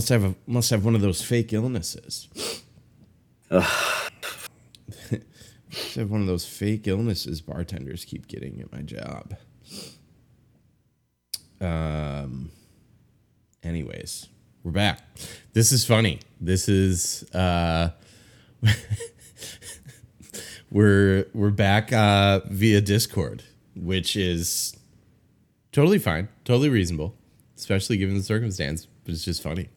Must 0.00 0.08
have 0.08 0.24
a 0.24 0.34
must 0.46 0.70
have 0.70 0.82
one 0.86 0.94
of 0.94 1.02
those 1.02 1.20
fake 1.20 1.52
illnesses. 1.52 2.26
must 3.50 3.68
have 5.94 6.10
one 6.10 6.22
of 6.22 6.26
those 6.26 6.46
fake 6.46 6.88
illnesses 6.88 7.42
bartenders 7.42 8.06
keep 8.06 8.26
getting 8.26 8.62
at 8.62 8.72
my 8.72 8.80
job. 8.80 9.36
Um. 11.60 12.50
Anyways, 13.62 14.28
we're 14.62 14.70
back. 14.70 15.02
This 15.52 15.70
is 15.70 15.84
funny. 15.84 16.20
This 16.40 16.66
is 16.66 17.30
uh. 17.34 17.90
we're 20.70 21.26
we're 21.34 21.50
back 21.50 21.92
uh, 21.92 22.40
via 22.46 22.80
Discord, 22.80 23.42
which 23.76 24.16
is 24.16 24.74
totally 25.72 25.98
fine, 25.98 26.28
totally 26.46 26.70
reasonable, 26.70 27.14
especially 27.58 27.98
given 27.98 28.16
the 28.16 28.22
circumstance. 28.22 28.86
But 29.04 29.12
it's 29.12 29.26
just 29.26 29.42
funny. 29.42 29.68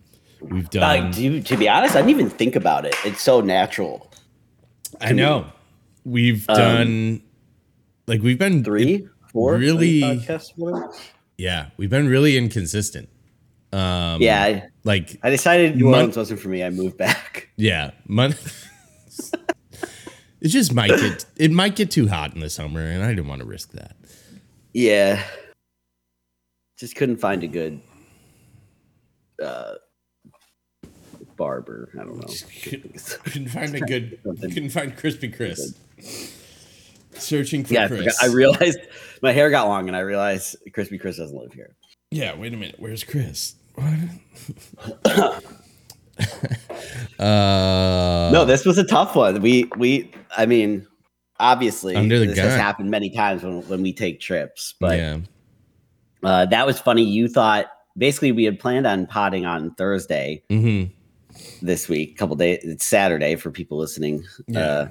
We've 0.49 0.69
done. 0.69 1.05
Like, 1.05 1.16
to, 1.16 1.41
to 1.41 1.58
be 1.58 1.69
honest, 1.69 1.95
I 1.95 1.99
didn't 1.99 2.11
even 2.11 2.30
think 2.30 2.55
about 2.55 2.86
it. 2.86 2.95
It's 3.05 3.22
so 3.22 3.41
natural. 3.41 4.11
I 5.02 5.11
know. 5.13 5.47
We've 6.05 6.45
done. 6.47 7.22
Like 8.08 8.22
we've 8.22 8.38
been 8.38 8.58
Um, 8.58 8.63
Three, 8.63 9.08
four, 9.31 9.55
really- 9.55 10.19
three. 10.19 10.83
Yeah, 11.38 11.69
we've 11.77 11.89
been 11.89 12.08
really 12.08 12.38
inconsistent. 12.38 13.09
Um, 13.72 14.22
yeah, 14.22 14.44
I, 14.44 14.63
Like 14.83 15.17
I 15.23 15.30
decided 15.31 15.77
New 15.77 15.88
Orleans 15.88 16.16
wasn't 16.16 16.39
for 16.39 16.50
me. 16.50 16.63
I 16.63 16.69
moved 16.69 16.97
back. 16.97 17.50
yeah, 17.55 17.91
mon- 18.07 18.35
it 20.41 20.50
just 20.50 20.73
might 20.73 20.89
get 20.89 21.25
it 21.38 21.52
might 21.52 21.75
get 21.75 21.89
too 21.89 22.07
hot 22.07 22.33
in 22.35 22.41
the 22.41 22.50
summer, 22.50 22.81
and 22.81 23.03
I 23.03 23.07
didn't 23.09 23.28
want 23.28 23.41
to 23.41 23.47
risk 23.47 23.72
that. 23.72 23.95
Yeah, 24.73 25.23
just 26.78 26.95
couldn't 26.95 27.17
find 27.17 27.44
a 27.44 27.47
good 27.47 27.80
uh, 29.41 29.73
barber. 31.44 31.89
I 31.99 32.03
don't 32.03 32.19
know. 32.19 32.33
Couldn't 33.25 33.49
find 33.49 33.75
a 33.75 33.81
good. 33.81 34.17
Couldn't 34.41 34.69
find 34.69 34.95
crispy 34.95 35.30
Chris. 35.30 35.77
Searching 37.16 37.66
for 37.66 37.73
yeah, 37.73 37.83
I, 37.83 37.88
Chris. 37.88 38.23
I 38.23 38.27
realized 38.27 38.80
my 39.22 39.33
hair 39.33 39.50
got 39.50 39.67
long, 39.67 39.89
and 39.89 39.95
I 39.95 40.00
realized 40.00 40.55
Crispy 40.73 40.97
Chris 40.97 41.17
doesn't 41.17 41.38
live 41.38 41.53
here. 41.53 41.75
Yeah, 42.11 42.35
wait 42.35 42.53
a 42.53 42.58
minute. 42.58 42.75
Where's 42.80 43.03
Chris? 43.03 43.55
What? 43.75 43.94
uh, 47.19 48.29
No, 48.31 48.46
this 48.46 48.66
was 48.66 48.78
a 48.78 48.85
tough 48.85 49.16
one. 49.16 49.41
We 49.41 49.69
we 49.78 50.12
I 50.38 50.46
mean, 50.46 50.88
obviously 51.40 51.94
this 52.07 52.40
has 52.40 52.56
happened 52.56 52.90
many 52.90 53.09
times 53.09 53.44
when, 53.44 53.67
when 53.67 53.81
we 53.81 53.91
take 53.91 54.22
trips, 54.22 54.75
but 54.79 54.97
yeah, 54.97 55.17
uh, 56.23 56.46
that 56.46 56.66
was 56.66 56.79
funny. 56.79 57.03
You 57.03 57.28
thought 57.28 57.66
basically 57.97 58.31
we 58.31 58.46
had 58.46 58.59
planned 58.59 58.88
on 58.88 59.07
potting 59.07 59.46
on 59.46 59.75
Thursday 59.75 60.41
hmm 60.50 60.85
this 61.61 61.88
week, 61.89 62.11
a 62.11 62.16
couple 62.16 62.35
days. 62.35 62.59
It's 62.63 62.85
Saturday 62.85 63.35
for 63.35 63.51
people 63.51 63.77
listening. 63.77 64.25
Yeah. 64.47 64.59
Uh, 64.59 64.88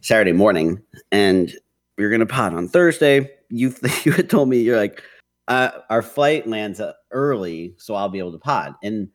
Saturday 0.00 0.32
morning, 0.32 0.80
and 1.10 1.52
we 1.96 2.04
are 2.04 2.10
gonna 2.10 2.26
pod 2.26 2.54
on 2.54 2.68
Thursday. 2.68 3.30
You 3.48 3.74
you 4.04 4.12
had 4.12 4.30
told 4.30 4.48
me 4.48 4.58
you're 4.58 4.76
like, 4.76 5.02
uh, 5.48 5.70
our 5.90 6.02
flight 6.02 6.46
lands 6.46 6.80
early, 7.10 7.74
so 7.78 7.94
I'll 7.94 8.08
be 8.08 8.18
able 8.18 8.32
to 8.32 8.38
pod. 8.38 8.74
And 8.82 9.08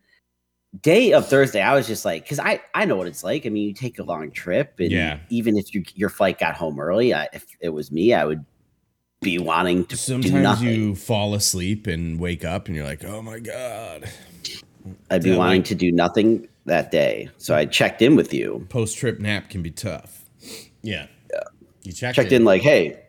day 0.81 1.13
of 1.13 1.28
Thursday, 1.28 1.62
I 1.62 1.75
was 1.75 1.88
just 1.88 2.06
like, 2.06 2.23
because 2.23 2.39
I 2.39 2.62
I 2.73 2.85
know 2.85 2.95
what 2.95 3.07
it's 3.07 3.23
like. 3.23 3.45
I 3.45 3.50
mean, 3.50 3.67
you 3.67 3.73
take 3.73 4.00
a 4.00 4.03
long 4.03 4.31
trip, 4.31 4.75
and 4.79 4.91
Yeah. 4.91 5.19
even 5.29 5.57
if 5.57 5.73
you, 5.73 5.83
your 5.95 6.09
flight 6.09 6.39
got 6.39 6.56
home 6.56 6.79
early, 6.79 7.13
I, 7.13 7.29
if 7.33 7.45
it 7.59 7.69
was 7.69 7.91
me, 7.91 8.13
I 8.13 8.25
would 8.25 8.44
be 9.22 9.39
wanting 9.39 9.83
to 9.85 9.89
do 9.89 9.95
Sometimes 9.95 10.62
you 10.62 10.95
fall 10.95 11.33
asleep 11.33 11.88
and 11.88 12.19
wake 12.19 12.44
up, 12.44 12.67
and 12.67 12.75
you're 12.75 12.85
like, 12.85 13.06
"Oh 13.06 13.22
my 13.22 13.39
god!" 13.39 14.09
I'd 15.09 15.23
be 15.23 15.35
wanting 15.35 15.63
to 15.63 15.75
do 15.75 15.91
nothing 15.94 16.47
that 16.66 16.91
day. 16.91 17.29
So 17.38 17.56
I 17.56 17.66
checked 17.66 18.01
in 18.01 18.16
with 18.16 18.34
you. 18.34 18.66
Post 18.69 18.97
trip 18.97 19.19
nap 19.19 19.50
can 19.50 19.62
be 19.62 19.72
tough. 19.72 20.25
Yeah, 20.81 21.07
You 21.84 21.91
checked, 21.94 22.16
checked 22.16 22.31
in 22.31 22.44
like, 22.46 22.62
hey, 22.62 23.00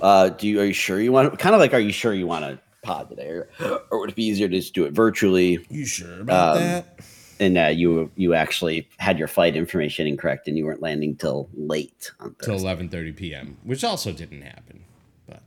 uh, 0.00 0.28
do 0.30 0.46
you 0.46 0.60
are 0.60 0.64
you 0.64 0.72
sure 0.72 1.00
you 1.00 1.10
want 1.12 1.38
kind 1.38 1.54
of 1.54 1.60
like 1.60 1.72
are 1.74 1.80
you 1.80 1.92
sure 1.92 2.12
you 2.12 2.26
want 2.26 2.44
to 2.44 2.60
pod 2.82 3.08
today 3.08 3.28
or, 3.28 3.48
or 3.90 3.98
would 4.00 4.10
it 4.10 4.14
be 4.16 4.24
easier 4.24 4.48
to 4.48 4.56
just 4.56 4.74
do 4.74 4.84
it 4.84 4.92
virtually? 4.92 5.64
You 5.70 5.84
sure 5.86 6.20
about 6.20 6.56
Um, 6.58 6.62
that? 6.62 7.00
And 7.38 7.58
uh, 7.58 7.66
you 7.66 8.10
you 8.16 8.32
actually 8.34 8.88
had 8.98 9.18
your 9.18 9.28
flight 9.28 9.56
information 9.56 10.06
incorrect 10.06 10.48
and 10.48 10.56
you 10.56 10.64
weren't 10.64 10.80
landing 10.80 11.16
till 11.16 11.48
late 11.54 12.10
on 12.20 12.34
Till 12.42 12.58
Thursday. 12.58 12.86
11:30 12.86 13.16
p.m., 13.16 13.56
which 13.64 13.84
also 13.84 14.10
didn't 14.12 14.40
happen. 14.42 14.82
But 15.28 15.42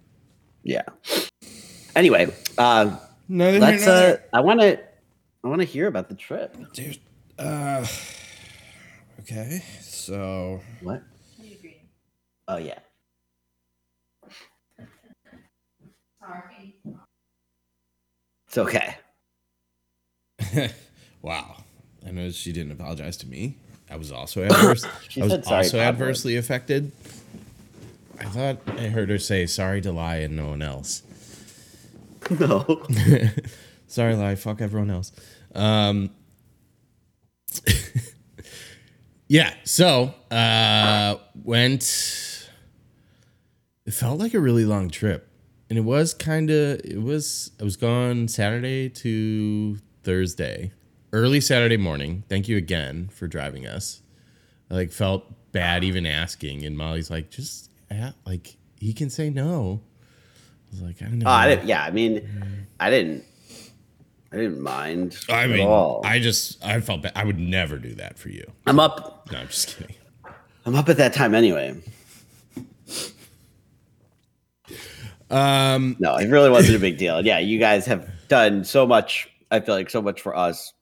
Yeah. 0.63 0.83
Anyway, 1.95 2.31
uh, 2.59 2.95
no, 3.27 3.51
let's. 3.57 3.87
Uh, 3.87 4.17
I 4.33 4.41
want 4.41 4.61
to. 4.61 4.79
I 5.43 5.47
want 5.47 5.61
to 5.61 5.65
hear 5.65 5.87
about 5.87 6.09
the 6.09 6.15
trip. 6.15 6.55
Dude, 6.73 6.99
uh, 7.39 7.85
okay, 9.21 9.63
so 9.81 10.61
What? 10.81 11.01
Oh 12.47 12.57
yeah. 12.57 12.79
Sorry. 16.19 16.75
It's 18.47 18.57
okay. 18.57 18.95
wow. 21.21 21.57
I 22.05 22.11
know 22.11 22.31
she 22.31 22.51
didn't 22.51 22.71
apologize 22.71 23.17
to 23.17 23.27
me. 23.27 23.57
I 23.89 23.95
was 23.97 24.11
also 24.11 24.43
adverse. 24.43 24.85
She 25.09 25.21
I 25.21 25.25
was 25.25 25.45
sorry, 25.45 25.57
also 25.57 25.79
adversely 25.79 26.35
affected. 26.37 26.91
I 28.19 28.25
thought 28.25 28.57
I 28.67 28.87
heard 28.87 29.09
her 29.09 29.19
say 29.19 29.45
sorry 29.45 29.81
to 29.81 29.91
lie 29.91 30.17
and 30.17 30.35
no 30.35 30.49
one 30.49 30.61
else. 30.61 31.03
No. 32.39 32.85
Sorry, 33.87 34.13
lie. 34.15 34.35
Fuck 34.35 34.61
everyone 34.61 34.91
else. 34.91 35.11
Um, 35.55 36.11
yeah. 39.27 39.53
So 39.63 40.13
uh, 40.31 41.15
went. 41.43 42.49
It 43.85 43.93
felt 43.93 44.19
like 44.19 44.33
a 44.33 44.39
really 44.39 44.65
long 44.65 44.89
trip, 44.89 45.29
and 45.69 45.77
it 45.77 45.83
was 45.83 46.13
kind 46.13 46.49
of. 46.49 46.79
It 46.83 47.01
was. 47.01 47.51
I 47.59 47.63
was 47.63 47.75
gone 47.75 48.27
Saturday 48.27 48.89
to 48.89 49.77
Thursday, 50.03 50.71
early 51.11 51.41
Saturday 51.41 51.77
morning. 51.77 52.23
Thank 52.29 52.47
you 52.47 52.57
again 52.57 53.09
for 53.11 53.27
driving 53.27 53.65
us. 53.65 54.01
I 54.69 54.75
like 54.75 54.91
felt 54.91 55.51
bad 55.51 55.83
even 55.83 56.05
asking, 56.05 56.65
and 56.65 56.77
Molly's 56.77 57.09
like, 57.09 57.31
just 57.31 57.69
a 57.91 58.13
like 58.25 58.57
he 58.79 58.93
can 58.93 59.09
say 59.09 59.29
no. 59.29 59.81
I 60.67 60.71
was 60.71 60.81
like, 60.81 61.01
I 61.01 61.05
don't 61.05 61.19
know. 61.19 61.27
Oh, 61.27 61.33
I 61.33 61.49
didn't, 61.49 61.67
yeah, 61.67 61.83
I 61.83 61.91
mean, 61.91 62.67
I 62.79 62.89
didn't. 62.89 63.25
I 64.31 64.37
didn't 64.37 64.61
mind. 64.61 65.17
I 65.29 65.43
at 65.45 65.49
mean, 65.49 65.67
all. 65.67 66.01
I 66.05 66.19
just 66.19 66.63
I 66.63 66.79
felt 66.81 67.01
bad. 67.01 67.13
I 67.15 67.23
would 67.23 67.39
never 67.39 67.77
do 67.77 67.95
that 67.95 68.17
for 68.19 68.29
you. 68.29 68.49
I'm 68.67 68.79
up. 68.79 69.27
No, 69.31 69.39
I'm 69.39 69.47
just 69.47 69.75
kidding. 69.75 69.95
I'm 70.65 70.75
up 70.75 70.87
at 70.89 70.97
that 70.97 71.13
time 71.13 71.33
anyway. 71.33 71.75
Um, 75.31 75.95
No, 75.99 76.15
it 76.17 76.27
really 76.29 76.49
wasn't 76.49 76.77
a 76.77 76.79
big 76.79 76.97
deal. 76.97 77.23
Yeah, 77.23 77.39
you 77.39 77.59
guys 77.59 77.85
have 77.85 78.09
done 78.27 78.63
so 78.63 78.87
much. 78.87 79.29
I 79.51 79.59
feel 79.59 79.75
like 79.75 79.89
so 79.89 80.01
much 80.01 80.21
for 80.21 80.35
us. 80.35 80.73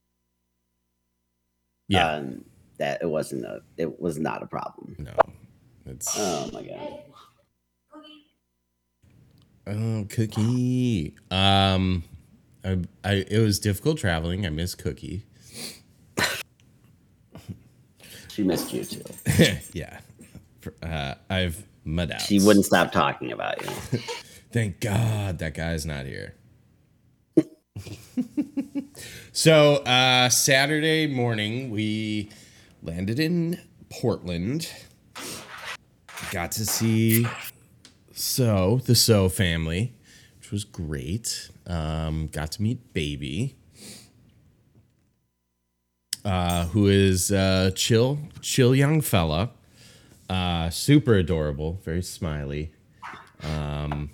yeah, 1.87 2.11
um, 2.15 2.43
that 2.77 3.01
it 3.01 3.07
wasn't 3.09 3.45
a. 3.45 3.61
It 3.77 3.99
was 3.99 4.17
not 4.19 4.43
a 4.43 4.47
problem. 4.47 4.95
no, 4.99 5.11
it's 5.85 6.13
Oh 6.17 6.49
my 6.53 6.63
god. 6.63 6.99
oh 9.67 10.05
cookie. 10.09 11.15
Um, 11.31 12.03
I, 12.67 12.77
I 13.03 13.13
it 13.29 13.39
was 13.39 13.59
difficult 13.59 13.97
traveling. 13.97 14.45
I 14.45 14.49
miss 14.49 14.75
Cookie. 14.75 15.23
She 18.29 18.43
missed 18.43 18.73
you 18.73 18.83
too. 18.83 19.03
yeah, 19.73 19.99
uh, 20.83 21.15
I've 21.29 21.65
mud 21.85 22.11
out. 22.11 22.21
She 22.21 22.39
wouldn't 22.39 22.65
stop 22.65 22.91
talking 22.91 23.31
about 23.31 23.61
you. 23.63 23.99
Thank 24.51 24.79
God 24.81 25.39
that 25.39 25.53
guy's 25.53 25.85
not 25.85 26.05
here. 26.05 26.35
so 29.31 29.75
uh, 29.77 30.29
Saturday 30.29 31.07
morning, 31.07 31.69
we 31.69 32.29
landed 32.83 33.19
in 33.19 33.59
Portland. 33.89 34.69
Got 36.31 36.51
to 36.53 36.65
see 36.65 37.25
So 38.13 38.81
the 38.85 38.95
So 38.95 39.29
family, 39.29 39.93
which 40.39 40.51
was 40.51 40.63
great. 40.63 41.49
Um, 41.67 42.27
got 42.27 42.51
to 42.53 42.61
meet 42.61 42.93
Baby, 42.93 43.57
uh, 46.23 46.65
who 46.67 46.87
is 46.87 47.31
uh, 47.31 47.71
chill, 47.75 48.19
chill 48.41 48.73
young 48.73 49.01
fella, 49.01 49.51
uh, 50.29 50.69
super 50.69 51.15
adorable, 51.15 51.81
very 51.83 52.01
smiley. 52.01 52.71
Um, 53.43 54.09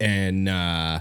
and 0.00 0.48
uh, 0.48 1.00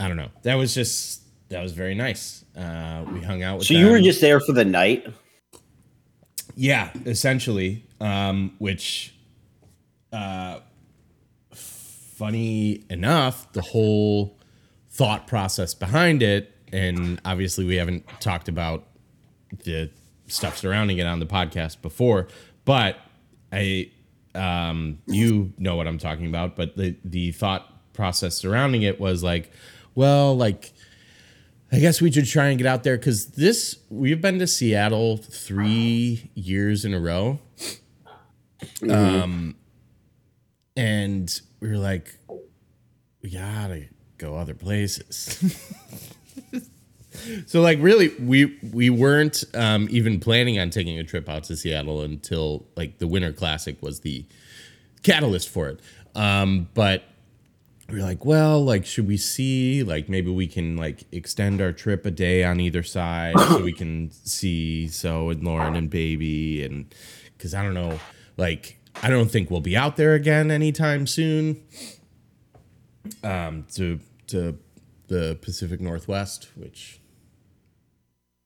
I 0.00 0.08
don't 0.08 0.16
know. 0.16 0.30
That 0.42 0.56
was 0.56 0.74
just 0.74 1.22
that 1.48 1.62
was 1.62 1.72
very 1.72 1.94
nice. 1.94 2.44
Uh, 2.56 3.04
we 3.12 3.20
hung 3.20 3.42
out 3.42 3.58
with. 3.58 3.66
So 3.66 3.74
you 3.74 3.90
were 3.90 4.00
just 4.00 4.20
there 4.20 4.40
for 4.40 4.52
the 4.52 4.64
night? 4.64 5.06
Yeah, 6.56 6.90
essentially. 7.06 7.84
Um, 8.00 8.54
which, 8.58 9.14
uh, 10.12 10.60
funny 12.24 12.82
enough, 12.88 13.52
the 13.52 13.60
whole 13.60 14.38
thought 14.88 15.26
process 15.26 15.74
behind 15.74 16.22
it, 16.22 16.50
and 16.72 17.20
obviously 17.22 17.66
we 17.66 17.76
haven't 17.76 18.02
talked 18.18 18.48
about 18.48 18.86
the 19.64 19.90
stuff 20.26 20.56
surrounding 20.56 20.96
it 20.96 21.06
on 21.06 21.20
the 21.20 21.26
podcast 21.26 21.82
before, 21.82 22.26
but 22.64 22.96
I, 23.52 23.90
um, 24.34 25.00
you 25.06 25.52
know 25.58 25.76
what 25.76 25.86
I'm 25.86 25.98
talking 25.98 26.26
about, 26.26 26.56
but 26.56 26.78
the 26.78 26.96
the 27.04 27.32
thought 27.32 27.92
process 27.92 28.36
surrounding 28.36 28.80
it 28.80 28.98
was 28.98 29.22
like, 29.22 29.50
well, 29.94 30.34
like. 30.34 30.72
I 31.72 31.80
guess 31.80 32.00
we 32.00 32.12
should 32.12 32.26
try 32.26 32.50
and 32.50 32.58
get 32.58 32.68
out 32.68 32.84
there 32.84 32.96
because 32.96 33.32
this 33.32 33.78
we've 33.90 34.20
been 34.20 34.38
to 34.38 34.46
Seattle 34.46 35.16
three 35.16 36.30
years 36.34 36.84
in 36.84 36.94
a 36.94 37.00
row, 37.00 37.40
um, 38.88 39.56
and 40.76 41.40
we 41.60 41.68
were 41.68 41.78
like, 41.78 42.14
we 43.22 43.30
gotta 43.30 43.86
go 44.18 44.36
other 44.36 44.54
places. 44.54 45.42
so 47.46 47.60
like 47.60 47.78
really 47.80 48.08
we 48.20 48.58
we 48.72 48.90
weren't 48.90 49.44
um, 49.54 49.88
even 49.90 50.20
planning 50.20 50.58
on 50.58 50.70
taking 50.70 50.98
a 50.98 51.04
trip 51.04 51.28
out 51.28 51.44
to 51.44 51.56
Seattle 51.56 52.02
until 52.02 52.66
like 52.76 52.98
the 52.98 53.06
Winter 53.06 53.32
Classic 53.32 53.80
was 53.82 54.00
the 54.00 54.26
catalyst 55.02 55.48
for 55.48 55.68
it. 55.68 55.80
Um, 56.14 56.68
but 56.74 57.04
we 57.88 57.96
were 57.96 58.02
like, 58.02 58.24
well, 58.24 58.64
like, 58.64 58.86
should 58.86 59.06
we 59.06 59.16
see, 59.16 59.82
like, 59.82 60.08
maybe 60.08 60.30
we 60.30 60.46
can 60.46 60.76
like 60.76 61.04
extend 61.12 61.60
our 61.60 61.72
trip 61.72 62.06
a 62.06 62.10
day 62.10 62.42
on 62.42 62.60
either 62.60 62.82
side 62.82 63.38
so 63.38 63.62
we 63.62 63.72
can 63.72 64.10
see 64.10 64.88
so 64.88 65.30
and 65.30 65.42
Lauren 65.44 65.76
and 65.76 65.90
baby 65.90 66.64
and 66.64 66.92
because 67.36 67.54
I 67.54 67.62
don't 67.62 67.74
know, 67.74 67.98
like, 68.36 68.78
I 69.02 69.10
don't 69.10 69.30
think 69.30 69.50
we'll 69.50 69.60
be 69.60 69.76
out 69.76 69.96
there 69.96 70.14
again 70.14 70.50
anytime 70.50 71.06
soon. 71.06 71.62
Um, 73.22 73.66
to 73.74 74.00
to 74.28 74.58
the 75.08 75.38
Pacific 75.42 75.80
Northwest, 75.80 76.48
which 76.56 77.00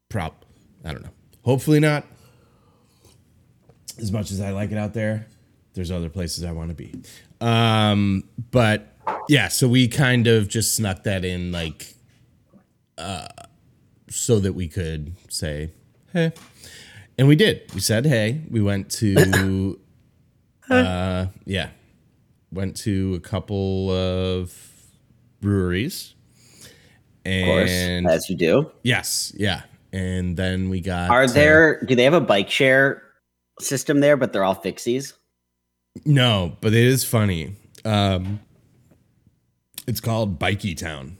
prop, 0.08 0.44
I 0.84 0.92
don't 0.92 1.02
know. 1.02 1.10
Hopefully 1.44 1.80
not. 1.80 2.04
As 3.98 4.12
much 4.12 4.30
as 4.30 4.40
I 4.40 4.50
like 4.50 4.70
it 4.72 4.78
out 4.78 4.94
there, 4.94 5.26
there's 5.74 5.90
other 5.90 6.08
places 6.08 6.44
I 6.44 6.52
want 6.52 6.70
to 6.70 6.74
be. 6.74 6.92
Um, 7.40 8.24
but 8.50 8.96
yeah, 9.28 9.48
so 9.48 9.68
we 9.68 9.88
kind 9.88 10.26
of 10.26 10.48
just 10.48 10.74
snuck 10.76 11.04
that 11.04 11.24
in, 11.24 11.52
like, 11.52 11.94
uh, 12.96 13.28
so 14.08 14.40
that 14.40 14.54
we 14.54 14.68
could 14.68 15.12
say, 15.28 15.70
hey. 16.12 16.32
And 17.18 17.26
we 17.28 17.36
did. 17.36 17.62
We 17.74 17.80
said, 17.80 18.06
hey. 18.06 18.42
We 18.50 18.60
went 18.60 18.90
to, 18.92 19.78
uh, 20.70 21.26
yeah, 21.44 21.70
went 22.50 22.76
to 22.78 23.14
a 23.14 23.20
couple 23.20 23.90
of 23.90 24.54
breweries. 25.40 26.14
And 27.24 28.06
of 28.06 28.10
course, 28.10 28.16
as 28.16 28.30
you 28.30 28.36
do. 28.36 28.70
yes, 28.82 29.32
yeah. 29.36 29.62
And 29.92 30.36
then 30.36 30.68
we 30.68 30.80
got. 30.80 31.10
Are 31.10 31.24
uh, 31.24 31.26
there? 31.26 31.82
Do 31.82 31.94
they 31.94 32.04
have 32.04 32.14
a 32.14 32.20
bike 32.20 32.50
share 32.50 33.02
system 33.60 34.00
there? 34.00 34.16
But 34.16 34.32
they're 34.32 34.44
all 34.44 34.56
fixies. 34.56 35.14
No, 36.04 36.56
but 36.60 36.72
it 36.72 36.84
is 36.84 37.04
funny. 37.04 37.56
Um, 37.84 38.40
it's 39.86 40.00
called 40.00 40.38
Bikey 40.38 40.74
Town 40.74 41.16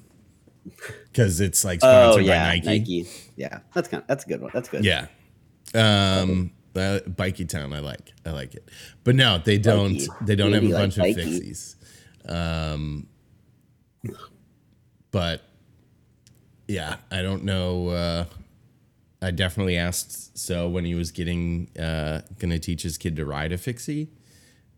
because 0.65 1.41
it's 1.41 1.65
like 1.65 1.81
Oh 1.83 2.13
sponsored 2.13 2.27
yeah, 2.27 2.51
by 2.51 2.55
Nike. 2.57 2.67
Nike. 2.67 3.09
Yeah, 3.37 3.61
that's 3.75 3.89
kind. 3.89 4.05
that's 4.07 4.25
a 4.25 4.29
good 4.29 4.41
one. 4.41 4.51
That's 4.53 4.69
good. 4.69 4.85
Yeah. 4.85 5.07
Um, 5.75 6.53
uh, 6.53 6.58
Bikey 7.17 7.45
Town, 7.45 7.73
I 7.73 7.81
like. 7.81 8.13
I 8.27 8.31
like 8.31 8.55
it. 8.55 8.69
But 9.05 9.15
no, 9.15 9.39
they 9.39 9.59
don't. 9.59 9.95
Bikey. 9.95 10.09
They 10.23 10.37
don't 10.37 10.53
have 10.53 10.63
a 10.63 10.67
Maybe 10.67 10.73
like 10.75 10.83
bunch 10.83 10.97
of 10.99 11.03
bikey. 11.03 11.41
fixies. 11.41 11.75
Um, 12.29 13.07
but 15.11 15.43
yeah, 16.67 16.97
I 17.11 17.23
don't 17.23 17.45
know. 17.45 17.89
Uh, 17.89 18.25
I 19.23 19.31
definitely 19.31 19.77
asked 19.77 20.39
so 20.39 20.69
when 20.69 20.85
he 20.85 20.95
was 20.95 21.11
getting 21.11 21.71
uh, 21.79 22.21
gonna 22.39 22.59
teach 22.59 22.83
his 22.83 22.99
kid 22.99 23.17
to 23.17 23.25
ride 23.25 23.53
a 23.53 23.59
fixie, 23.59 24.11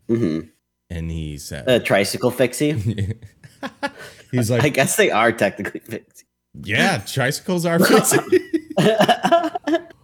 Mhm. 0.08 0.48
and 0.88 1.10
he 1.10 1.36
said 1.38 1.68
A 1.68 1.80
tricycle 1.80 2.30
fixie. 2.30 2.72
he's 4.30 4.50
like 4.50 4.62
I 4.64 4.68
guess 4.70 4.96
they 4.96 5.10
are 5.10 5.32
technically 5.32 5.80
fixie. 5.80 6.24
Yeah, 6.62 6.98
tricycles 6.98 7.66
are 7.66 7.78
fixie. 7.84 8.18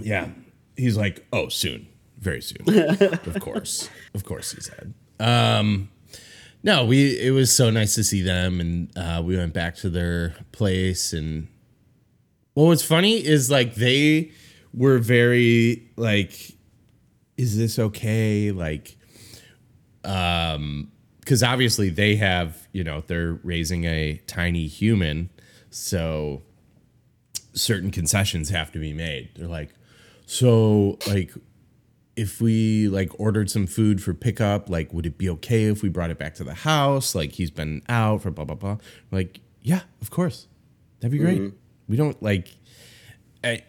yeah. 0.00 0.28
He's 0.76 0.96
like, 0.96 1.26
oh, 1.32 1.48
soon. 1.48 1.88
Very 2.18 2.42
soon. 2.42 2.68
of 2.68 3.40
course. 3.40 3.88
Of 4.14 4.24
course, 4.24 4.52
he 4.52 4.60
said. 4.60 4.94
Um, 5.20 5.88
no, 6.62 6.84
we 6.84 7.18
it 7.18 7.30
was 7.30 7.54
so 7.54 7.70
nice 7.70 7.94
to 7.94 8.04
see 8.04 8.22
them 8.22 8.60
and 8.60 8.96
uh, 8.96 9.22
we 9.24 9.36
went 9.36 9.54
back 9.54 9.76
to 9.76 9.90
their 9.90 10.34
place 10.52 11.12
and 11.12 11.48
what 12.54 12.64
was 12.64 12.84
funny 12.84 13.24
is 13.24 13.50
like 13.50 13.76
they 13.76 14.32
were 14.74 14.98
very 14.98 15.88
like 15.96 16.52
is 17.36 17.56
this 17.56 17.78
okay? 17.78 18.50
Like 18.50 18.96
um 20.04 20.90
because 21.20 21.42
obviously 21.42 21.90
they 21.90 22.16
have 22.16 22.68
you 22.72 22.82
know 22.82 23.02
they're 23.06 23.34
raising 23.44 23.84
a 23.84 24.16
tiny 24.26 24.66
human 24.66 25.30
so 25.70 26.42
certain 27.52 27.90
concessions 27.90 28.48
have 28.48 28.72
to 28.72 28.78
be 28.78 28.94
made 28.94 29.28
they're 29.34 29.48
like 29.48 29.70
so 30.30 30.98
like 31.06 31.32
if 32.14 32.38
we 32.38 32.86
like 32.88 33.18
ordered 33.18 33.50
some 33.50 33.66
food 33.66 34.02
for 34.02 34.12
pickup 34.12 34.68
like 34.68 34.92
would 34.92 35.06
it 35.06 35.16
be 35.16 35.30
okay 35.30 35.64
if 35.64 35.82
we 35.82 35.88
brought 35.88 36.10
it 36.10 36.18
back 36.18 36.34
to 36.34 36.44
the 36.44 36.52
house? 36.52 37.14
Like 37.14 37.32
he's 37.32 37.50
been 37.50 37.80
out 37.88 38.20
for 38.20 38.30
blah 38.30 38.44
blah 38.44 38.54
blah. 38.54 38.76
Like 39.10 39.40
yeah 39.62 39.80
of 40.02 40.10
course. 40.10 40.46
That'd 41.00 41.12
be 41.12 41.18
great. 41.18 41.54
We 41.88 41.96
don't 41.96 42.22
like 42.22 42.54
I, 43.42 43.62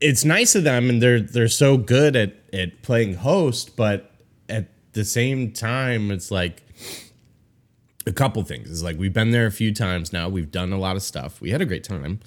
it's 0.00 0.22
nice 0.22 0.54
of 0.54 0.64
them 0.64 0.90
and 0.90 1.00
they're 1.00 1.20
they're 1.20 1.48
so 1.48 1.78
good 1.78 2.14
at 2.14 2.34
at 2.52 2.82
playing 2.82 3.14
host 3.14 3.74
but 3.74 4.12
at 4.50 4.68
the 4.92 5.04
same 5.04 5.50
time 5.50 6.10
it's 6.10 6.30
like 6.30 6.62
a 8.06 8.12
couple 8.12 8.42
things. 8.42 8.70
It's 8.70 8.82
like 8.82 8.98
we've 8.98 9.14
been 9.14 9.30
there 9.30 9.46
a 9.46 9.50
few 9.50 9.72
times 9.72 10.12
now. 10.12 10.28
We've 10.28 10.50
done 10.50 10.74
a 10.74 10.78
lot 10.78 10.96
of 10.96 11.02
stuff. 11.02 11.40
We 11.40 11.52
had 11.52 11.62
a 11.62 11.64
great 11.64 11.84
time. 11.84 12.20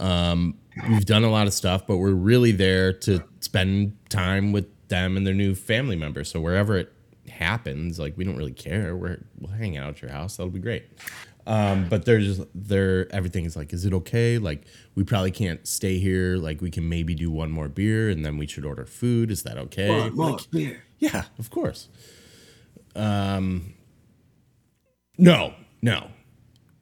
Um, 0.00 0.58
we've 0.88 1.04
done 1.04 1.24
a 1.24 1.30
lot 1.30 1.46
of 1.46 1.52
stuff 1.52 1.86
but 1.86 1.98
we're 1.98 2.12
really 2.12 2.52
there 2.52 2.92
to 2.92 3.22
spend 3.40 3.96
time 4.08 4.52
with 4.52 4.66
them 4.92 5.16
and 5.16 5.26
their 5.26 5.34
new 5.34 5.54
family 5.54 5.96
members. 5.96 6.30
So 6.30 6.40
wherever 6.40 6.76
it 6.76 6.92
happens 7.28 7.98
like 7.98 8.16
we 8.16 8.24
don't 8.24 8.36
really 8.36 8.52
care. 8.52 8.94
We're 8.94 9.24
we'll 9.40 9.52
hang 9.52 9.76
out 9.76 9.88
at 9.88 10.02
your 10.02 10.10
house. 10.10 10.36
That'll 10.36 10.50
be 10.50 10.60
great. 10.60 10.84
Um, 11.46 11.88
but 11.88 12.04
there's 12.04 12.40
there 12.54 13.12
everything 13.12 13.44
is 13.46 13.56
like 13.56 13.72
is 13.72 13.84
it 13.84 13.94
okay? 13.94 14.38
Like 14.38 14.66
we 14.94 15.02
probably 15.02 15.30
can't 15.30 15.66
stay 15.66 15.98
here. 15.98 16.36
Like 16.36 16.60
we 16.60 16.70
can 16.70 16.88
maybe 16.88 17.14
do 17.14 17.30
one 17.30 17.50
more 17.50 17.68
beer 17.68 18.10
and 18.10 18.24
then 18.24 18.36
we 18.36 18.46
should 18.46 18.64
order 18.64 18.84
food. 18.84 19.30
Is 19.30 19.42
that 19.44 19.56
okay? 19.58 20.10
More, 20.10 20.30
Like, 20.32 20.40
yeah 20.98 21.24
of 21.38 21.50
course. 21.50 21.88
Um 22.94 23.72
no 25.18 25.54
no. 25.80 26.08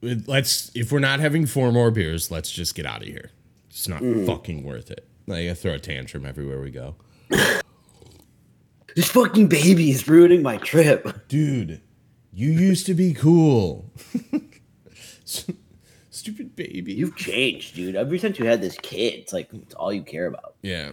Let's 0.01 0.69
if 0.75 0.91
we're 0.91 0.99
not 0.99 1.19
having 1.21 1.45
four 1.45 1.71
more 1.71 1.91
beers 1.91 2.29
let's 2.29 2.51
just 2.51 2.75
get 2.75 2.85
out 2.85 3.01
of 3.01 3.07
here 3.07 3.31
it's 3.71 3.87
not 3.87 4.01
mm-hmm. 4.01 4.25
fucking 4.25 4.63
worth 4.63 4.91
it 4.91 5.07
like 5.27 5.47
i 5.47 5.53
throw 5.53 5.73
a 5.73 5.79
tantrum 5.79 6.25
everywhere 6.25 6.61
we 6.61 6.71
go 6.71 6.95
This 8.93 9.09
fucking 9.09 9.47
baby 9.47 9.89
is 9.89 10.07
ruining 10.07 10.43
my 10.43 10.57
trip. 10.57 11.27
dude 11.27 11.81
you 12.33 12.51
used 12.51 12.85
to 12.85 12.93
be 12.93 13.13
cool 13.13 13.91
stupid 16.21 16.55
baby 16.55 16.93
You've 16.93 17.15
changed, 17.15 17.75
dude. 17.75 17.95
Ever 17.95 18.17
since 18.19 18.37
you 18.37 18.45
had 18.45 18.61
this 18.61 18.77
kid, 18.77 19.15
it's 19.15 19.33
like 19.33 19.51
it's 19.53 19.73
all 19.73 19.91
you 19.91 20.03
care 20.03 20.27
about. 20.27 20.53
Yeah. 20.61 20.91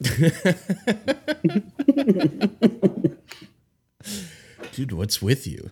Dude, 4.72 4.92
what's 4.92 5.20
with 5.20 5.46
you? 5.46 5.70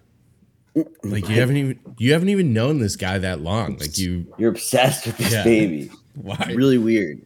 Like 1.05 1.29
you 1.29 1.37
haven't 1.37 1.57
even 1.57 1.79
you 1.99 2.13
haven't 2.13 2.31
even 2.31 2.53
known 2.53 2.81
this 2.81 2.97
guy 2.97 3.19
that 3.19 3.41
long. 3.41 3.77
Like 3.77 3.97
you 3.99 4.33
You're 4.39 4.51
obsessed 4.51 5.07
with 5.07 5.17
this 5.19 5.33
Yeah. 5.33 5.45
baby. 5.45 5.91
why 6.15 6.53
Really 6.55 6.79
weird. 6.79 7.25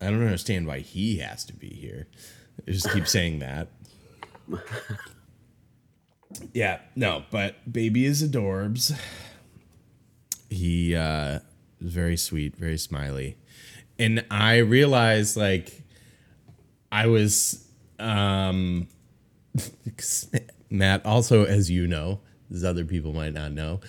I 0.00 0.06
don't 0.06 0.22
understand 0.22 0.66
why 0.66 0.80
he 0.80 1.18
has 1.18 1.44
to 1.46 1.52
be 1.54 1.68
here. 1.68 2.06
I 2.66 2.70
just 2.70 2.90
keep 2.92 3.08
saying 3.08 3.40
that. 3.40 3.68
Yeah, 6.52 6.80
no, 6.96 7.24
but 7.30 7.70
baby 7.70 8.04
is 8.06 8.22
adorbs. 8.28 8.92
He 10.50 10.94
uh 10.96 11.38
is 11.80 11.92
very 11.92 12.16
sweet, 12.16 12.56
very 12.56 12.78
smiley. 12.78 13.36
And 13.98 14.24
I 14.30 14.56
realized 14.58 15.36
like 15.36 15.82
I 16.90 17.06
was 17.06 17.64
um 17.98 18.88
Matt 20.74 21.04
also 21.06 21.44
as 21.44 21.70
you 21.70 21.86
know, 21.86 22.20
as 22.52 22.64
other 22.64 22.84
people 22.84 23.12
might 23.12 23.32
not 23.32 23.52
know, 23.52 23.80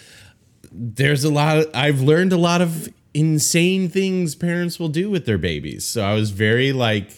there's 0.72 1.24
a 1.24 1.32
lot 1.32 1.58
of, 1.58 1.72
I've 1.74 2.01
learned 2.01 2.34
a 2.34 2.38
lot 2.38 2.62
of 2.62 2.89
insane 3.13 3.89
things 3.89 4.36
parents 4.36 4.80
will 4.80 4.89
do 4.89 5.10
with 5.10 5.25
their 5.25 5.38
babies. 5.38 5.86
So 5.86 6.04
I 6.04 6.13
was 6.13 6.32
very 6.32 6.74
like 6.74 7.12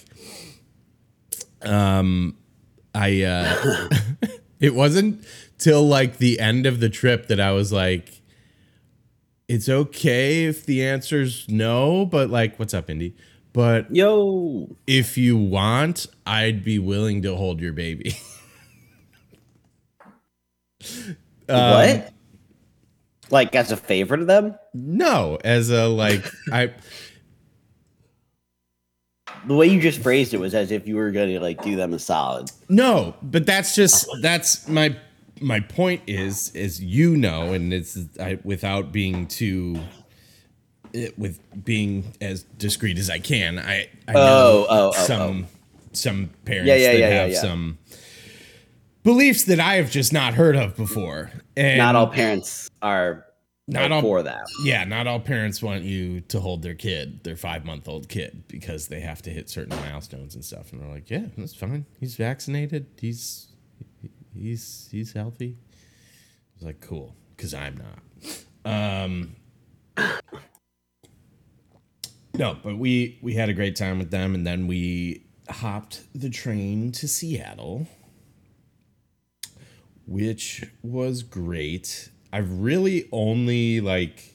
um 1.64 2.38
I 2.94 3.24
uh 3.24 3.90
it 4.60 4.76
wasn't 4.76 5.26
till 5.58 5.88
like 5.88 6.18
the 6.18 6.40
end 6.40 6.66
of 6.68 6.80
the 6.80 6.90
trip 6.90 7.28
that 7.28 7.40
I 7.40 7.52
was 7.52 7.74
like 7.74 8.22
it's 9.48 9.70
okay 9.70 10.46
if 10.46 10.66
the 10.66 10.86
answer's 10.86 11.48
no, 11.50 12.06
but 12.06 12.30
like 12.30 12.60
what's 12.60 12.74
up 12.74 12.90
Indy? 12.90 13.16
But 13.54 13.94
Yo. 13.96 14.76
if 14.86 15.18
you 15.18 15.36
want, 15.36 16.06
I'd 16.28 16.64
be 16.64 16.78
willing 16.78 17.24
to 17.24 17.36
hold 17.36 17.60
your 17.60 17.74
baby. 17.74 18.16
Um, 21.50 21.72
what? 21.72 22.14
Like 23.30 23.56
as 23.56 23.72
a 23.72 23.78
favor 23.78 24.18
to 24.18 24.26
them? 24.26 24.56
No, 24.74 25.38
as 25.44 25.70
a 25.70 25.88
like 25.88 26.26
I 26.52 26.74
The 29.46 29.56
way 29.56 29.68
you 29.68 29.82
just 29.82 30.02
phrased 30.02 30.34
it 30.34 30.40
was 30.40 30.54
as 30.54 30.72
if 30.72 30.88
you 30.88 30.96
were 30.96 31.12
gonna 31.12 31.40
like 31.40 31.62
do 31.64 31.76
them 31.76 31.94
a 31.94 32.00
solid. 32.00 32.52
No, 32.70 33.16
but 33.22 33.46
that's 33.46 33.76
just 33.76 34.08
that's 34.22 34.68
my 34.68 34.96
my 35.42 35.60
point 35.60 36.02
is 36.08 36.54
is 36.56 36.82
you 36.82 37.18
know, 37.18 37.54
and 37.54 37.74
it's 37.74 37.98
I, 38.20 38.40
without 38.44 38.92
being 38.92 39.28
too 39.28 39.80
it, 40.94 41.18
with 41.18 41.40
being 41.66 42.14
as 42.22 42.44
discreet 42.44 42.98
as 42.98 43.10
I 43.10 43.20
can. 43.20 43.60
I 43.60 43.90
I 44.08 44.14
know 44.14 44.20
Oh, 44.20 44.66
oh, 44.70 44.88
oh, 44.96 45.06
some 45.06 45.48
some 45.92 46.30
parents 46.46 46.70
Yeah, 46.70 46.76
yeah, 46.76 46.92
that 46.92 47.00
yeah, 47.00 47.10
have 47.10 47.36
some 47.36 47.78
beliefs 49.08 49.46
that 49.46 49.58
I 49.62 49.76
have 49.76 49.90
just 49.90 50.12
not 50.12 50.34
heard 50.34 50.58
of 50.58 50.76
before. 50.76 51.32
And 51.56 51.78
Not 51.78 51.96
all 51.96 52.08
parents 52.08 52.70
are 52.82 53.26
Not 53.66 53.90
all- 53.94 54.02
for 54.02 54.22
that. 54.24 54.42
yeah, 54.66 54.84
not 54.84 55.08
all 55.08 55.22
parents 55.22 55.64
want 55.64 55.84
you 55.84 56.20
to 56.22 56.42
hold 56.42 56.62
their 56.62 56.74
kid, 56.76 57.24
their 57.24 57.38
five 57.38 57.64
month 57.64 57.88
old 57.88 58.10
kid, 58.10 58.44
because 58.50 58.90
they 58.90 59.00
have 59.00 59.22
to 59.22 59.30
hit 59.30 59.50
certain 59.50 59.78
milestones 59.78 60.36
and 60.36 60.44
stuff. 60.44 60.74
And 60.74 60.82
they're 60.82 60.90
like, 60.90 61.10
yeah, 61.10 61.28
that's 61.38 61.56
fine. 61.56 61.86
He's 62.02 62.16
vaccinated. 62.18 62.88
He's 63.00 63.48
he's 64.36 64.90
he's 64.92 65.14
healthy. 65.14 65.58
It's 66.56 66.66
like, 66.66 66.82
cool, 66.82 67.16
because 67.36 67.54
I'm 67.54 67.78
not. 67.78 68.04
Um, 68.66 69.36
no, 72.38 72.58
but 72.62 72.78
we 72.78 73.20
we 73.22 73.36
had 73.36 73.48
a 73.48 73.54
great 73.54 73.78
time 73.78 74.00
with 74.00 74.12
them, 74.12 74.36
and 74.36 74.46
then 74.46 74.68
we 74.68 75.24
hopped 75.50 76.02
the 76.14 76.30
train 76.30 76.92
to 76.92 77.08
Seattle, 77.08 77.88
which 80.08 80.64
was 80.82 81.22
great. 81.22 82.10
I've 82.34 82.60
really 82.60 83.08
only 83.12 83.80
like 83.82 84.34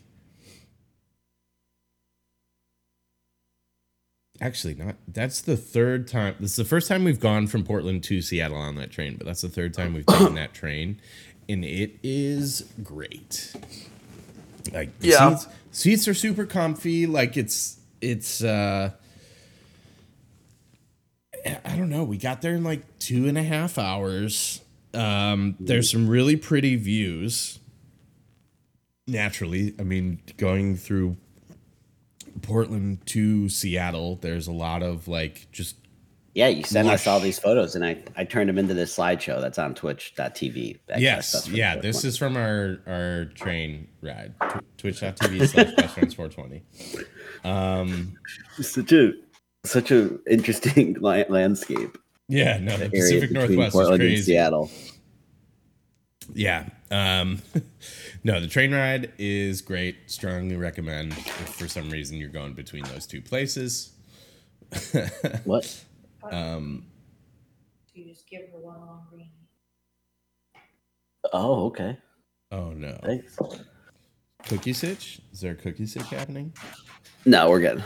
actually 4.40 4.74
not 4.74 4.96
that's 5.06 5.40
the 5.40 5.56
third 5.56 6.08
time 6.08 6.34
this 6.40 6.50
is 6.50 6.56
the 6.56 6.64
first 6.64 6.88
time 6.88 7.04
we've 7.04 7.20
gone 7.20 7.46
from 7.46 7.62
Portland 7.64 8.02
to 8.04 8.20
Seattle 8.20 8.56
on 8.56 8.74
that 8.76 8.90
train, 8.90 9.16
but 9.16 9.26
that's 9.26 9.42
the 9.42 9.48
third 9.48 9.72
time 9.74 9.94
we've 9.94 10.06
taken 10.06 10.34
that 10.34 10.52
train. 10.54 11.00
And 11.48 11.64
it 11.64 11.98
is 12.02 12.64
great. 12.82 13.52
Like 14.72 14.90
Yeah. 15.00 15.34
seats, 15.36 15.48
seats 15.70 16.08
are 16.08 16.14
super 16.14 16.46
comfy. 16.46 17.06
Like 17.06 17.36
it's 17.36 17.78
it's 18.00 18.42
uh 18.42 18.90
I 21.64 21.76
don't 21.76 21.90
know. 21.90 22.04
We 22.04 22.18
got 22.18 22.40
there 22.42 22.54
in 22.54 22.62
like 22.64 22.98
two 23.00 23.26
and 23.26 23.36
a 23.36 23.42
half 23.42 23.78
hours. 23.78 24.60
Um, 24.94 25.56
there's 25.58 25.90
some 25.90 26.08
really 26.08 26.36
pretty 26.36 26.76
views. 26.76 27.58
Naturally, 29.06 29.74
I 29.78 29.82
mean, 29.82 30.20
going 30.36 30.76
through 30.76 31.16
Portland 32.42 33.04
to 33.06 33.48
Seattle, 33.48 34.16
there's 34.16 34.46
a 34.46 34.52
lot 34.52 34.82
of 34.82 35.08
like 35.08 35.48
just 35.52 35.76
Yeah, 36.34 36.48
you 36.48 36.62
sent 36.64 36.88
us 36.88 37.06
all 37.06 37.18
these 37.20 37.38
photos 37.38 37.74
and 37.74 37.84
I, 37.84 38.02
I 38.16 38.24
turned 38.24 38.48
them 38.48 38.58
into 38.58 38.74
this 38.74 38.96
slideshow 38.96 39.40
that's 39.40 39.58
on 39.58 39.74
twitch.tv. 39.74 40.78
That- 40.86 41.00
yes, 41.00 41.48
yeah. 41.48 41.76
This 41.76 42.04
is 42.04 42.16
from 42.16 42.36
our 42.36 42.78
our 42.86 43.24
train 43.34 43.88
ride. 44.02 44.34
Twitch.tv 44.78 45.48
slash 45.48 45.74
best 45.74 45.94
friends 45.94 46.14
420. 46.14 46.62
Um, 47.44 48.14
such 48.60 48.92
a 48.92 49.12
such 49.64 49.90
a 49.90 50.18
interesting 50.30 50.94
landscape. 51.00 51.98
Yeah, 52.32 52.58
no, 52.58 52.76
the 52.76 52.84
area 52.84 52.90
Pacific 52.90 53.30
between 53.30 53.58
Northwest 53.58 53.68
is 53.68 53.72
Portland 53.72 54.02
and 54.02 54.10
crazy. 54.10 54.32
Seattle. 54.32 54.70
Yeah. 56.34 56.68
Um, 56.90 57.42
no, 58.24 58.40
the 58.40 58.46
train 58.46 58.72
ride 58.72 59.12
is 59.18 59.60
great. 59.60 59.96
Strongly 60.10 60.56
recommend 60.56 61.12
if 61.12 61.54
for 61.54 61.68
some 61.68 61.90
reason 61.90 62.16
you're 62.16 62.28
going 62.30 62.54
between 62.54 62.84
those 62.84 63.06
two 63.06 63.20
places. 63.20 63.92
What? 65.44 65.84
Um, 66.30 66.86
Do 67.92 68.00
You 68.00 68.08
just 68.08 68.28
give 68.28 68.42
her 68.52 68.58
one 68.58 68.80
long 68.80 69.06
green. 69.10 69.28
Oh, 71.32 71.66
okay. 71.66 71.98
oh 72.50 72.70
no. 72.72 72.96
Thanks. 73.02 73.36
Cookie 74.48 74.72
sitch? 74.72 75.20
Is 75.32 75.40
there 75.40 75.52
a 75.52 75.54
cookie 75.54 75.86
sitch 75.86 76.08
happening? 76.08 76.52
No, 77.26 77.50
we're 77.50 77.60
good. 77.60 77.84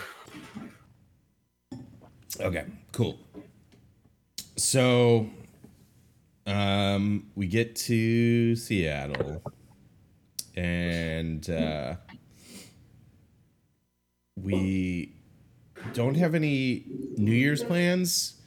Okay, 2.41 2.65
cool. 2.93 3.19
So 4.56 5.28
um 6.46 7.26
we 7.34 7.46
get 7.46 7.76
to 7.76 8.56
Seattle 8.56 9.42
and 10.54 11.48
uh 11.50 11.96
we 14.40 15.12
don't 15.92 16.14
have 16.14 16.34
any 16.34 16.84
New 17.16 17.34
Year's 17.34 17.62
plans 17.62 18.40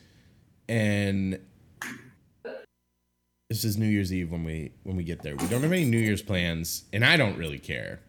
and 0.67 1.39
this 3.49 3.63
is 3.63 3.77
New 3.77 3.87
Year's 3.87 4.11
Eve 4.11 4.31
when 4.31 4.43
we 4.43 4.71
when 4.83 4.95
we 4.95 5.03
get 5.03 5.21
there. 5.21 5.35
We 5.35 5.47
don't 5.47 5.61
have 5.61 5.71
any 5.71 5.85
New 5.85 5.99
Year's 5.99 6.23
plans 6.23 6.85
and 6.91 7.05
I 7.05 7.17
don't 7.17 7.37
really 7.37 7.59
care. 7.59 7.99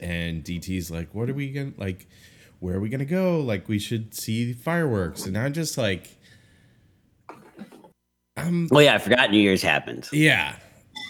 And 0.00 0.42
DT's 0.42 0.90
like, 0.90 1.14
"What 1.14 1.28
are 1.30 1.34
we 1.34 1.52
to 1.52 1.72
like 1.76 2.08
where 2.60 2.76
are 2.76 2.80
we 2.80 2.88
gonna 2.88 3.04
go? 3.04 3.40
Like 3.40 3.68
we 3.68 3.78
should 3.78 4.14
see 4.14 4.52
fireworks. 4.52 5.26
And 5.26 5.36
I'm 5.36 5.52
just 5.52 5.76
like, 5.76 6.18
I'm 8.36 8.68
Oh 8.72 8.78
yeah, 8.78 8.94
I 8.94 8.98
forgot 8.98 9.30
New 9.30 9.40
Year's 9.40 9.62
happened. 9.62 10.08
yeah. 10.12 10.56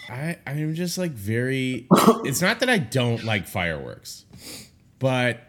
I 0.09 0.37
I'm 0.45 0.73
just 0.75 0.97
like 0.97 1.11
very. 1.11 1.87
it's 2.25 2.41
not 2.41 2.59
that 2.59 2.69
I 2.69 2.77
don't 2.79 3.23
like 3.23 3.47
fireworks, 3.47 4.25
but 4.99 5.39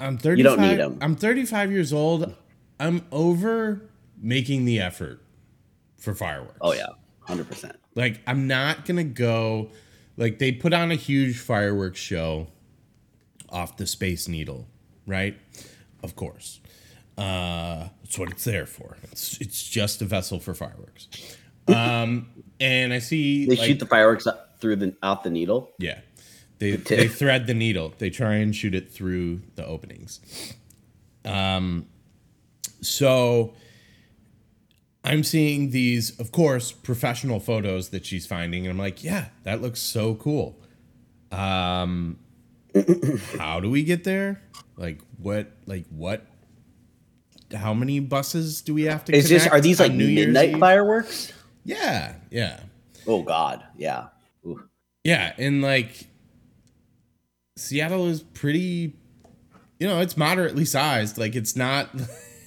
I'm 0.00 0.16
35. 0.16 0.38
You 0.38 0.44
don't 0.44 0.60
need 0.60 0.80
'em. 0.80 0.98
I'm 1.02 1.14
35 1.16 1.70
years 1.72 1.92
old. 1.92 2.34
I'm 2.80 3.04
over 3.12 3.82
making 4.18 4.64
the 4.64 4.80
effort 4.80 5.20
for 5.98 6.14
fireworks. 6.14 6.58
Oh 6.62 6.72
yeah, 6.72 6.86
hundred 7.20 7.48
percent. 7.48 7.76
Like 7.94 8.20
I'm 8.26 8.46
not 8.46 8.86
gonna 8.86 9.04
go. 9.04 9.70
Like 10.16 10.38
they 10.38 10.52
put 10.52 10.72
on 10.72 10.90
a 10.90 10.94
huge 10.96 11.38
fireworks 11.38 11.98
show 12.00 12.46
off 13.50 13.76
the 13.76 13.86
Space 13.86 14.26
Needle, 14.28 14.66
right? 15.06 15.36
Of 16.02 16.16
course, 16.16 16.60
uh, 17.18 17.88
that's 18.02 18.18
what 18.18 18.30
it's 18.30 18.44
there 18.44 18.66
for. 18.66 18.96
It's 19.04 19.40
it's 19.40 19.62
just 19.68 20.02
a 20.02 20.04
vessel 20.04 20.38
for 20.40 20.54
fireworks. 20.54 21.08
Um, 21.68 22.28
and 22.60 22.92
I 22.92 22.98
see 23.00 23.46
They 23.46 23.56
like, 23.56 23.66
shoot 23.66 23.78
the 23.78 23.86
fireworks 23.86 24.26
through 24.60 24.76
the 24.76 24.96
out 25.02 25.24
the 25.24 25.30
needle. 25.30 25.72
yeah. 25.78 26.00
They, 26.58 26.76
they 26.76 27.06
thread 27.22 27.46
the 27.46 27.52
needle. 27.52 27.92
They 27.98 28.08
try 28.08 28.36
and 28.36 28.56
shoot 28.56 28.74
it 28.74 28.90
through 28.90 29.42
the 29.56 29.66
openings. 29.66 30.54
Um, 31.22 31.86
so 32.80 33.52
I'm 35.04 35.22
seeing 35.22 35.70
these, 35.70 36.18
of 36.18 36.32
course, 36.32 36.72
professional 36.72 37.40
photos 37.40 37.90
that 37.90 38.06
she's 38.06 38.26
finding, 38.26 38.64
and 38.66 38.70
I'm 38.70 38.78
like, 38.78 39.04
yeah, 39.04 39.26
that 39.42 39.60
looks 39.60 39.80
so 39.80 40.14
cool. 40.14 40.58
Um, 41.30 42.18
how 43.38 43.60
do 43.60 43.68
we 43.68 43.84
get 43.84 44.04
there? 44.04 44.40
Like 44.76 45.00
what? 45.18 45.52
Like 45.66 45.84
what? 45.90 46.24
How 47.54 47.72
many 47.74 48.00
buses 48.00 48.60
do 48.62 48.74
we 48.74 48.84
have 48.84 49.04
to? 49.06 49.14
Is 49.14 49.28
this 49.28 49.46
are 49.46 49.60
these 49.60 49.78
like 49.80 49.92
New 49.92 50.04
Year's 50.04 50.26
midnight 50.26 50.50
Eve? 50.50 50.58
fireworks? 50.60 51.32
Yeah, 51.64 52.14
yeah, 52.30 52.60
Oh 53.06 53.22
God, 53.22 53.64
yeah. 53.76 54.08
Ooh. 54.46 54.62
yeah, 55.04 55.32
and 55.38 55.62
like 55.62 56.06
Seattle 57.56 58.06
is 58.08 58.22
pretty. 58.22 58.94
You 59.78 59.86
know, 59.86 60.00
it's 60.00 60.16
moderately 60.16 60.64
sized. 60.64 61.18
Like 61.18 61.34
it's 61.36 61.56
not. 61.56 61.90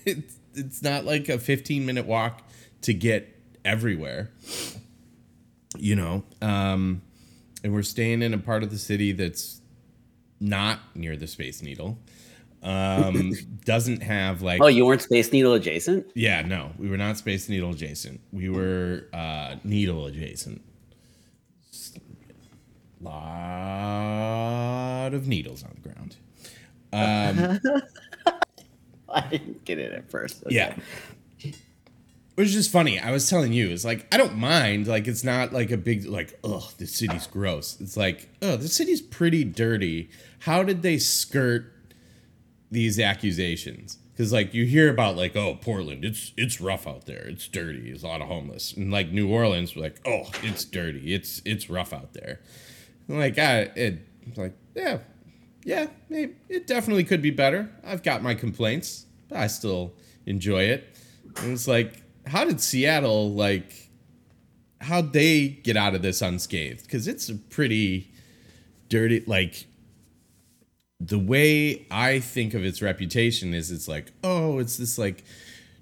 It's 0.06 0.40
it's 0.56 0.82
not 0.82 1.04
like 1.06 1.28
a 1.30 1.38
15 1.38 1.86
minute 1.86 2.06
walk 2.06 2.42
to 2.82 2.94
get 2.94 3.36
everywhere. 3.66 4.32
You 5.78 5.96
know, 5.98 6.24
um, 6.42 7.02
and 7.64 7.74
we're 7.74 7.84
staying 7.84 8.22
in 8.24 8.34
a 8.34 8.38
part 8.38 8.64
of 8.64 8.72
the 8.72 8.78
city 8.78 9.12
that's 9.12 9.62
not 10.40 10.80
near 10.96 11.16
the 11.18 11.28
Space 11.28 11.62
Needle. 11.62 12.00
Um, 12.62 13.32
doesn't 13.64 14.02
have 14.04 14.42
like 14.42 14.62
Oh, 14.62 14.68
you 14.68 14.86
weren't 14.86 15.02
Space 15.02 15.32
Needle 15.32 15.54
adjacent? 15.54 16.08
yeah, 16.14 16.42
no, 16.42 16.72
we 16.78 16.90
were 16.90 16.98
not 16.98 17.18
Space 17.18 17.48
Needle 17.48 17.72
adjacent. 17.72 18.20
We 18.32 18.50
were 18.50 19.06
uh, 19.14 19.56
Needle 19.64 20.06
adjacent. 20.08 20.62
Lot 23.50 25.14
of 25.14 25.28
needles 25.28 25.64
on 25.64 25.72
the 25.82 25.90
ground. 25.90 26.16
Um, 26.92 27.60
I 29.10 29.22
didn't 29.30 29.64
get 29.66 29.80
it 29.80 29.94
at 29.94 30.10
first. 30.12 30.44
Okay. 30.46 30.56
Yeah. 30.56 30.76
Which 32.36 32.54
is 32.56 32.68
funny. 32.70 33.00
I 33.00 33.12
was 33.12 33.30
telling 33.30 33.54
you, 33.54 33.70
it's 33.70 33.84
like 33.86 34.06
I 34.14 34.18
don't 34.18 34.38
mind. 34.38 34.88
Like 34.88 35.08
it's 35.08 35.24
not 35.24 35.52
like 35.54 35.72
a 35.72 35.78
big 35.78 36.06
like, 36.06 36.38
oh, 36.44 36.70
the 36.78 36.88
city's 36.88 37.28
gross. 37.28 37.80
It's 37.82 37.96
like, 37.98 38.30
oh, 38.42 38.56
the 38.58 38.68
city's 38.70 39.02
pretty 39.02 39.44
dirty. 39.44 40.10
How 40.40 40.64
did 40.64 40.82
they 40.82 40.98
skirt 41.00 41.74
these 42.72 43.00
accusations? 43.00 43.98
Because 44.12 44.34
like 44.34 44.54
you 44.54 44.66
hear 44.66 44.90
about 44.90 45.16
like, 45.16 45.36
oh, 45.38 45.56
Portland, 45.56 46.04
it's 46.04 46.34
it's 46.36 46.60
rough 46.60 46.86
out 46.86 47.06
there. 47.06 47.26
It's 47.26 47.48
dirty. 47.48 47.86
There's 47.86 48.04
a 48.04 48.08
lot 48.08 48.22
of 48.22 48.28
homeless. 48.28 48.74
And 48.74 48.92
like 48.92 49.12
New 49.12 49.30
Orleans, 49.30 49.78
like, 49.78 50.02
oh, 50.06 50.30
it's 50.44 50.66
dirty. 50.66 51.14
It's 51.14 51.42
it's 51.46 51.70
rough 51.70 51.94
out 51.94 52.14
there. 52.14 52.42
And, 53.08 53.18
like 53.18 53.40
I, 53.40 53.62
it, 53.76 54.06
it's 54.28 54.38
like 54.38 54.56
yeah, 54.76 55.00
yeah, 55.64 55.88
maybe 56.10 56.36
it 56.50 56.68
definitely 56.68 57.06
could 57.06 57.22
be 57.22 57.32
better. 57.32 57.70
I've 57.84 58.04
got 58.04 58.22
my 58.22 58.34
complaints, 58.34 59.06
but 59.30 59.38
I 59.38 59.48
still 59.48 59.94
enjoy 60.26 60.64
it. 60.64 60.98
And 61.38 61.54
it's 61.54 61.68
like, 61.68 62.04
how 62.28 62.44
did 62.44 62.60
Seattle 62.60 63.32
like? 63.34 63.90
How'd 64.82 65.14
they 65.14 65.48
get 65.48 65.78
out 65.78 65.96
of 65.96 66.02
this 66.02 66.22
unscathed? 66.22 66.84
Because 66.84 67.08
it's 67.08 67.30
a 67.30 67.36
pretty 67.36 68.12
dirty. 68.90 69.24
Like 69.26 69.66
the 71.00 71.20
way 71.20 71.86
I 71.92 72.20
think 72.20 72.54
of 72.54 72.64
its 72.64 72.82
reputation 72.82 73.54
is, 73.54 73.72
it's 73.72 73.88
like, 73.88 74.12
oh, 74.24 74.60
it's 74.60 74.78
this 74.78 74.98
like. 74.98 75.24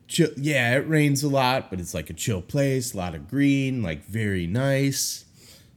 Chill, 0.10 0.30
yeah, 0.38 0.74
it 0.78 0.88
rains 0.88 1.22
a 1.22 1.28
lot, 1.28 1.70
but 1.70 1.82
it's 1.82 1.94
like 1.94 2.10
a 2.10 2.14
chill 2.14 2.42
place, 2.42 2.94
a 2.94 2.98
lot 2.98 3.14
of 3.14 3.28
green, 3.28 3.84
like 3.84 4.06
very 4.06 4.48
nice. 4.48 5.26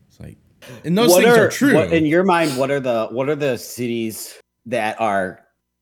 It's 0.07 0.21
like, 0.21 0.37
and 0.85 0.97
those 0.97 1.11
what 1.11 1.25
things 1.25 1.37
are, 1.37 1.47
are, 1.47 1.51
true. 1.51 1.75
What, 1.75 1.93
in 1.93 2.07
your 2.07 2.23
mind, 2.23 2.57
what 2.57 2.71
are 2.71 2.79
the 2.79 3.09
what 3.11 3.29
are 3.29 3.35
the 3.35 3.59
cities 3.59 4.39
that 4.67 5.01
are 5.01 5.41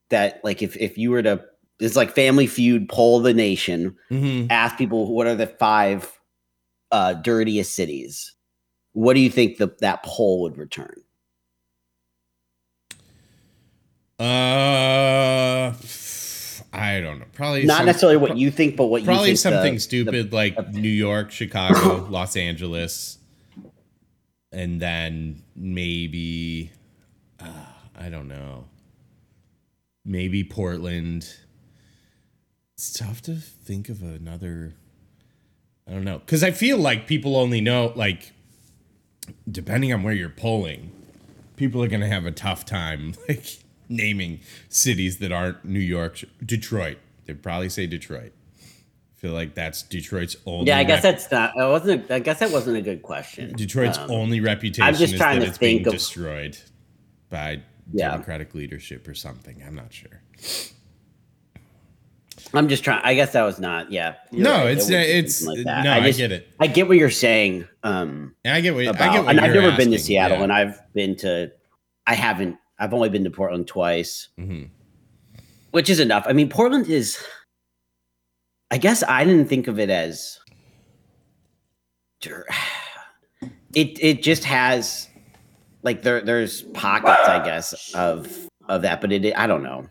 that 0.09 0.41
like 0.45 0.63
if 0.63 0.79
if 0.79 0.97
you 0.97 1.11
were 1.11 1.23
to 1.25 1.45
it's 1.79 1.95
like 1.95 2.15
Family 2.15 2.47
Feud 2.47 2.89
poll 2.89 3.21
the 3.21 3.35
nation, 3.35 3.95
Mhm. 4.11 4.47
ask 4.49 4.79
people 4.79 5.15
what 5.15 5.27
are 5.27 5.35
the 5.35 5.47
five 5.47 6.11
uh, 6.91 7.13
dirtiest 7.13 7.75
cities. 7.75 8.35
What 8.95 9.13
do 9.13 9.21
you 9.21 9.29
think 9.29 9.59
the, 9.59 9.77
that 9.81 10.03
poll 10.05 10.41
would 10.41 10.57
return? 10.57 11.03
Uh, 14.19 15.73
I 16.73 17.01
don't 17.01 17.19
know. 17.21 17.25
Probably 17.33 17.65
Not 17.65 17.79
some- 17.79 17.87
necessarily 17.87 18.17
what 18.19 18.37
you 18.37 18.51
think, 18.51 18.77
but 18.77 18.87
what 18.87 19.03
you 19.03 19.07
Probably 19.07 19.37
something 19.37 19.75
the- 19.75 19.81
stupid 19.81 20.33
like 20.33 20.73
New 20.73 20.89
York, 20.89 21.31
Chicago, 21.31 22.07
Los 22.11 22.37
Angeles, 22.37 23.19
and 24.53 24.81
then 24.81 25.43
maybe 25.55 26.71
uh, 27.41 27.47
I 27.97 28.09
don't 28.09 28.29
know. 28.29 28.65
Maybe 30.05 30.43
Portland. 30.45 31.29
It's 32.75 32.93
tough 32.93 33.21
to 33.23 33.35
think 33.35 33.89
of 33.89 34.03
another. 34.03 34.75
I 35.87 35.93
don't 35.93 36.05
know 36.05 36.19
because 36.19 36.43
I 36.45 36.51
feel 36.51 36.77
like 36.79 37.07
people 37.07 37.37
only 37.37 37.61
know 37.61 37.93
like, 37.97 38.33
depending 39.51 39.93
on 39.93 40.03
where 40.03 40.13
you're 40.15 40.29
polling, 40.29 40.93
people 41.57 41.83
are 41.83 41.89
gonna 41.89 42.09
have 42.09 42.27
a 42.27 42.31
tough 42.33 42.65
time 42.65 43.15
like 43.29 43.47
naming 43.89 44.41
cities 44.69 45.19
that 45.19 45.33
aren't 45.33 45.65
New 45.65 45.79
York, 45.81 46.23
Detroit. 46.45 46.99
They'd 47.27 47.43
probably 47.43 47.69
say 47.69 47.87
Detroit. 47.87 48.33
I 48.63 49.21
feel 49.21 49.33
like 49.33 49.55
that's 49.55 49.83
Detroit's 49.83 50.37
only. 50.47 50.69
Yeah, 50.69 50.79
I 50.79 50.85
guess 50.85 51.03
rep- 51.03 51.15
that's 51.15 51.31
not. 51.31 51.53
I 51.59 51.67
wasn't. 51.67 52.11
I 52.11 52.21
guess 52.21 52.39
that 52.39 52.51
wasn't 52.53 52.77
a 52.77 52.83
good 52.83 53.03
question. 53.03 53.55
Detroit's 53.57 53.99
Um, 53.99 54.11
only 54.11 54.41
reputation 54.41 54.85
I'm 54.85 54.95
just 54.95 55.15
is 55.15 55.19
trying 55.19 55.41
that 55.41 55.47
to 55.47 55.49
it's 55.51 55.59
being 55.59 55.79
think 55.79 55.89
of- 55.89 55.93
destroyed 55.95 56.57
by 57.29 57.61
Yeah. 57.93 58.11
Democratic 58.13 58.55
leadership 58.55 59.09
or 59.09 59.15
something. 59.15 59.63
I'm 59.67 59.75
not 59.75 59.93
sure. 59.93 60.21
I'm 62.55 62.69
just 62.69 62.83
trying. 62.85 63.03
I 63.05 63.15
guess 63.15 63.33
that 63.33 63.43
was 63.43 63.59
not. 63.59 63.91
Yeah. 63.93 64.15
No, 64.33 64.53
right, 64.53 64.69
it's 64.69 64.87
be 64.87 64.95
it's 64.95 65.43
like 65.45 65.59
no. 65.67 65.73
I, 65.93 66.01
just- 66.07 66.19
get 66.19 66.33
it. 66.33 66.49
I 66.61 66.67
get 66.69 66.89
what 66.89 66.97
you're 66.97 67.11
saying. 67.11 67.67
Um, 67.83 68.35
And 68.45 68.55
I 68.55 68.61
get 68.61 68.75
what 68.75 68.87
about, 68.87 69.01
I 69.01 69.13
get 69.13 69.25
what 69.25 69.31
and 69.31 69.41
I've 69.41 69.53
never 69.55 69.77
been 69.77 69.91
to 69.91 69.99
Seattle, 69.99 70.39
yeah. 70.39 70.43
and 70.45 70.53
I've 70.53 70.81
been 70.95 71.17
to. 71.17 71.51
I 72.07 72.15
haven't. 72.15 72.57
I've 72.79 72.95
only 72.95 73.09
been 73.09 73.25
to 73.25 73.31
Portland 73.31 73.67
twice, 73.67 74.29
Mhm. 74.39 74.69
which 75.73 75.91
is 75.91 75.99
enough. 76.01 76.25
I 76.29 76.33
mean, 76.33 76.49
Portland 76.49 76.89
is. 76.89 77.19
I 78.71 78.79
guess 78.79 79.03
I 79.03 79.25
didn't 79.25 79.49
think 79.49 79.67
of 79.67 79.79
it 79.79 79.91
as. 79.91 80.39
It 83.75 84.03
it 84.03 84.23
just 84.23 84.45
has, 84.45 85.09
like 85.83 86.03
there 86.03 86.23
there's 86.23 86.63
pockets, 86.63 87.29
I 87.29 87.45
guess, 87.45 87.95
of 87.95 88.49
of 88.67 88.81
that, 88.83 89.01
but 89.03 89.13
it 89.13 89.35
I 89.37 89.47
don't 89.47 89.63
know. 89.63 89.87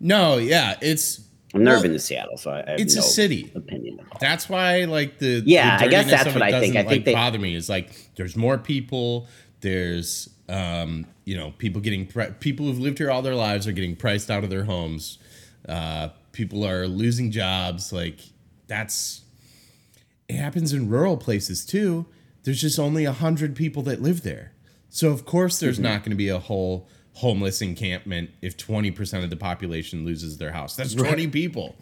No, 0.00 0.38
yeah, 0.38 0.76
it's 0.82 1.20
I've 1.54 1.60
never 1.60 1.76
Well, 1.76 1.82
been 1.84 1.92
to 1.92 1.98
Seattle, 2.00 2.36
so 2.36 2.50
I, 2.50 2.60
it's 2.78 2.96
no 2.96 3.00
a 3.00 3.04
city. 3.04 3.52
opinion. 3.54 4.00
That's 4.20 4.48
why, 4.48 4.84
like 4.86 5.18
the 5.18 5.40
Yeah, 5.46 5.78
the 5.78 5.84
I 5.84 5.88
guess 5.88 6.10
that's 6.10 6.34
what 6.34 6.42
I 6.42 6.58
think. 6.60 6.74
I 6.74 6.80
think 6.80 6.86
like, 6.90 7.04
they- 7.04 7.14
bother 7.14 7.38
me. 7.38 7.54
Is 7.54 7.68
like 7.68 7.92
there's 8.16 8.36
more 8.36 8.58
people. 8.58 9.28
There's 9.60 10.28
um, 10.48 11.06
you 11.24 11.36
know, 11.36 11.52
people 11.58 11.80
getting 11.80 12.06
pri- 12.06 12.30
people 12.30 12.66
who've 12.66 12.78
lived 12.78 12.98
here 12.98 13.10
all 13.10 13.22
their 13.22 13.34
lives 13.34 13.66
are 13.66 13.72
getting 13.72 13.96
priced 13.96 14.30
out 14.30 14.44
of 14.44 14.50
their 14.50 14.64
homes. 14.64 15.18
Uh, 15.68 16.08
people 16.32 16.64
are 16.66 16.86
losing 16.88 17.30
jobs. 17.30 17.92
Like 17.92 18.20
that's 18.66 19.20
it 20.28 20.36
happens 20.36 20.72
in 20.72 20.88
rural 20.88 21.16
places 21.16 21.64
too. 21.64 22.06
There's 22.44 22.60
just 22.60 22.78
only 22.78 23.04
a 23.04 23.12
hundred 23.12 23.54
people 23.54 23.82
that 23.84 24.02
live 24.02 24.22
there, 24.22 24.52
so 24.88 25.10
of 25.10 25.24
course 25.24 25.60
there's 25.60 25.76
Mm-hmm. 25.76 25.84
not 25.84 26.00
going 26.00 26.10
to 26.10 26.16
be 26.16 26.28
a 26.28 26.38
whole 26.40 26.88
homeless 27.14 27.60
encampment 27.60 28.30
if 28.40 28.56
20% 28.56 29.22
of 29.22 29.28
the 29.28 29.36
population 29.36 30.04
loses 30.06 30.38
their 30.38 30.50
house. 30.52 30.74
That's 30.76 30.94
20 30.94 31.28
people 31.28 31.76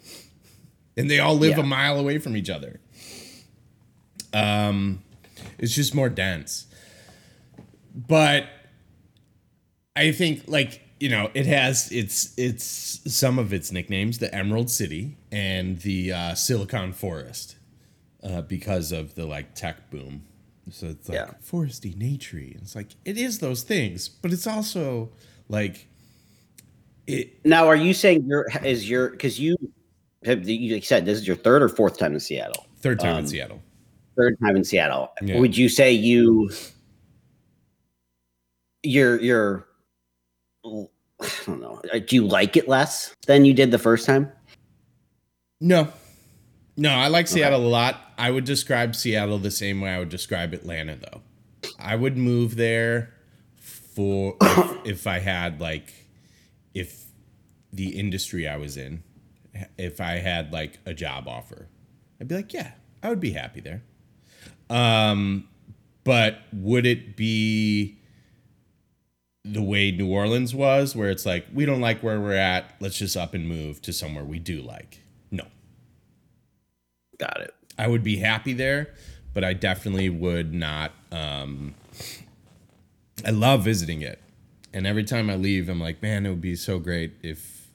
and 0.97 1.09
they 1.09 1.19
all 1.19 1.35
live 1.37 1.51
Yeah. 1.57 1.63
a 1.63 1.65
mile 1.65 1.97
away 1.97 2.17
from 2.19 2.35
each 2.35 2.49
other. 2.49 2.81
Um, 4.33 5.01
it's 5.57 5.73
just 5.73 5.95
more 5.95 6.09
dense. 6.09 6.67
But 7.93 8.45
I 9.95 10.11
think, 10.11 10.43
like 10.47 10.81
you 10.99 11.09
know, 11.09 11.29
it 11.33 11.45
has 11.45 11.91
its 11.91 12.37
its 12.37 12.65
some 13.13 13.39
of 13.39 13.53
its 13.53 13.71
nicknames: 13.71 14.19
the 14.19 14.33
Emerald 14.33 14.69
City 14.69 15.17
and 15.31 15.79
the 15.79 16.13
uh, 16.13 16.35
Silicon 16.35 16.93
Forest, 16.93 17.55
uh, 18.23 18.41
because 18.41 18.91
of 18.91 19.15
the 19.15 19.25
like 19.25 19.53
tech 19.55 19.89
boom. 19.89 20.23
So 20.69 20.87
it's 20.87 21.09
like 21.09 21.17
Yeah. 21.17 21.33
foresty, 21.43 21.93
naturey. 21.95 22.55
It's 22.61 22.75
like 22.75 22.89
it 23.03 23.17
is 23.17 23.39
those 23.39 23.63
things, 23.63 24.07
but 24.07 24.31
it's 24.31 24.47
also 24.47 25.09
like 25.49 25.87
it. 27.07 27.43
Now, 27.45 27.67
are 27.67 27.75
you 27.75 27.93
saying 27.93 28.25
your 28.27 28.47
is 28.63 28.89
your 28.89 29.09
because 29.09 29.39
you 29.39 29.57
have 30.23 30.47
you 30.47 30.79
said 30.81 31.05
this 31.05 31.17
is 31.19 31.27
your 31.27 31.35
third 31.35 31.63
or 31.63 31.67
fourth 31.67 31.97
time 31.97 32.13
in 32.13 32.19
Seattle? 32.19 32.67
Third 32.77 32.99
time 32.99 33.17
in 33.17 33.23
Um, 33.23 33.27
Seattle. 33.27 33.61
Third 34.15 34.37
time 34.39 34.55
in 34.55 34.63
Seattle. 34.63 35.11
Yeah. 35.21 35.39
Would 35.39 35.57
you 35.57 35.67
say 35.67 35.91
you 35.91 36.51
you're 38.83 39.19
you're 39.21 39.67
I 40.65 40.87
don't 41.45 41.61
know. 41.61 41.81
Do 41.83 42.15
you 42.15 42.25
like 42.25 42.57
it 42.57 42.67
less 42.67 43.15
than 43.27 43.45
you 43.45 43.53
did 43.53 43.71
the 43.71 43.79
first 43.79 44.05
time? 44.05 44.31
No. 45.59 45.87
No, 46.77 46.89
I 46.89 47.09
like 47.09 47.27
Seattle 47.27 47.65
a 47.65 47.67
lot. 47.67 47.97
I 48.17 48.31
would 48.31 48.45
describe 48.45 48.95
Seattle 48.95 49.37
the 49.37 49.51
same 49.51 49.81
way 49.81 49.91
I 49.91 49.99
would 49.99 50.09
describe 50.09 50.53
Atlanta 50.53 50.95
though. 50.95 51.21
I 51.79 51.95
would 51.95 52.17
move 52.17 52.55
there 52.55 53.13
for 53.55 54.35
if, 54.41 54.85
if 54.85 55.07
I 55.07 55.19
had 55.19 55.61
like 55.61 55.93
if 56.73 57.05
the 57.71 57.99
industry 57.99 58.47
I 58.47 58.57
was 58.57 58.77
in 58.77 59.03
if 59.77 59.99
I 60.01 60.13
had 60.13 60.51
like 60.53 60.79
a 60.85 60.93
job 60.93 61.27
offer. 61.27 61.67
I'd 62.19 62.27
be 62.27 62.35
like, 62.35 62.53
yeah, 62.53 62.71
I 63.03 63.09
would 63.09 63.19
be 63.19 63.31
happy 63.31 63.61
there. 63.61 63.83
Um 64.69 65.47
but 66.03 66.39
would 66.51 66.87
it 66.87 67.15
be 67.15 68.00
the 69.43 69.61
way 69.61 69.91
New 69.91 70.07
Orleans 70.11 70.53
was, 70.53 70.95
where 70.95 71.09
it's 71.09 71.25
like 71.25 71.47
we 71.53 71.65
don't 71.65 71.81
like 71.81 72.01
where 72.03 72.19
we're 72.19 72.33
at, 72.33 72.75
let's 72.79 72.97
just 72.97 73.17
up 73.17 73.33
and 73.33 73.47
move 73.47 73.81
to 73.83 73.93
somewhere 73.93 74.23
we 74.23 74.39
do 74.39 74.61
like. 74.61 75.01
No, 75.31 75.45
Got 77.17 77.41
it. 77.41 77.53
I 77.77 77.87
would 77.87 78.03
be 78.03 78.17
happy 78.17 78.53
there, 78.53 78.93
but 79.33 79.43
I 79.43 79.53
definitely 79.53 80.09
would 80.09 80.53
not. 80.53 80.91
Um, 81.11 81.73
I 83.25 83.31
love 83.31 83.63
visiting 83.63 84.01
it, 84.01 84.19
and 84.73 84.85
every 84.85 85.03
time 85.03 85.29
I 85.29 85.35
leave, 85.35 85.69
I'm 85.69 85.79
like, 85.79 86.01
man, 86.01 86.25
it 86.25 86.29
would 86.29 86.41
be 86.41 86.55
so 86.55 86.79
great 86.79 87.13
if 87.21 87.67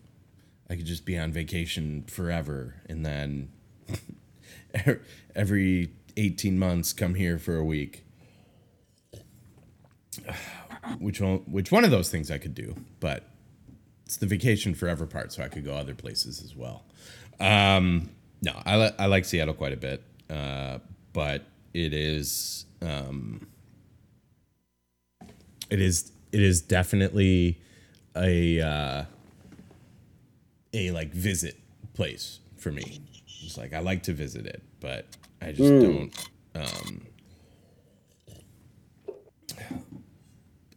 I 0.68 0.76
could 0.76 0.86
just 0.86 1.04
be 1.04 1.18
on 1.18 1.32
vacation 1.32 2.04
forever, 2.08 2.74
and 2.88 3.04
then 3.04 3.48
every 5.34 5.90
18 6.16 6.58
months 6.58 6.92
come 6.92 7.14
here 7.14 7.38
for 7.38 7.56
a 7.56 7.64
week. 7.64 8.04
Which 10.98 11.20
one? 11.20 11.38
Which 11.46 11.70
one 11.72 11.84
of 11.84 11.90
those 11.90 12.10
things 12.10 12.30
I 12.30 12.38
could 12.38 12.54
do? 12.54 12.74
But 13.00 13.24
it's 14.04 14.16
the 14.16 14.26
vacation 14.26 14.74
forever 14.74 15.06
part, 15.06 15.32
so 15.32 15.42
I 15.42 15.48
could 15.48 15.64
go 15.64 15.74
other 15.74 15.94
places 15.94 16.42
as 16.42 16.54
well. 16.54 16.84
Um, 17.40 18.10
no, 18.42 18.52
I, 18.64 18.76
li- 18.76 18.92
I 18.98 19.06
like 19.06 19.24
Seattle 19.24 19.54
quite 19.54 19.72
a 19.72 19.76
bit, 19.76 20.02
uh, 20.30 20.78
but 21.12 21.44
it 21.74 21.92
is 21.92 22.66
um, 22.82 23.46
it 25.70 25.80
is 25.80 26.12
it 26.32 26.40
is 26.40 26.60
definitely 26.60 27.58
a 28.16 28.60
uh, 28.60 29.04
a 30.72 30.90
like 30.92 31.12
visit 31.12 31.58
place 31.94 32.40
for 32.56 32.70
me. 32.70 33.00
It's 33.42 33.58
like 33.58 33.72
I 33.72 33.80
like 33.80 34.02
to 34.04 34.12
visit 34.12 34.46
it, 34.46 34.62
but 34.80 35.06
I 35.42 35.52
just 35.52 35.70
don't. 35.82 36.28
Um, 36.54 37.06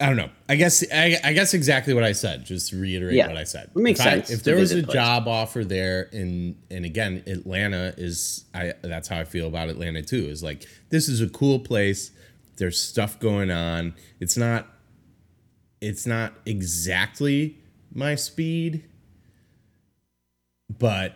I 0.01 0.05
don't 0.05 0.15
know. 0.15 0.29
I 0.47 0.55
guess 0.55 0.83
I, 0.93 1.17
I 1.23 1.33
guess 1.33 1.53
exactly 1.53 1.93
what 1.93 2.05
I 2.05 2.13
said. 2.13 2.45
Just 2.45 2.71
reiterate 2.71 3.15
Yeah, 3.15 3.27
what 3.27 3.35
I 3.37 3.43
said. 3.43 3.69
it 3.75 3.79
makes 3.79 3.99
if 3.99 4.05
I- 4.07 4.09
sense. 4.11 4.29
if 4.31 4.43
there 4.43 4.55
was 4.55 4.71
a 4.71 4.83
place. 4.83 4.93
job 4.93 5.27
offer 5.27 5.65
there, 5.65 6.09
and 6.13 6.55
and 6.71 6.85
again, 6.85 7.21
Atlanta 7.27 7.93
is 7.97 8.45
I. 8.53 8.73
That's 8.81 9.07
how 9.09 9.19
I 9.19 9.25
feel 9.25 9.47
about 9.47 9.67
Atlanta 9.69 10.01
too. 10.01 10.27
Is 10.29 10.41
like 10.41 10.65
this 10.89 11.09
is 11.09 11.19
a 11.21 11.27
cool 11.27 11.59
place. 11.59 12.11
There's 12.57 12.81
stuff 12.81 13.19
going 13.19 13.51
on. 13.51 13.93
It's 14.21 14.37
not. 14.37 14.67
It's 15.81 16.05
not 16.05 16.33
exactly 16.45 17.57
my 17.93 18.15
speed, 18.15 18.83
but 20.77 21.15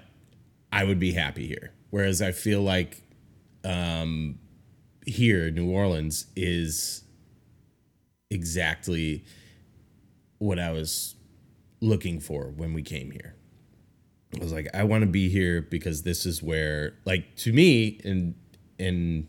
I 0.71 0.83
would 0.83 0.99
be 0.99 1.13
happy 1.13 1.47
here. 1.47 1.71
Whereas 1.89 2.21
I 2.21 2.31
feel 2.31 2.61
like 2.61 3.01
um, 3.63 4.39
here, 5.05 5.51
New 5.51 5.69
Orleans 5.69 6.27
is 6.35 7.03
exactly 8.29 9.23
what 10.39 10.59
I 10.59 10.71
was 10.71 11.15
looking 11.81 12.19
for 12.19 12.45
when 12.47 12.73
we 12.73 12.81
came 12.81 13.11
here. 13.11 13.35
I 14.35 14.43
was 14.43 14.51
like, 14.51 14.67
I 14.73 14.83
want 14.83 15.01
to 15.01 15.07
be 15.07 15.29
here 15.29 15.61
because 15.61 16.03
this 16.03 16.25
is 16.25 16.41
where, 16.41 16.95
like, 17.05 17.35
to 17.37 17.53
me, 17.53 17.99
and 18.03 18.35
and 18.79 19.27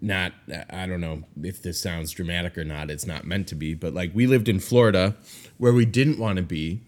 not, 0.00 0.32
I 0.70 0.86
don't 0.86 1.00
know 1.00 1.22
if 1.42 1.62
this 1.62 1.80
sounds 1.80 2.10
dramatic 2.10 2.58
or 2.58 2.64
not. 2.64 2.90
It's 2.90 3.06
not 3.06 3.24
meant 3.24 3.46
to 3.48 3.54
be, 3.54 3.74
but 3.74 3.94
like, 3.94 4.10
we 4.12 4.26
lived 4.26 4.48
in 4.48 4.58
Florida, 4.58 5.16
where 5.56 5.72
we 5.72 5.86
didn't 5.86 6.18
want 6.18 6.36
to 6.36 6.42
be. 6.42 6.82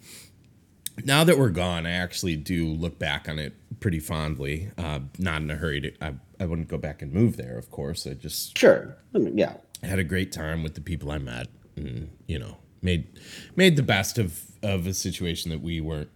Now 1.05 1.25
that 1.25 1.39
we're 1.39 1.51
gone, 1.51 1.87
I 1.87 1.93
actually 1.93 2.37
do 2.37 2.67
look 2.67 2.99
back 2.99 3.29
on 3.29 3.39
it 3.39 3.55
pretty 3.81 4.01
fondly. 4.01 4.71
Uh, 4.77 5.01
not 5.19 5.43
in 5.43 5.51
a 5.51 5.57
hurry 5.57 5.81
to. 5.83 5.93
I, 6.05 6.15
I 6.41 6.47
wouldn't 6.47 6.69
go 6.69 6.79
back 6.79 7.03
and 7.03 7.13
move 7.13 7.37
there, 7.37 7.57
of 7.59 7.71
course. 7.71 8.07
I 8.07 8.15
just 8.15 8.59
Sure. 8.59 8.97
I 9.15 9.19
mean, 9.19 9.39
yeah. 9.39 9.55
Had 9.83 9.99
a 9.99 10.05
great 10.05 10.33
time 10.33 10.63
with 10.63 10.75
the 10.75 10.81
people 10.81 11.11
I 11.11 11.19
met, 11.19 11.49
and 11.77 12.11
you 12.27 12.39
know, 12.39 12.57
made 12.83 13.07
made 13.55 13.77
the 13.77 13.83
best 13.83 14.19
of 14.19 14.43
of 14.63 14.87
a 14.87 14.95
situation 14.95 15.51
that 15.51 15.61
we 15.61 15.81
weren't 15.81 16.11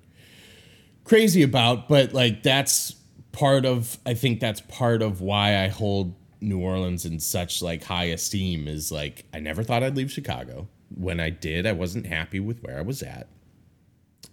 crazy 1.04 1.42
about. 1.42 1.88
But 1.88 2.12
like 2.12 2.42
that's 2.42 2.96
part 3.32 3.64
of 3.64 3.98
I 4.06 4.14
think 4.14 4.40
that's 4.40 4.60
part 4.62 5.02
of 5.02 5.20
why 5.20 5.62
I 5.62 5.68
hold 5.68 6.14
New 6.40 6.60
Orleans 6.60 7.04
in 7.04 7.20
such 7.20 7.62
like 7.62 7.84
high 7.84 8.04
esteem. 8.04 8.66
Is 8.66 8.90
like 8.90 9.26
I 9.34 9.40
never 9.40 9.62
thought 9.62 9.82
I'd 9.82 9.96
leave 9.96 10.10
Chicago. 10.10 10.68
When 10.96 11.20
I 11.20 11.30
did, 11.30 11.66
I 11.66 11.72
wasn't 11.72 12.06
happy 12.06 12.40
with 12.40 12.62
where 12.62 12.78
I 12.78 12.82
was 12.82 13.02
at, 13.02 13.28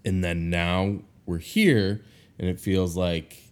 and 0.04 0.24
then 0.24 0.50
now 0.50 1.00
we're 1.26 1.38
here, 1.38 2.02
and 2.40 2.50
it 2.50 2.60
feels 2.60 2.98
like 2.98 3.44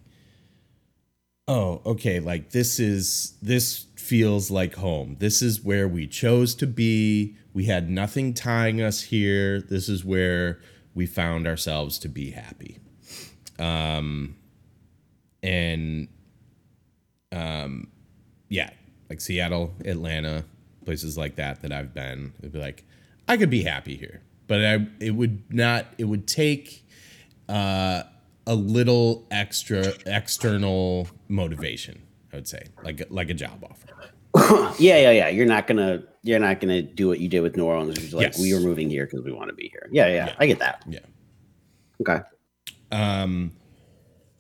oh 1.48 1.80
okay 1.86 2.20
like 2.20 2.50
this 2.50 2.80
is 2.80 3.38
this 3.40 3.85
feels 4.06 4.52
like 4.52 4.76
home. 4.76 5.18
This 5.20 5.42
is 5.42 5.64
where 5.64 5.88
we 5.88 6.08
chose 6.08 6.54
to 6.56 6.68
be. 6.68 7.36
We 7.54 7.66
had 7.66 7.90
nothing 7.90 8.34
tying 8.34 8.82
us 8.82 9.02
here. 9.02 9.62
This 9.62 9.90
is 9.90 10.06
where 10.06 10.60
we 10.94 11.06
found 11.08 11.48
ourselves 11.48 11.98
to 12.00 12.08
be 12.08 12.32
happy. 12.32 12.78
Um 13.58 14.36
and 15.46 16.08
um 17.32 17.88
yeah 18.50 18.72
like 19.10 19.22
seattle 19.22 19.74
atlanta 19.86 20.44
places 20.86 21.18
like 21.18 21.36
that 21.36 21.62
that 21.62 21.72
i've 21.72 21.94
been 21.94 22.34
it'd 22.40 22.52
be 22.52 22.60
like 22.60 22.84
i 23.28 23.38
could 23.38 23.50
be 23.50 23.64
happy 23.64 23.96
here. 23.96 24.22
But 24.48 24.66
i 24.66 24.88
it 25.00 25.12
would 25.12 25.54
not 25.54 25.86
it 25.98 26.06
would 26.06 26.28
take 26.28 26.88
uh 27.48 28.04
a 28.48 28.56
little 28.56 29.28
extra 29.32 29.94
external 30.06 31.08
motivation 31.28 32.05
i 32.36 32.38
would 32.38 32.48
say 32.48 32.64
like 32.84 33.02
like 33.10 33.30
a 33.30 33.34
job 33.34 33.64
offer 33.64 33.88
Yeah, 34.78 34.98
yeah, 34.98 35.12
yeah. 35.12 35.30
You're 35.30 35.46
not 35.46 35.66
gonna 35.66 36.04
you're 36.24 36.40
not 36.40 36.60
gonna 36.60 36.82
do 36.82 37.08
what 37.08 37.20
you 37.22 37.30
did 37.30 37.40
with 37.40 37.56
New 37.56 37.64
Orleans, 37.64 37.96
which 37.96 38.04
is 38.08 38.14
like 38.14 38.24
Yes. 38.34 38.40
we 38.42 38.52
are 38.54 38.60
moving 38.60 38.90
here 38.90 39.06
because 39.06 39.22
we 39.24 39.32
want 39.32 39.48
to 39.50 39.56
be 39.56 39.70
here. 39.70 39.88
Yeah, 39.94 40.08
yeah, 40.08 40.26
Yeah. 40.28 40.36
I 40.38 40.46
get 40.46 40.60
that. 40.60 40.84
yeah 40.90 41.00
Okay. 42.02 42.20
um 42.92 43.54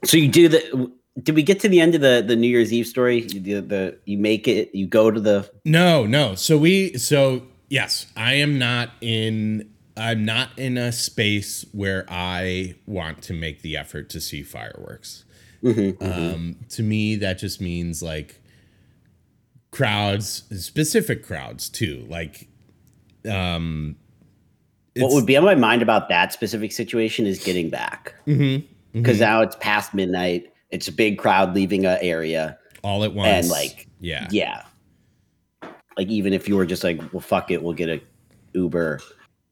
So 0.03 0.17
you 0.17 0.27
do 0.27 0.49
the 0.49 0.91
did 1.23 1.33
we 1.33 1.43
get 1.43 1.61
to 1.61 1.69
the 1.69 1.79
end 1.79 1.95
of 1.95 2.01
the 2.01 2.21
the 2.27 2.35
New 2.35 2.49
Year's 2.49 2.73
Eve 2.73 2.87
story? 2.87 3.21
You, 3.21 3.39
the, 3.39 3.53
the 3.61 3.97
you 4.05 4.17
make 4.17 4.49
it 4.49 4.75
you 4.75 4.85
go 4.85 5.09
to 5.11 5.19
the 5.21 5.49
No, 5.63 6.05
no. 6.05 6.35
So 6.35 6.57
we 6.57 6.97
so 6.97 7.43
yes, 7.69 8.07
I 8.17 8.33
am 8.33 8.59
not 8.59 8.89
in 8.99 9.69
I'm 9.95 10.25
not 10.25 10.49
in 10.59 10.77
a 10.77 10.91
space 10.91 11.65
where 11.71 12.05
I 12.09 12.75
want 12.85 13.21
to 13.23 13.33
make 13.33 13.61
the 13.61 13.77
effort 13.77 14.09
to 14.09 14.19
see 14.19 14.43
fireworks. 14.43 15.23
Um 15.65 16.57
to 16.69 16.83
me 16.83 17.15
that 17.17 17.39
just 17.39 17.59
means 17.59 18.03
like 18.03 18.41
crowds, 19.71 20.43
specific 20.63 21.23
crowds 21.25 21.69
too. 21.69 22.05
Like 22.09 22.47
um 23.29 23.95
what 24.97 25.11
would 25.11 25.25
be 25.25 25.35
on 25.35 25.43
my 25.43 25.55
mind 25.55 25.81
about 25.81 26.07
that 26.09 26.31
specific 26.31 26.71
situation 26.71 27.25
is 27.25 27.43
getting 27.43 27.69
back. 27.69 28.13
Mhm, 28.27 28.63
Because 28.93 29.17
mhm. 29.17 29.21
now 29.21 29.41
it's 29.41 29.55
past 29.59 29.93
midnight. 29.93 30.53
It's 30.69 30.87
a 30.87 30.91
big 30.91 31.17
crowd 31.17 31.53
leaving 31.53 31.85
a 31.85 31.97
area. 32.01 32.57
all 32.83 33.03
at 33.03 33.13
once 33.13 33.27
and, 33.29 33.49
like, 33.49 33.87
yeah. 33.99 34.27
Yeah. 34.31 34.63
Like 35.97 36.07
even 36.07 36.31
if 36.33 36.47
you 36.47 36.55
were 36.55 36.65
just 36.65 36.83
like, 36.83 37.01
well, 37.11 37.19
fuck 37.21 37.49
it, 37.51 37.63
we'll 37.63 37.73
get 37.73 37.89
a 37.89 37.99
Uber. 38.53 38.99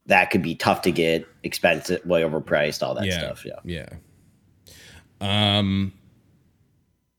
That 0.05 0.29
could 0.31 0.41
be 0.41 0.53
tough 0.55 0.81
to 0.83 0.91
get, 0.91 1.25
expensive, 1.43 2.05
way 2.05 2.21
overpriced, 2.21 2.81
all 2.83 2.93
that 2.95 3.05
yeah, 3.05 3.19
stuff. 3.19 3.45
Yeah. 3.45 3.59
Yeah. 3.65 5.57
Um 5.57 5.91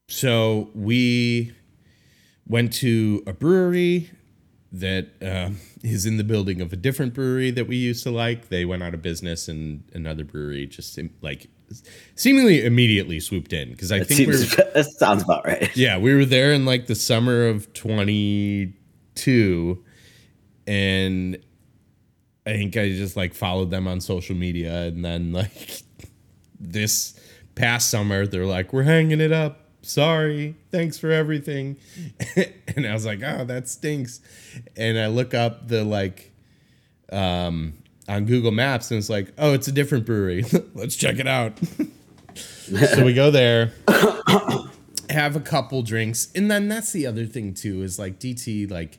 so 0.08 0.70
we 0.74 1.54
went 2.46 2.72
to 2.74 3.22
a 3.26 3.32
brewery 3.32 4.10
that 4.72 5.08
uh, 5.22 5.50
is 5.82 6.04
in 6.04 6.16
the 6.16 6.24
building 6.24 6.60
of 6.60 6.72
a 6.72 6.76
different 6.76 7.14
brewery 7.14 7.50
that 7.52 7.66
we 7.68 7.76
used 7.76 8.02
to 8.02 8.10
like. 8.10 8.48
They 8.48 8.64
went 8.64 8.82
out 8.82 8.92
of 8.94 9.02
business, 9.02 9.48
and 9.48 9.84
another 9.92 10.24
brewery 10.24 10.66
just 10.66 10.98
like 11.22 11.46
seemingly 12.16 12.64
immediately 12.64 13.20
swooped 13.20 13.52
in 13.52 13.70
because 13.70 13.90
I 13.92 14.00
That, 14.00 14.08
think 14.08 14.28
we 14.28 14.36
seems, 14.36 14.56
were, 14.56 14.64
that 14.74 14.86
sounds 14.86 15.22
about 15.22 15.44
right. 15.46 15.74
yeah 15.76 15.96
we 15.98 16.14
were 16.14 16.24
there 16.26 16.52
in 16.52 16.64
like 16.66 16.86
the 16.86 16.94
summer 16.94 17.46
of 17.46 17.72
twenty 17.72 18.74
two, 19.14 19.82
and 20.66 21.38
I 22.46 22.52
think 22.52 22.76
I 22.76 22.88
just 22.90 23.16
like 23.16 23.32
followed 23.32 23.70
them 23.70 23.86
on 23.88 24.00
social 24.00 24.34
media, 24.36 24.82
and 24.86 25.04
then 25.04 25.32
like 25.32 25.82
this 26.60 27.18
past 27.54 27.90
summer 27.90 28.26
they're 28.26 28.44
like 28.46 28.72
we're 28.72 28.82
hanging 28.82 29.20
it 29.20 29.30
up 29.30 29.63
sorry 29.84 30.56
thanks 30.70 30.98
for 30.98 31.10
everything. 31.10 31.76
And 32.76 32.86
i 32.88 32.92
was 32.92 33.06
like 33.06 33.22
oh 33.22 33.44
that 33.44 33.68
stinks. 33.68 34.20
And 34.76 34.98
i 34.98 35.06
look 35.06 35.32
up 35.34 35.68
the 35.68 35.84
like 35.84 36.32
um 37.12 37.74
on 38.08 38.24
google 38.24 38.50
maps 38.50 38.90
and 38.90 38.98
it's 38.98 39.08
like 39.08 39.32
oh 39.38 39.52
it's 39.52 39.68
a 39.68 39.72
different 39.72 40.06
brewery. 40.06 40.44
Let's 40.74 40.96
check 40.96 41.18
it 41.18 41.26
out. 41.28 41.52
So 42.66 43.04
we 43.04 43.14
go 43.14 43.30
there 43.30 43.72
have 45.10 45.36
a 45.36 45.40
couple 45.40 45.82
drinks 45.82 46.32
and 46.34 46.50
then 46.50 46.68
that's 46.68 46.90
the 46.92 47.06
other 47.06 47.26
thing 47.26 47.54
too 47.54 47.82
is 47.82 47.98
like 47.98 48.18
dt 48.18 48.68
like 48.68 48.98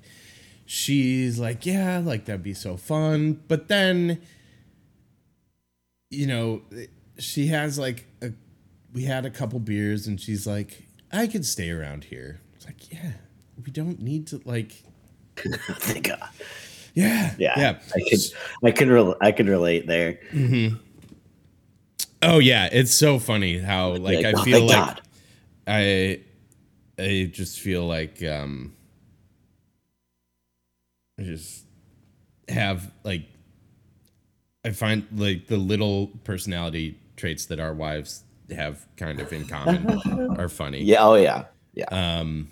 she's 0.66 1.38
like 1.38 1.66
yeah 1.66 2.02
like 2.04 2.26
that'd 2.26 2.44
be 2.44 2.54
so 2.54 2.78
fun. 2.78 3.42
But 3.48 3.68
then 3.68 4.22
you 6.10 6.28
know 6.28 6.62
she 7.18 7.48
has 7.48 7.78
like 7.80 8.06
we 8.96 9.04
had 9.04 9.26
a 9.26 9.30
couple 9.30 9.60
beers 9.60 10.08
and 10.08 10.20
she's 10.20 10.48
like 10.48 10.88
i 11.12 11.28
could 11.28 11.46
stay 11.46 11.70
around 11.70 12.06
here 12.06 12.40
it's 12.56 12.66
like 12.66 12.92
yeah 12.92 13.12
we 13.64 13.72
don't 13.72 14.02
need 14.02 14.26
to 14.28 14.42
like 14.46 14.84
Thank 15.38 16.08
God. 16.08 16.30
Yeah, 16.94 17.36
Yeah, 17.38 17.54
yeah. 17.60 17.80
I 17.94 18.00
could, 18.10 18.20
I 18.64 18.72
could, 18.72 18.88
rel- 18.88 19.18
I 19.20 19.32
could 19.34 19.50
relate 19.50 19.86
there. 19.86 20.18
Oh 22.22 22.40
yeah, 22.40 22.70
it's 22.72 22.94
so 22.94 23.20
funny 23.20 23.60
how 23.60 23.92
like, 23.98 24.24
Like, 24.24 24.26
I 24.26 24.34
oh, 24.40 24.44
feel 24.44 24.62
like 24.66 24.78
God. 24.78 25.02
I 25.68 26.22
I 26.98 27.30
just 27.32 27.60
feel 27.60 27.86
like 27.86 28.24
um 28.24 28.74
I 31.20 31.24
just 31.24 31.66
have 32.48 32.92
like 33.04 33.24
I 34.64 34.72
find 34.72 35.06
like 35.14 35.48
the 35.48 35.58
little 35.58 36.08
personality 36.24 36.98
traits 37.18 37.46
that 37.48 37.60
our 37.60 37.74
wives 37.74 38.24
have 38.52 38.86
kind 38.98 39.20
of 39.20 39.32
in 39.34 39.48
common 39.48 40.36
are 40.40 40.50
funny. 40.50 40.84
Yeah. 40.84 41.04
Oh 41.04 41.16
yeah. 41.16 41.46
Yeah. 41.74 41.86
Um 41.90 42.50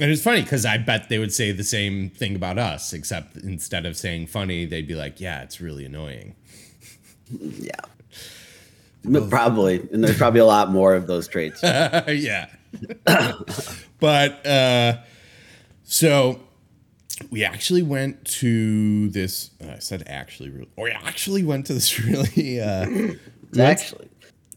and 0.00 0.10
it's 0.10 0.22
funny 0.22 0.40
because 0.42 0.64
I 0.64 0.78
bet 0.78 1.08
they 1.08 1.18
would 1.18 1.32
say 1.32 1.52
the 1.52 1.64
same 1.64 2.08
thing 2.10 2.34
about 2.34 2.58
us, 2.58 2.92
except 2.94 3.36
instead 3.36 3.84
of 3.84 3.96
saying 3.98 4.28
funny, 4.28 4.64
they'd 4.64 4.88
be 4.88 4.94
like, 4.94 5.20
"Yeah, 5.20 5.42
it's 5.42 5.60
really 5.60 5.84
annoying." 5.84 6.36
yeah. 7.40 7.74
Probably, 9.02 9.86
and 9.92 10.02
there's 10.04 10.16
probably 10.18 10.40
a 10.40 10.46
lot 10.46 10.70
more 10.70 10.94
of 10.94 11.06
those 11.06 11.28
traits. 11.28 11.62
yeah. 11.62 12.46
but 14.00 14.46
uh 14.46 14.98
so 15.82 16.40
we 17.30 17.44
actually 17.44 17.82
went 17.82 18.24
to 18.24 19.08
this 19.08 19.50
uh, 19.62 19.72
I 19.72 19.78
said 19.80 20.04
actually 20.06 20.50
really 20.50 20.68
or 20.76 20.84
we 20.84 20.92
actually 20.92 21.42
went 21.42 21.66
to 21.66 21.74
this 21.74 21.98
really 21.98 22.60
uh 22.60 22.86
Actually, 23.58 24.09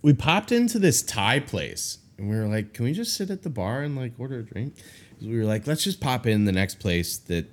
we 0.04 0.13
popped 0.13 0.52
into 0.52 0.78
this 0.78 1.02
Thai 1.02 1.39
place 1.39 1.98
and 2.18 2.30
we 2.30 2.36
were 2.36 2.46
like, 2.48 2.74
can 2.74 2.86
we 2.86 2.94
just 2.94 3.16
sit 3.16 3.32
at 3.32 3.42
the 3.42 3.50
bar 3.50 3.82
and 3.82 3.96
like 3.96 4.13
order 4.20 4.39
a 4.39 4.44
drink? 4.44 4.76
we 5.22 5.38
were 5.38 5.46
like, 5.46 5.66
let's 5.66 5.84
just 5.86 6.02
pop 6.02 6.28
in 6.28 6.44
the 6.44 6.52
next 6.52 6.80
place 6.80 7.18
that 7.18 7.50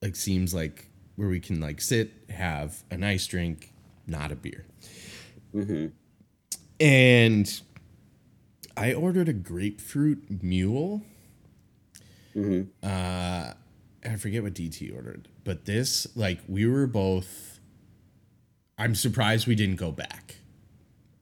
like 0.00 0.16
seems 0.16 0.54
like 0.54 0.88
where 1.16 1.28
we 1.28 1.38
can 1.38 1.60
like 1.60 1.80
sit, 1.82 2.10
have 2.30 2.82
a 2.90 2.96
nice 2.96 3.26
drink, 3.26 3.72
not 4.06 4.32
a 4.32 4.36
beer. 4.36 4.64
And 6.80 7.60
I 8.78 8.94
ordered 8.94 9.28
a 9.28 9.34
grapefruit 9.34 10.42
mule. 10.42 11.02
Uh, 12.82 13.52
I 14.04 14.16
forget 14.16 14.42
what 14.42 14.54
DT 14.54 14.94
ordered, 14.94 15.28
but 15.44 15.66
this 15.66 16.06
like 16.16 16.38
we 16.48 16.66
were 16.66 16.86
both. 16.86 17.60
I'm 18.78 18.94
surprised 18.94 19.46
we 19.46 19.56
didn't 19.56 19.76
go 19.76 19.90
back 19.90 20.36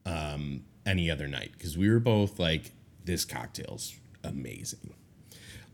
um, 0.07 0.63
any 0.87 1.11
other 1.11 1.27
night 1.29 1.51
because 1.53 1.77
we 1.77 1.91
were 1.91 2.01
both 2.01 2.39
like, 2.39 2.73
this 3.05 3.25
cocktail's 3.27 3.95
amazing. 4.25 4.95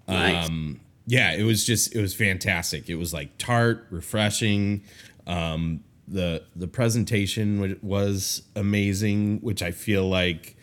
nice. 0.09 0.49
Um, 0.49 0.81
yeah, 1.07 1.33
it 1.33 1.43
was 1.45 1.65
just 1.65 1.95
it 1.95 2.01
was 2.01 2.15
fantastic. 2.15 2.89
It 2.89 2.95
was 2.97 3.13
like 3.13 3.37
tart, 3.39 3.87
refreshing. 3.91 4.83
Um, 5.27 5.85
the 6.09 6.43
the 6.57 6.67
presentation 6.69 7.61
wa- 7.61 7.75
was 7.83 8.43
amazing, 8.57 9.39
which 9.41 9.63
I 9.63 9.71
feel 9.73 10.09
like 10.09 10.57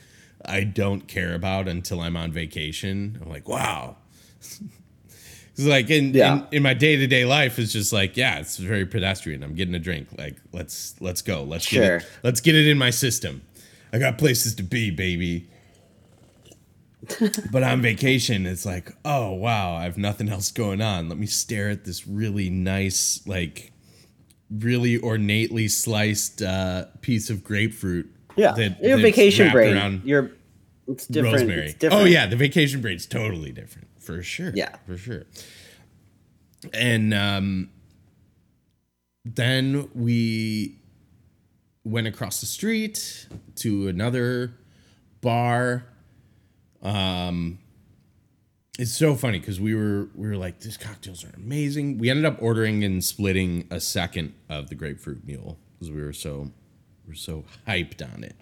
I 0.46 0.64
don't 0.64 1.08
care 1.08 1.34
about 1.36 1.68
until 1.68 2.00
I'm 2.02 2.16
on 2.16 2.32
vacation. 2.32 3.20
I'm 3.22 3.30
like, 3.30 3.48
wow. 3.48 3.98
It's 5.58 5.68
like 5.68 5.90
in, 5.90 6.14
Yeah. 6.14 6.36
in 6.52 6.58
in 6.58 6.64
my 6.64 6.74
day 6.74 6.96
to 6.96 7.06
day 7.06 7.26
life, 7.26 7.60
it's 7.60 7.74
just 7.74 7.92
like, 7.92 8.16
yeah, 8.16 8.40
it's 8.40 8.56
very 8.56 8.86
pedestrian. 8.86 9.44
I'm 9.44 9.56
getting 9.56 9.76
a 9.76 9.80
drink. 9.80 10.08
Like, 10.18 10.38
let's 10.54 10.96
let's 11.02 11.22
go. 11.22 11.44
Let's 11.44 11.66
get 11.70 11.86
Sure. 11.86 11.96
it, 11.98 12.08
let's 12.24 12.40
get 12.40 12.56
it 12.56 12.66
in 12.68 12.78
my 12.78 12.92
system. 12.92 13.42
I 13.92 13.98
got 14.00 14.18
places 14.18 14.56
to 14.56 14.64
be, 14.64 14.92
baby. 14.92 15.50
but 17.52 17.64
on 17.64 17.82
vacation, 17.82 18.46
it's 18.46 18.66
like, 18.66 18.92
oh 19.06 19.32
wow, 19.34 19.74
I 19.76 19.84
have 19.84 19.98
nothing 19.98 20.30
else 20.30 20.52
going 20.52 20.82
on. 20.82 21.10
Let 21.10 21.18
me 21.18 21.26
stare 21.26 21.70
at 21.70 21.86
this 21.86 22.06
really 22.08 22.50
nice, 22.50 23.26
like, 23.26 23.72
really 24.52 24.98
ornately 24.98 25.68
sliced 25.68 26.42
uh, 26.42 26.86
piece 27.02 27.30
of 27.30 27.44
grapefruit. 27.44 28.12
yeah. 28.36 28.52
that- 28.54 28.84
Your 28.84 28.98
vacation 28.98 29.52
brain. 29.52 29.76
around 29.76 30.02
You're. 30.06 30.32
It's 30.88 31.06
different. 31.06 31.34
rosemary. 31.36 31.66
It's 31.68 31.74
different. 31.76 32.04
Oh 32.04 32.06
yeah, 32.06 32.26
the 32.26 32.36
vacation 32.36 32.82
braid's 32.82 33.06
totally 33.06 33.52
different 33.52 33.88
for 34.00 34.24
sure. 34.24 34.52
Yeah. 34.56 34.76
for 34.88 34.98
sure. 34.98 35.24
And 36.74 37.14
um, 37.14 37.70
then 39.24 39.88
we 39.94 40.79
went 41.90 42.08
across 42.08 42.40
the 42.40 42.46
street 42.46 43.28
to 43.56 43.88
another 43.88 44.54
bar. 45.22 45.86
Um, 46.82 47.60
it's 48.78 48.94
so 48.94 49.16
funny 49.16 49.40
because 49.40 49.60
we 49.60 49.76
were 49.76 50.08
we 50.16 50.28
were 50.28 50.38
like, 50.38 50.62
these 50.62 50.78
cocktails 50.78 51.26
are 51.26 51.34
amazing. 51.36 51.98
We 51.98 52.10
ended 52.10 52.26
up 52.26 52.38
ordering 52.42 52.84
and 52.84 53.04
splitting 53.04 53.68
a 53.70 53.80
second 53.80 54.34
of 54.48 54.70
the 54.70 54.76
grapefruit 54.76 55.26
mule 55.26 55.58
because 55.74 55.92
we 55.92 56.02
were 56.02 56.14
so 56.14 56.52
we 57.06 57.12
were 57.12 57.16
so 57.16 57.44
hyped 57.68 58.02
on 58.02 58.24
it. 58.24 58.36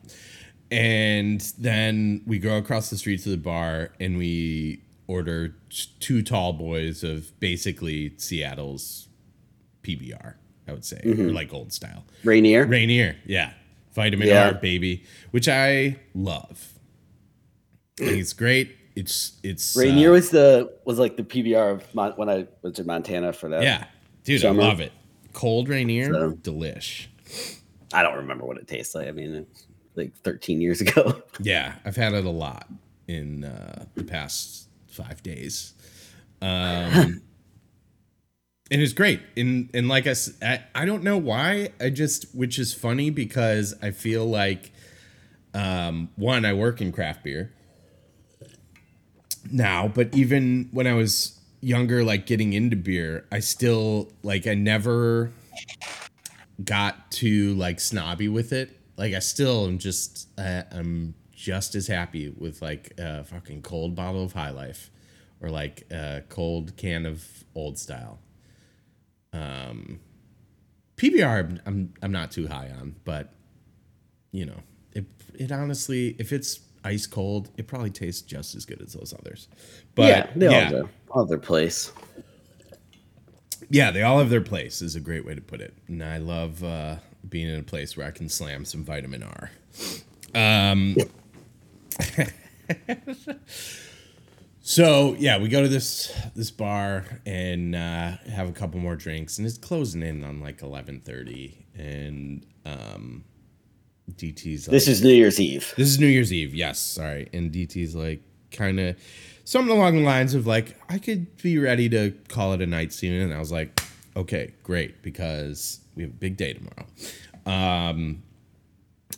And 0.69 1.41
then 1.57 2.21
we 2.27 2.39
go 2.39 2.57
across 2.57 2.89
the 2.89 2.97
street 2.97 3.23
to 3.23 3.29
the 3.29 3.37
bar 3.37 3.91
and 3.99 4.17
we 4.17 4.83
order 5.07 5.55
two 5.99 6.21
tall 6.21 6.53
boys 6.53 7.03
of 7.03 7.37
basically 7.39 8.13
Seattle's 8.17 9.07
PBR, 9.81 10.35
I 10.67 10.73
would 10.73 10.85
say, 10.85 11.01
or 11.05 11.31
like 11.31 11.53
old 11.53 11.71
style. 11.73 12.05
Rainier. 12.23 12.65
Rainier, 12.65 13.15
yeah. 13.25 13.53
Vitamin 13.93 14.27
Yeah. 14.27 14.47
R, 14.49 14.53
baby, 14.53 15.03
which 15.31 15.47
I 15.47 15.97
love. 16.13 16.73
I 17.99 18.05
think 18.05 18.17
it's 18.19 18.33
great. 18.33 18.75
It's 18.95 19.33
it's 19.43 19.75
Rainier 19.75 20.09
uh, 20.09 20.13
was 20.13 20.29
the 20.31 20.73
was 20.85 20.99
like 20.99 21.17
the 21.17 21.23
PBR 21.23 21.73
of 21.73 21.95
Mon- 21.95 22.13
when 22.15 22.29
I 22.29 22.47
was 22.61 22.77
in 22.79 22.85
Montana 22.85 23.33
for 23.33 23.49
that. 23.49 23.61
yeah, 23.63 23.85
dude, 24.23 24.41
summer. 24.41 24.61
I 24.61 24.65
love 24.67 24.79
it. 24.79 24.91
Cold 25.33 25.69
Rainier, 25.69 26.11
So- 26.13 26.31
delish. 26.33 27.07
I 27.93 28.03
don't 28.03 28.17
remember 28.17 28.45
what 28.45 28.57
it 28.57 28.67
tastes 28.67 28.93
like. 28.95 29.07
I 29.07 29.11
mean, 29.11 29.33
it's 29.33 29.65
like 29.95 30.13
13 30.23 30.59
years 30.61 30.81
ago. 30.81 31.21
Yeah, 31.39 31.75
I've 31.85 31.95
had 31.95 32.13
it 32.13 32.25
a 32.25 32.29
lot 32.29 32.67
in 33.07 33.43
uh, 33.45 33.85
the 33.95 34.03
past 34.03 34.67
five 34.87 35.21
days. 35.23 35.73
Um, 36.41 37.21
and 38.69 38.81
it's 38.81 38.93
great. 38.93 39.21
And 39.35 39.69
and 39.73 39.87
like 39.87 40.07
I, 40.07 40.63
I 40.75 40.85
don't 40.85 41.03
know 41.03 41.17
why. 41.17 41.69
I 41.79 41.89
just 41.89 42.35
which 42.35 42.59
is 42.59 42.73
funny 42.73 43.09
because 43.09 43.75
I 43.81 43.91
feel 43.91 44.25
like 44.25 44.71
um, 45.53 46.09
one, 46.15 46.45
I 46.45 46.53
work 46.53 46.81
in 46.81 46.91
craft 46.91 47.23
beer 47.23 47.51
now, 49.51 49.87
but 49.87 50.13
even 50.15 50.69
when 50.71 50.87
I 50.87 50.93
was 50.93 51.39
younger, 51.61 52.03
like 52.03 52.25
getting 52.25 52.53
into 52.53 52.75
beer, 52.75 53.25
I 53.31 53.39
still 53.39 54.11
like 54.23 54.47
I 54.47 54.53
never 54.53 55.31
got 56.63 57.11
too 57.11 57.53
like 57.55 57.79
snobby 57.79 58.27
with 58.27 58.51
it. 58.51 58.77
Like 58.97 59.13
I 59.13 59.19
still 59.19 59.65
am 59.65 59.77
just 59.77 60.27
uh, 60.37 60.63
I'm 60.71 61.15
just 61.31 61.75
as 61.75 61.87
happy 61.87 62.33
with 62.35 62.61
like 62.61 62.93
a 62.97 63.23
fucking 63.23 63.61
cold 63.61 63.95
bottle 63.95 64.23
of 64.23 64.33
High 64.33 64.49
Life 64.49 64.89
or 65.39 65.49
like 65.49 65.83
a 65.91 66.23
cold 66.29 66.75
can 66.77 67.05
of 67.05 67.45
Old 67.55 67.77
Style. 67.77 68.19
Um, 69.33 69.99
PBR 70.95 71.59
I'm- 71.65 71.93
I'm 72.01 72.11
not 72.11 72.31
too 72.31 72.47
high 72.47 72.69
on, 72.79 72.95
but 73.05 73.33
you 74.31 74.45
know 74.45 74.61
it 74.93 75.05
it 75.35 75.51
honestly 75.51 76.15
if 76.19 76.31
it's 76.33 76.59
ice 76.83 77.05
cold 77.05 77.49
it 77.57 77.67
probably 77.67 77.89
tastes 77.89 78.21
just 78.21 78.55
as 78.55 78.65
good 78.65 78.81
as 78.81 78.93
those 78.93 79.13
others. 79.17 79.47
But 79.95 80.07
yeah, 80.07 80.29
they 80.35 80.45
yeah, 80.49 80.59
have 80.61 80.71
their, 80.71 80.89
all 81.11 81.25
their 81.25 81.37
place. 81.37 81.91
yeah, 83.69 83.91
they 83.91 84.03
all 84.03 84.19
have 84.19 84.29
their 84.29 84.41
place 84.41 84.81
is 84.81 84.95
a 84.95 84.99
great 84.99 85.25
way 85.25 85.35
to 85.35 85.41
put 85.41 85.61
it. 85.61 85.73
And 85.87 86.03
I 86.03 86.17
love 86.17 86.63
uh, 86.63 86.97
being 87.27 87.49
in 87.49 87.59
a 87.59 87.63
place 87.63 87.95
where 87.97 88.07
I 88.07 88.11
can 88.11 88.29
slam 88.29 88.63
some 88.65 88.83
vitamin 88.83 89.23
R. 89.23 89.51
Um, 90.35 90.95
so 94.67 95.15
yeah, 95.17 95.37
we 95.37 95.47
go 95.47 95.61
to 95.61 95.69
this 95.69 96.13
this 96.35 96.51
bar 96.51 97.05
and 97.25 97.73
uh, 97.73 98.17
have 98.29 98.49
a 98.49 98.51
couple 98.51 98.81
more 98.81 98.97
drinks, 98.97 99.37
and 99.37 99.47
it's 99.47 99.57
closing 99.57 100.03
in 100.03 100.25
on 100.25 100.41
like 100.41 100.61
eleven 100.61 100.99
thirty, 100.99 101.65
and 101.73 102.45
um, 102.65 103.23
DT's 104.11 104.67
like, 104.67 104.71
This 104.71 104.87
is 104.87 105.01
New 105.01 105.13
Year's 105.13 105.39
Eve. 105.39 105.73
this 105.77 105.87
is 105.87 105.99
New 105.99 106.07
Year's 106.07 106.31
Eve, 106.33 106.53
yes. 106.53 106.79
Sorry. 106.79 107.29
And 107.33 107.51
DT's 107.51 107.95
like 107.95 108.21
kind 108.51 108.79
of 108.79 108.97
something 109.43 109.75
along 109.75 109.97
the 109.97 110.03
lines 110.03 110.33
of 110.33 110.47
like, 110.47 110.77
I 110.89 110.97
could 110.97 111.37
be 111.37 111.57
ready 111.57 111.89
to 111.89 112.11
call 112.27 112.53
it 112.53 112.61
a 112.61 112.65
night 112.67 112.93
soon. 112.93 113.21
And 113.21 113.33
I 113.33 113.39
was 113.39 113.51
like, 113.51 113.79
okay, 114.15 114.53
great, 114.63 115.01
because 115.01 115.79
we 115.95 116.03
have 116.03 116.11
a 116.11 116.15
big 116.15 116.37
day 116.37 116.53
tomorrow. 116.53 116.85
Um, 117.45 118.23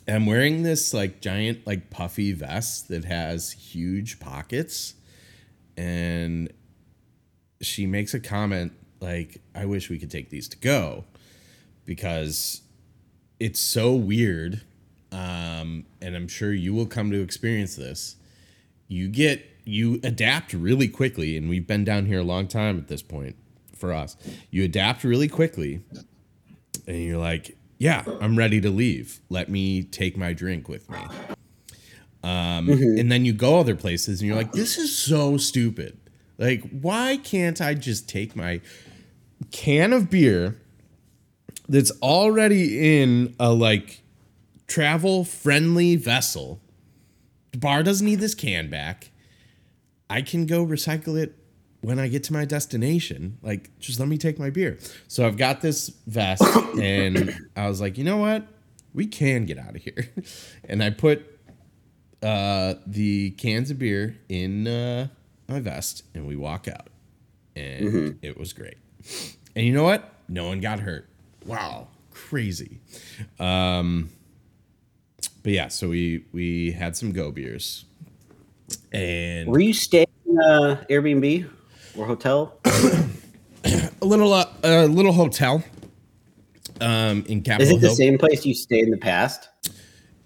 I'm 0.07 0.25
wearing 0.25 0.63
this 0.63 0.93
like 0.93 1.21
giant, 1.21 1.65
like 1.67 1.89
puffy 1.89 2.33
vest 2.33 2.87
that 2.89 3.05
has 3.05 3.51
huge 3.51 4.19
pockets. 4.19 4.95
And 5.79 6.51
she 7.61 7.87
makes 7.87 8.13
a 8.13 8.19
comment 8.19 8.73
like, 8.99 9.41
I 9.55 9.65
wish 9.65 9.89
we 9.89 9.97
could 9.97 10.11
take 10.11 10.29
these 10.29 10.47
to 10.49 10.57
go 10.57 11.05
because 11.85 12.61
it's 13.39 13.59
so 13.59 13.93
weird 13.93 14.61
um, 15.11 15.85
and 16.01 16.15
I'm 16.15 16.27
sure 16.27 16.53
you 16.53 16.73
will 16.73 16.85
come 16.85 17.11
to 17.11 17.21
experience 17.21 17.75
this. 17.75 18.15
You 18.87 19.07
get 19.07 19.45
you 19.65 19.99
adapt 20.03 20.53
really 20.53 20.87
quickly, 20.87 21.37
and 21.37 21.49
we've 21.49 21.67
been 21.67 21.83
down 21.83 22.05
here 22.05 22.19
a 22.19 22.23
long 22.23 22.47
time 22.47 22.77
at 22.77 22.87
this 22.87 23.01
point 23.01 23.35
for 23.75 23.93
us. 23.93 24.17
You 24.49 24.63
adapt 24.63 25.03
really 25.03 25.27
quickly, 25.27 25.81
and 26.87 27.03
you're 27.03 27.19
like, 27.19 27.57
"Yeah, 27.77 28.03
I'm 28.19 28.37
ready 28.37 28.61
to 28.61 28.69
leave. 28.69 29.19
Let 29.29 29.49
me 29.49 29.83
take 29.83 30.17
my 30.17 30.33
drink 30.33 30.67
with 30.67 30.89
me." 30.89 30.99
Um, 32.23 32.69
and 32.69 33.11
then 33.11 33.23
you 33.25 33.33
go 33.33 33.59
other 33.59 33.75
places, 33.75 34.19
and 34.19 34.27
you're 34.27 34.35
like, 34.35 34.51
"This 34.51 34.77
is 34.77 34.97
so 34.97 35.37
stupid. 35.37 35.97
Like, 36.37 36.69
why 36.69 37.17
can't 37.17 37.61
I 37.61 37.73
just 37.73 38.09
take 38.09 38.35
my 38.35 38.61
can 39.51 39.93
of 39.93 40.09
beer 40.09 40.59
that's 41.67 41.91
already 42.01 43.01
in 43.01 43.35
a 43.39 43.53
like 43.53 44.01
travel 44.67 45.23
friendly 45.23 45.95
vessel?" 45.95 46.59
The 47.51 47.57
bar 47.57 47.83
doesn't 47.83 48.05
need 48.05 48.19
this 48.19 48.35
can 48.35 48.69
back. 48.69 49.11
I 50.09 50.21
can 50.21 50.45
go 50.45 50.65
recycle 50.65 51.19
it 51.19 51.35
when 51.81 51.99
I 51.99 52.07
get 52.07 52.23
to 52.25 52.33
my 52.33 52.45
destination. 52.45 53.37
Like, 53.41 53.77
just 53.79 53.99
let 53.99 54.09
me 54.09 54.17
take 54.17 54.37
my 54.37 54.49
beer. 54.49 54.77
So 55.07 55.25
I've 55.25 55.37
got 55.37 55.61
this 55.61 55.89
vest, 56.07 56.43
and 56.79 57.47
I 57.55 57.67
was 57.67 57.79
like, 57.79 57.97
you 57.97 58.03
know 58.03 58.17
what? 58.17 58.47
We 58.93 59.05
can 59.05 59.45
get 59.45 59.57
out 59.57 59.75
of 59.75 59.83
here. 59.83 60.09
And 60.65 60.83
I 60.83 60.89
put 60.91 61.38
uh, 62.21 62.75
the 62.85 63.31
cans 63.31 63.71
of 63.71 63.79
beer 63.79 64.17
in 64.27 64.67
uh, 64.67 65.07
my 65.47 65.59
vest, 65.59 66.03
and 66.13 66.27
we 66.27 66.35
walk 66.35 66.67
out. 66.67 66.87
And 67.55 68.19
it 68.21 68.37
was 68.37 68.53
great. 68.53 68.77
And 69.55 69.65
you 69.65 69.73
know 69.73 69.83
what? 69.83 70.13
No 70.27 70.47
one 70.47 70.59
got 70.61 70.79
hurt. 70.79 71.07
Wow, 71.45 71.87
crazy. 72.11 72.79
Um, 73.39 74.09
but 75.43 75.51
yeah, 75.51 75.67
so 75.69 75.89
we 75.89 76.25
we 76.31 76.71
had 76.71 76.95
some 76.95 77.11
go 77.11 77.31
beers, 77.31 77.85
and 78.91 79.47
Were 79.47 79.59
you 79.59 79.73
staying 79.73 80.07
uh, 80.29 80.77
Airbnb 80.89 81.49
or 81.97 82.05
hotel? 82.05 82.59
a 82.65 83.89
little 84.05 84.31
uh, 84.33 84.45
a 84.63 84.85
little 84.87 85.13
hotel 85.13 85.63
um 86.81 87.25
in 87.27 87.39
Is 87.39 87.43
Capitol 87.43 87.77
it 87.77 87.81
the 87.81 87.87
Hill. 87.87 87.95
same 87.95 88.17
place 88.17 88.45
you 88.45 88.53
stayed 88.53 88.85
in 88.85 88.91
the 88.91 88.97
past? 88.97 89.49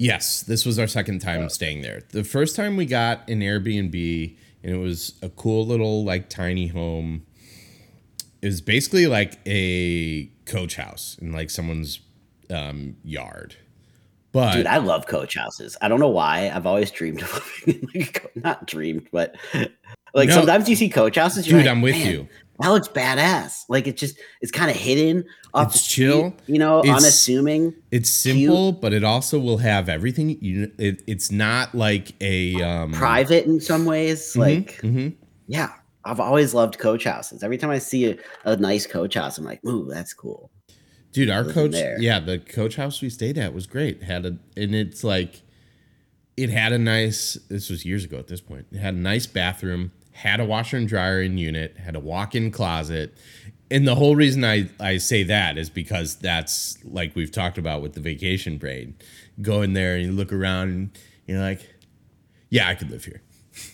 Yes, 0.03 0.41
this 0.41 0.65
was 0.65 0.77
our 0.79 0.87
second 0.87 1.19
time 1.19 1.47
staying 1.49 1.81
there. 1.81 2.01
The 2.11 2.25
first 2.25 2.57
time 2.57 2.75
we 2.75 2.85
got 2.85 3.29
an 3.29 3.39
Airbnb 3.39 4.35
and 4.61 4.75
it 4.75 4.77
was 4.77 5.13
a 5.21 5.29
cool 5.29 5.65
little 5.65 6.03
like 6.03 6.29
tiny 6.29 6.67
home. 6.67 7.25
It 8.41 8.47
was 8.47 8.59
basically 8.59 9.07
like 9.07 9.39
a 9.45 10.25
coach 10.45 10.75
house 10.75 11.17
in 11.21 11.31
like 11.31 11.49
someone's 11.49 12.01
um 12.49 12.97
yard. 13.05 13.55
But 14.33 14.53
Dude, 14.55 14.67
I 14.67 14.79
love 14.79 15.07
coach 15.07 15.37
houses. 15.37 15.77
I 15.81 15.87
don't 15.87 16.01
know 16.01 16.09
why. 16.09 16.51
I've 16.53 16.65
always 16.65 16.91
dreamed 16.91 17.21
of 17.21 17.51
living 17.65 17.87
in 17.93 18.01
like 18.01 18.29
not 18.35 18.67
dreamed, 18.67 19.07
but 19.13 19.37
like 20.13 20.27
No. 20.27 20.35
sometimes 20.35 20.67
you 20.67 20.75
see 20.75 20.89
coach 20.89 21.15
houses. 21.15 21.47
You're 21.47 21.59
dude, 21.59 21.67
like, 21.67 21.71
I'm 21.77 21.81
with 21.81 21.95
"Man, 21.95 22.11
you. 22.11 22.27
That 22.59 22.69
looks 22.69 22.87
badass. 22.87 23.63
Like 23.67 23.87
it's 23.87 23.99
just 23.99 24.17
it's 24.41 24.51
kind 24.51 24.69
of 24.69 24.77
hidden 24.77 25.25
off 25.53 25.73
It's 25.75 25.83
the 25.83 25.89
chill. 25.89 26.17
street, 26.31 26.33
you 26.47 26.59
know, 26.59 26.79
It's- 26.79 26.95
unassuming. 26.97 27.73
It's 27.91 28.09
simple, 28.09 28.71
but 28.71 28.93
it 28.93 29.03
also 29.03 29.39
will 29.39 29.57
have 29.57 29.89
everything. 29.89 30.37
You, 30.41 30.71
it, 30.77 31.01
it's 31.07 31.31
not 31.31 31.73
like 31.75 32.13
a 32.21 32.61
um, 32.61 32.91
private 32.91 33.45
in 33.45 33.59
some 33.59 33.85
ways. 33.85 34.35
Like, 34.37 34.81
mhm. 34.81 35.15
yeah, 35.47 35.69
I've 36.05 36.19
always 36.19 36.53
loved 36.53 36.77
coach 36.79 37.03
houses. 37.05 37.43
Every 37.43 37.57
time 37.57 37.69
I 37.71 37.79
see 37.79 38.11
a, 38.11 38.17
a 38.45 38.55
nice 38.55 38.85
coach 38.87 39.15
house, 39.15 39.37
I'm 39.37 39.45
like, 39.45 39.63
ooh, 39.65 39.87
that's 39.89 40.13
cool. 40.13 40.49
Dude, 41.11 41.29
our 41.29 41.43
coach, 41.43 41.75
yeah, 41.99 42.19
the 42.19 42.39
coach 42.39 42.75
house 42.75 42.99
we 43.01 43.09
stayed 43.09 43.37
at 43.37 43.53
was 43.53 43.67
great. 43.67 44.01
Had 44.01 44.25
a, 44.25 44.37
and 44.57 44.73
it's 44.73 45.03
like, 45.03 45.43
it 46.37 46.49
had 46.49 46.73
a 46.73 46.79
nice. 46.79 47.37
This 47.49 47.69
was 47.69 47.85
years 47.85 48.03
ago 48.03 48.17
at 48.17 48.27
this 48.27 48.41
point. 48.41 48.65
It 48.71 48.79
had 48.79 48.95
a 48.95 48.97
nice 48.97 49.27
bathroom, 49.27 49.91
had 50.13 50.39
a 50.39 50.45
washer 50.45 50.77
and 50.77 50.87
dryer 50.87 51.21
in 51.21 51.37
unit, 51.37 51.77
had 51.77 51.95
a 51.95 51.99
walk-in 51.99 52.51
closet, 52.51 53.17
and 53.69 53.87
the 53.87 53.95
whole 53.95 54.15
reason 54.15 54.45
I 54.45 54.69
I 54.79 54.97
say 54.97 55.23
that 55.23 55.57
is 55.57 55.69
because 55.69 56.15
that's 56.15 56.77
like 56.85 57.15
we've 57.15 57.31
talked 57.31 57.57
about 57.57 57.81
with 57.81 57.93
the 57.93 57.99
vacation 57.99 58.57
brain. 58.57 58.95
Go 59.41 59.61
in 59.61 59.73
there 59.73 59.95
and 59.95 60.05
you 60.05 60.11
look 60.11 60.31
around, 60.31 60.69
and 60.69 60.97
you're 61.25 61.41
like, 61.41 61.67
yeah, 62.49 62.69
I 62.69 62.75
could 62.75 62.91
live 62.91 63.03
here. 63.03 63.21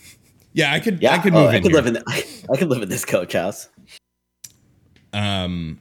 yeah, 0.52 0.72
I 0.72 0.80
could. 0.80 1.02
Yeah, 1.02 1.14
I 1.14 1.18
could 1.18 1.34
oh, 1.34 1.42
move 1.42 1.50
I 1.50 1.56
in 1.56 1.62
could 1.62 1.72
here. 1.72 1.82
live 1.82 1.86
in. 1.86 1.94
The, 1.94 2.46
I 2.52 2.56
could 2.56 2.68
live 2.68 2.82
in 2.82 2.88
this 2.88 3.04
coach 3.04 3.34
house. 3.34 3.68
Um, 5.12 5.80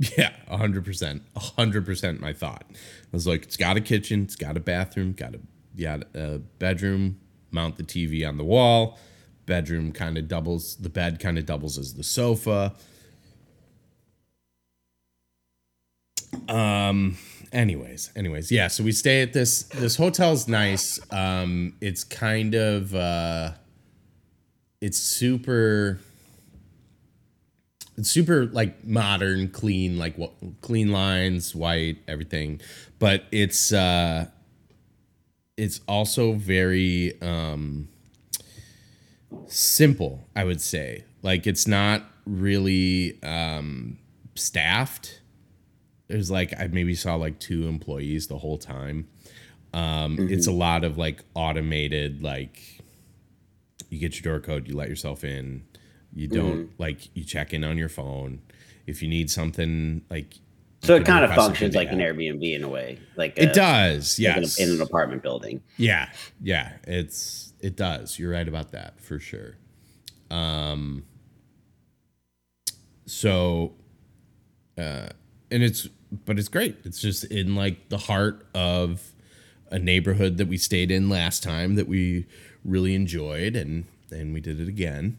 yeah, 0.18 0.32
hundred 0.48 0.84
percent, 0.84 1.22
hundred 1.36 1.86
percent. 1.86 2.20
My 2.20 2.32
thought 2.32 2.64
I 2.70 2.76
was 3.12 3.26
like, 3.26 3.44
it's 3.44 3.56
got 3.56 3.76
a 3.76 3.80
kitchen, 3.80 4.24
it's 4.24 4.36
got 4.36 4.56
a 4.56 4.60
bathroom, 4.60 5.12
got 5.12 5.34
a 5.34 5.40
yeah 5.76 5.98
a 6.14 6.38
bedroom. 6.38 7.20
Mount 7.52 7.76
the 7.76 7.82
TV 7.82 8.26
on 8.28 8.36
the 8.36 8.44
wall. 8.44 8.98
Bedroom 9.50 9.90
kind 9.92 10.16
of 10.16 10.28
doubles. 10.28 10.76
The 10.76 10.88
bed 10.88 11.18
kind 11.18 11.36
of 11.36 11.44
doubles 11.44 11.76
as 11.76 11.94
the 11.94 12.04
sofa. 12.04 12.72
Um. 16.48 17.18
Anyways, 17.52 18.10
anyways, 18.14 18.52
yeah. 18.52 18.68
So 18.68 18.84
we 18.84 18.92
stay 18.92 19.22
at 19.22 19.32
this. 19.32 19.64
This 19.64 19.96
hotel's 19.96 20.46
nice. 20.46 21.00
Um. 21.12 21.74
It's 21.80 22.04
kind 22.04 22.54
of. 22.54 22.94
uh 22.94 23.52
It's 24.80 24.98
super 24.98 25.98
it's 28.00 28.10
super 28.10 28.46
like 28.46 28.84
modern, 28.84 29.48
clean, 29.48 29.98
like 29.98 30.16
what 30.16 30.32
clean 30.62 30.90
lines, 30.90 31.54
white, 31.54 31.98
everything. 32.08 32.60
But 32.98 33.24
it's 33.30 33.72
uh 33.72 34.26
it's 35.56 35.80
also 35.86 36.32
very 36.32 37.20
um 37.20 37.88
simple, 39.46 40.26
I 40.34 40.44
would 40.44 40.60
say. 40.60 41.04
Like 41.22 41.46
it's 41.46 41.66
not 41.66 42.04
really 42.26 43.18
um 43.22 43.98
staffed. 44.34 45.20
There's 46.08 46.30
like 46.30 46.58
I 46.58 46.66
maybe 46.68 46.94
saw 46.94 47.14
like 47.16 47.38
two 47.38 47.68
employees 47.68 48.26
the 48.26 48.38
whole 48.38 48.58
time. 48.58 49.08
Um 49.72 50.18
it's 50.30 50.46
a 50.46 50.52
lot 50.52 50.82
of 50.84 50.98
like 50.98 51.22
automated 51.34 52.22
like 52.22 52.80
you 53.88 53.98
get 53.98 54.20
your 54.20 54.32
door 54.38 54.44
code, 54.44 54.68
you 54.68 54.76
let 54.76 54.88
yourself 54.88 55.24
in. 55.24 55.64
You 56.12 56.26
don't 56.28 56.70
like 56.78 57.14
you 57.16 57.24
check 57.24 57.52
in 57.52 57.62
on 57.64 57.76
your 57.78 57.88
phone. 57.88 58.40
If 58.86 59.02
you 59.02 59.08
need 59.08 59.30
something 59.30 60.02
like 60.10 60.34
So 60.82 60.96
it 60.96 61.04
kind 61.04 61.24
of 61.24 61.32
functions 61.34 61.74
like 61.76 61.90
an. 61.92 61.98
Airbnb 61.98 62.54
in 62.56 62.64
a 62.64 62.68
way. 62.68 62.98
Like 63.16 63.34
It 63.36 63.50
a- 63.50 63.52
does, 63.52 64.18
like 64.18 64.36
in, 64.36 64.42
yes. 64.42 64.58
a, 64.58 64.62
in 64.64 64.70
an 64.70 64.80
apartment 64.80 65.22
building. 65.22 65.62
Yeah, 65.76 66.08
yeah, 66.42 66.72
it's 66.88 67.49
it 67.60 67.76
does. 67.76 68.18
You're 68.18 68.32
right 68.32 68.48
about 68.48 68.72
that 68.72 69.00
for 69.00 69.18
sure. 69.18 69.56
Um, 70.30 71.04
so, 73.06 73.72
uh, 74.78 75.08
and 75.50 75.62
it's 75.62 75.88
but 76.24 76.38
it's 76.38 76.48
great. 76.48 76.78
It's 76.84 77.00
just 77.00 77.24
in 77.24 77.54
like 77.54 77.88
the 77.88 77.98
heart 77.98 78.46
of 78.54 79.12
a 79.70 79.78
neighborhood 79.78 80.36
that 80.38 80.48
we 80.48 80.56
stayed 80.56 80.90
in 80.90 81.08
last 81.08 81.42
time 81.42 81.76
that 81.76 81.88
we 81.88 82.26
really 82.64 82.94
enjoyed, 82.94 83.56
and 83.56 83.84
and 84.10 84.32
we 84.32 84.40
did 84.40 84.60
it 84.60 84.68
again. 84.68 85.18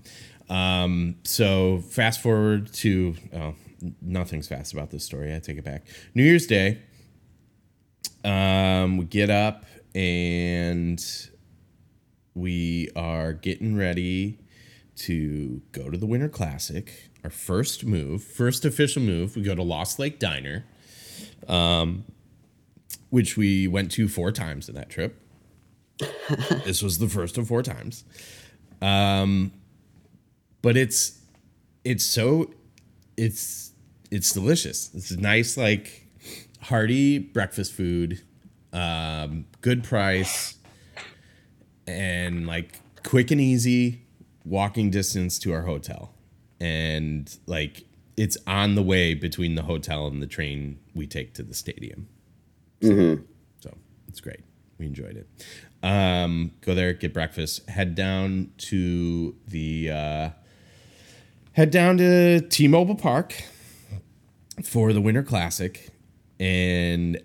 Um, 0.49 1.15
so 1.23 1.79
fast 1.79 2.21
forward 2.21 2.73
to 2.73 3.15
oh, 3.33 3.55
nothing's 4.01 4.47
fast 4.47 4.73
about 4.73 4.91
this 4.91 5.03
story. 5.03 5.35
I 5.35 5.39
take 5.39 5.57
it 5.57 5.65
back. 5.65 5.85
New 6.13 6.23
Year's 6.23 6.47
Day. 6.47 6.79
Um, 8.23 8.97
we 8.97 9.05
get 9.05 9.29
up 9.31 9.65
and 9.95 11.03
we 12.33 12.89
are 12.95 13.33
getting 13.33 13.77
ready 13.77 14.39
to 14.95 15.61
go 15.71 15.89
to 15.89 15.97
the 15.97 16.05
Winter 16.05 16.29
Classic. 16.29 17.09
Our 17.23 17.29
first 17.29 17.85
move, 17.85 18.23
first 18.23 18.65
official 18.65 19.01
move, 19.01 19.35
we 19.35 19.41
go 19.41 19.55
to 19.55 19.63
Lost 19.63 19.99
Lake 19.99 20.19
Diner, 20.19 20.65
um, 21.47 22.05
which 23.09 23.37
we 23.37 23.67
went 23.67 23.91
to 23.93 24.07
four 24.07 24.31
times 24.31 24.69
in 24.69 24.75
that 24.75 24.89
trip. 24.89 25.21
this 26.65 26.81
was 26.81 26.97
the 26.97 27.07
first 27.07 27.37
of 27.37 27.47
four 27.47 27.61
times. 27.61 28.03
Um, 28.81 29.51
but 30.61 30.75
it's 30.77 31.19
it's 31.83 32.03
so 32.03 32.51
it's 33.17 33.71
it's 34.09 34.33
delicious. 34.33 34.89
It's 34.93 35.11
a 35.11 35.19
nice 35.19 35.57
like 35.57 36.07
hearty 36.61 37.19
breakfast 37.19 37.73
food, 37.73 38.21
um, 38.73 39.45
good 39.61 39.83
price, 39.83 40.57
and 41.91 42.47
like 42.47 42.79
quick 43.03 43.31
and 43.31 43.41
easy 43.41 44.01
walking 44.45 44.89
distance 44.89 45.37
to 45.39 45.53
our 45.53 45.63
hotel. 45.63 46.13
And 46.59 47.35
like 47.45 47.85
it's 48.17 48.37
on 48.45 48.75
the 48.75 48.83
way 48.83 49.13
between 49.13 49.55
the 49.55 49.63
hotel 49.63 50.07
and 50.07 50.21
the 50.21 50.27
train 50.27 50.79
we 50.93 51.07
take 51.07 51.33
to 51.35 51.43
the 51.43 51.53
stadium. 51.53 52.07
Mm-hmm. 52.81 53.23
So 53.59 53.75
it's 54.07 54.19
great. 54.21 54.41
We 54.77 54.85
enjoyed 54.85 55.17
it. 55.17 55.27
Um, 55.83 56.51
go 56.61 56.75
there, 56.75 56.93
get 56.93 57.13
breakfast, 57.13 57.67
head 57.69 57.95
down 57.95 58.51
to 58.57 59.35
the 59.47 59.89
uh, 59.89 60.29
head 61.53 61.71
down 61.71 61.97
to 61.97 62.41
T-Mobile 62.41 62.95
Park 62.95 63.43
for 64.63 64.93
the 64.93 65.01
Winter 65.01 65.23
Classic, 65.23 65.89
and 66.39 67.19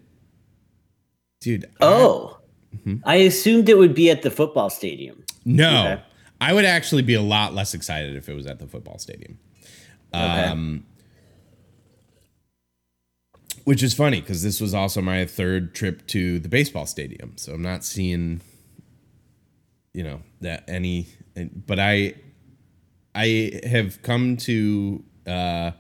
dude, 1.41 1.67
Oh, 1.81 2.36
Mm-hmm. 2.75 2.97
I 3.05 3.17
assumed 3.17 3.69
it 3.69 3.79
would 3.79 3.95
be 3.95 4.11
at 4.11 4.23
the 4.23 4.31
football 4.31 4.71
stadium. 4.71 5.25
no, 5.45 5.93
Okay. 5.93 6.03
I 6.41 6.53
would 6.53 6.67
actually 6.67 7.03
be 7.03 7.15
a 7.15 7.23
lot 7.23 7.55
less 7.55 7.73
excited 7.73 8.15
if 8.15 8.29
it 8.29 8.35
was 8.35 8.47
at 8.47 8.59
the 8.59 8.67
football 8.67 8.99
stadium. 8.99 9.39
Okay. 10.15 10.23
Um, 10.23 10.85
which 13.65 13.83
is 13.83 13.95
funny 13.95 14.21
because 14.21 14.43
this 14.43 14.61
was 14.61 14.75
also 14.75 15.01
my 15.01 15.25
third 15.25 15.75
trip 15.75 16.07
to 16.09 16.39
the 16.39 16.49
baseball 16.49 16.87
stadium, 16.87 17.33
so 17.37 17.53
I'm 17.55 17.63
not 17.63 17.85
seeing, 17.85 18.41
you 19.93 20.05
know, 20.05 20.21
that 20.41 20.65
any. 20.69 21.09
But 21.67 21.81
I, 21.81 22.15
I 23.15 23.61
have 23.65 24.03
come 24.03 24.37
to 24.39 25.03
uh, 25.27 25.71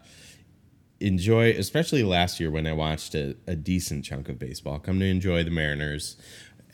enjoy, 1.01 1.51
especially 1.51 2.03
last 2.03 2.41
year 2.41 2.51
when 2.51 2.66
I 2.66 2.72
watched 2.72 3.14
a, 3.14 3.37
a 3.47 3.55
decent 3.55 4.05
chunk 4.05 4.28
of 4.28 4.39
baseball. 4.39 4.78
Come 4.78 4.99
to 5.01 5.07
enjoy 5.07 5.45
the 5.45 5.51
Mariners 5.51 6.16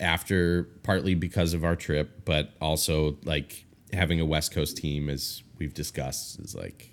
after 0.03 0.65
partly 0.83 1.15
because 1.15 1.55
of 1.55 1.65
our 1.65 1.77
trip, 1.77 2.25
but 2.25 2.53
also 2.61 3.17
like 3.25 3.65
having 3.93 4.21
a 4.21 4.25
West 4.25 4.53
Coast 4.53 4.77
team, 4.77 5.09
as 5.09 5.43
we've 5.59 5.73
discussed, 5.73 6.41
is 6.41 6.55
like 6.55 6.93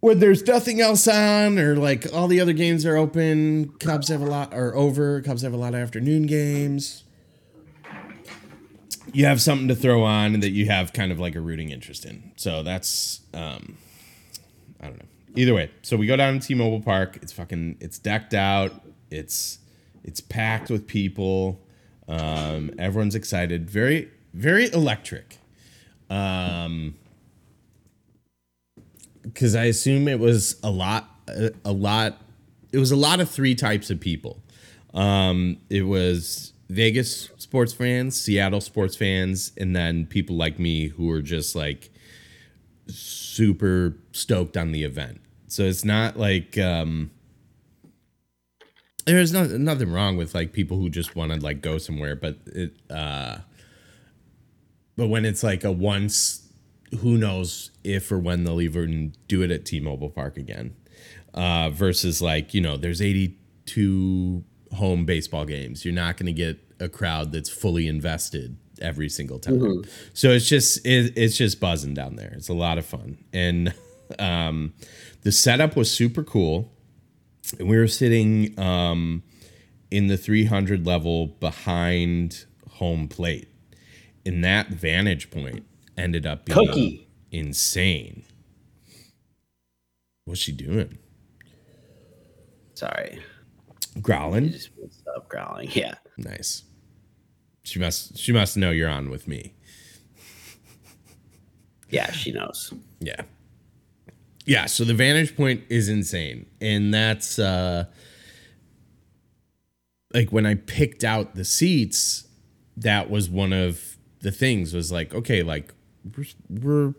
when 0.00 0.20
there's 0.20 0.46
nothing 0.46 0.80
else 0.80 1.08
on 1.08 1.58
or 1.58 1.76
like 1.76 2.06
all 2.12 2.28
the 2.28 2.40
other 2.40 2.52
games 2.52 2.86
are 2.86 2.96
open 2.96 3.70
cubs 3.80 4.08
have 4.08 4.22
a 4.22 4.26
lot 4.26 4.54
are 4.54 4.74
over 4.74 5.20
cubs 5.22 5.42
have 5.42 5.52
a 5.52 5.56
lot 5.56 5.74
of 5.74 5.80
afternoon 5.80 6.26
games. 6.26 7.04
You 9.12 9.24
have 9.24 9.40
something 9.40 9.68
to 9.68 9.74
throw 9.74 10.02
on 10.02 10.40
that 10.40 10.50
you 10.50 10.66
have 10.66 10.92
kind 10.92 11.10
of 11.10 11.18
like 11.18 11.34
a 11.34 11.40
rooting 11.40 11.70
interest 11.70 12.04
in. 12.04 12.32
So 12.36 12.62
that's 12.62 13.20
um 13.34 13.76
i 14.80 14.86
don't 14.86 14.98
know. 14.98 15.06
Either 15.34 15.54
way 15.54 15.70
so 15.82 15.96
we 15.96 16.06
go 16.06 16.16
down 16.16 16.38
to 16.38 16.46
t-mobile 16.46 16.80
park. 16.80 17.18
It's 17.22 17.32
fucking 17.32 17.78
it's 17.80 17.98
decked 17.98 18.34
out. 18.34 18.72
It's 19.10 19.58
it's 20.08 20.20
packed 20.20 20.70
with 20.70 20.86
people 20.86 21.60
um 22.08 22.70
everyone's 22.78 23.14
excited 23.14 23.70
very 23.70 24.08
very 24.34 24.66
electric 24.72 25.38
um 26.10 26.94
because 29.22 29.54
I 29.54 29.64
assume 29.64 30.08
it 30.08 30.18
was 30.18 30.58
a 30.62 30.70
lot, 30.70 31.08
a, 31.64 31.72
lot. 31.72 32.20
It 32.72 32.78
was 32.78 32.90
a 32.90 32.96
lot 32.96 33.20
of 33.20 33.30
three 33.30 33.54
types 33.54 33.90
of 33.90 34.00
people. 34.00 34.42
Um, 34.94 35.58
it 35.70 35.82
was 35.82 36.52
Vegas 36.68 37.30
sports 37.38 37.72
fans, 37.72 38.20
Seattle 38.20 38.60
sports 38.60 38.96
fans, 38.96 39.52
and 39.56 39.74
then 39.76 40.06
people 40.06 40.36
like 40.36 40.58
me 40.58 40.88
who 40.88 41.06
were 41.06 41.22
just 41.22 41.54
like 41.54 41.90
super 42.88 43.96
stoked 44.12 44.56
on 44.56 44.72
the 44.72 44.84
event. 44.84 45.20
So 45.46 45.62
it's 45.62 45.84
not 45.84 46.18
like 46.18 46.58
um, 46.58 47.10
there's 49.16 49.32
no, 49.32 49.44
nothing 49.44 49.90
wrong 49.90 50.16
with 50.16 50.34
like 50.34 50.52
people 50.52 50.76
who 50.78 50.90
just 50.90 51.16
want 51.16 51.32
to 51.32 51.40
like 51.40 51.60
go 51.60 51.78
somewhere, 51.78 52.16
but 52.16 52.38
it 52.46 52.74
uh, 52.90 53.38
but 54.96 55.08
when 55.08 55.24
it's 55.24 55.42
like 55.42 55.64
a 55.64 55.72
once 55.72 56.48
who 57.00 57.18
knows 57.18 57.70
if 57.84 58.10
or 58.10 58.18
when 58.18 58.44
they'll 58.44 58.60
even 58.60 59.14
do 59.26 59.42
it 59.42 59.50
at 59.50 59.64
T-Mobile 59.64 60.10
Park 60.10 60.36
again. 60.36 60.74
Uh, 61.34 61.70
versus 61.70 62.20
like 62.22 62.54
you 62.54 62.60
know, 62.60 62.76
there's 62.76 63.00
82 63.02 64.44
home 64.74 65.04
baseball 65.04 65.44
games. 65.44 65.84
You're 65.84 65.94
not 65.94 66.16
going 66.16 66.26
to 66.26 66.32
get 66.32 66.58
a 66.80 66.88
crowd 66.88 67.32
that's 67.32 67.50
fully 67.50 67.86
invested 67.86 68.56
every 68.80 69.08
single 69.08 69.38
time. 69.38 69.58
So 70.14 70.30
it's 70.30 70.48
just 70.48 70.84
it, 70.86 71.12
it's 71.16 71.36
just 71.36 71.60
buzzing 71.60 71.94
down 71.94 72.16
there. 72.16 72.32
It's 72.34 72.48
a 72.48 72.54
lot 72.54 72.78
of 72.78 72.86
fun, 72.86 73.18
and 73.32 73.74
um, 74.18 74.74
the 75.22 75.30
setup 75.32 75.76
was 75.76 75.90
super 75.90 76.22
cool. 76.24 76.72
And 77.58 77.68
we 77.68 77.76
were 77.78 77.88
sitting 77.88 78.58
um, 78.58 79.22
in 79.90 80.08
the 80.08 80.16
300 80.16 80.86
level 80.86 81.26
behind 81.26 82.44
home 82.72 83.08
plate, 83.08 83.48
and 84.26 84.44
that 84.44 84.68
vantage 84.68 85.30
point 85.30 85.64
ended 85.96 86.26
up 86.26 86.44
being 86.44 86.66
Cookie. 86.66 87.08
insane. 87.30 88.24
What's 90.24 90.40
she 90.40 90.52
doing? 90.52 90.98
Sorry. 92.74 93.20
Growling. 94.02 94.50
Just 94.50 94.70
stop 94.90 95.28
growling. 95.28 95.70
Yeah. 95.72 95.94
Nice. 96.18 96.64
She 97.64 97.78
must 97.78 98.16
she 98.18 98.32
must 98.32 98.56
know 98.56 98.70
you're 98.70 98.88
on 98.88 99.10
with 99.10 99.26
me. 99.26 99.54
Yeah, 101.90 102.10
she 102.12 102.32
knows. 102.32 102.72
Yeah. 103.00 103.22
Yeah, 104.48 104.64
so 104.64 104.82
the 104.82 104.94
vantage 104.94 105.36
point 105.36 105.62
is 105.68 105.90
insane. 105.90 106.46
And 106.58 106.92
that's 106.92 107.38
uh 107.38 107.84
like 110.14 110.32
when 110.32 110.46
I 110.46 110.54
picked 110.54 111.04
out 111.04 111.34
the 111.34 111.44
seats, 111.44 112.26
that 112.74 113.10
was 113.10 113.28
one 113.28 113.52
of 113.52 113.98
the 114.20 114.32
things 114.32 114.72
was 114.72 114.90
like, 114.90 115.14
okay, 115.14 115.42
like 115.42 115.74
we're, 116.16 116.24
we're 116.48 116.94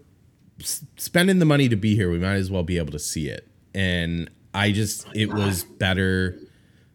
spending 0.97 1.39
the 1.39 1.45
money 1.45 1.67
to 1.69 1.75
be 1.75 1.95
here. 1.95 2.11
We 2.11 2.19
might 2.19 2.35
as 2.35 2.51
well 2.51 2.61
be 2.61 2.77
able 2.77 2.91
to 2.91 2.99
see 2.99 3.27
it. 3.27 3.47
And 3.73 4.29
I 4.53 4.71
just 4.71 5.07
it 5.15 5.33
was 5.33 5.63
better 5.63 6.37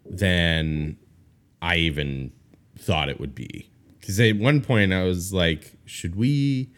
than 0.07 0.97
I 1.61 1.77
even 1.79 2.31
thought 2.79 3.09
it 3.09 3.19
would 3.19 3.35
be. 3.35 3.71
Cuz 4.03 4.21
at 4.21 4.37
one 4.37 4.61
point 4.61 4.93
I 4.93 5.03
was 5.03 5.33
like, 5.33 5.73
should 5.85 6.15
we 6.15 6.71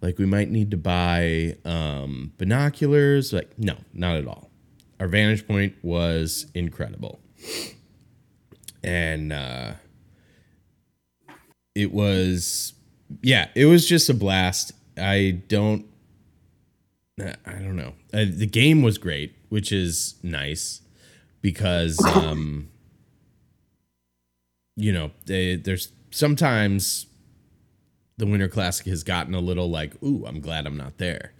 like 0.00 0.18
we 0.18 0.26
might 0.26 0.50
need 0.50 0.70
to 0.70 0.76
buy 0.76 1.56
um 1.64 2.32
binoculars? 2.38 3.32
Like 3.32 3.58
no, 3.58 3.76
not 3.92 4.16
at 4.16 4.26
all. 4.26 4.50
Our 5.00 5.08
vantage 5.08 5.46
point 5.46 5.74
was 5.82 6.46
incredible. 6.54 7.20
And 8.82 9.32
uh 9.32 9.72
it 11.74 11.92
was 11.92 12.74
yeah, 13.22 13.48
it 13.54 13.66
was 13.66 13.86
just 13.86 14.08
a 14.08 14.14
blast. 14.14 14.72
I 14.98 15.42
don't 15.48 15.86
I 17.18 17.52
don't 17.52 17.76
know. 17.76 17.94
Uh, 18.12 18.26
the 18.28 18.46
game 18.46 18.82
was 18.82 18.98
great, 18.98 19.34
which 19.48 19.72
is 19.72 20.16
nice 20.22 20.82
because 21.40 21.98
um 22.14 22.68
you 24.76 24.92
know, 24.92 25.10
they, 25.24 25.56
there's 25.56 25.90
sometimes 26.10 27.06
the 28.18 28.26
Winter 28.26 28.48
Classic 28.48 28.86
has 28.86 29.02
gotten 29.02 29.34
a 29.34 29.40
little 29.40 29.70
like, 29.70 30.00
ooh, 30.02 30.24
I'm 30.26 30.40
glad 30.40 30.66
I'm 30.66 30.76
not 30.76 30.98
there. 30.98 31.32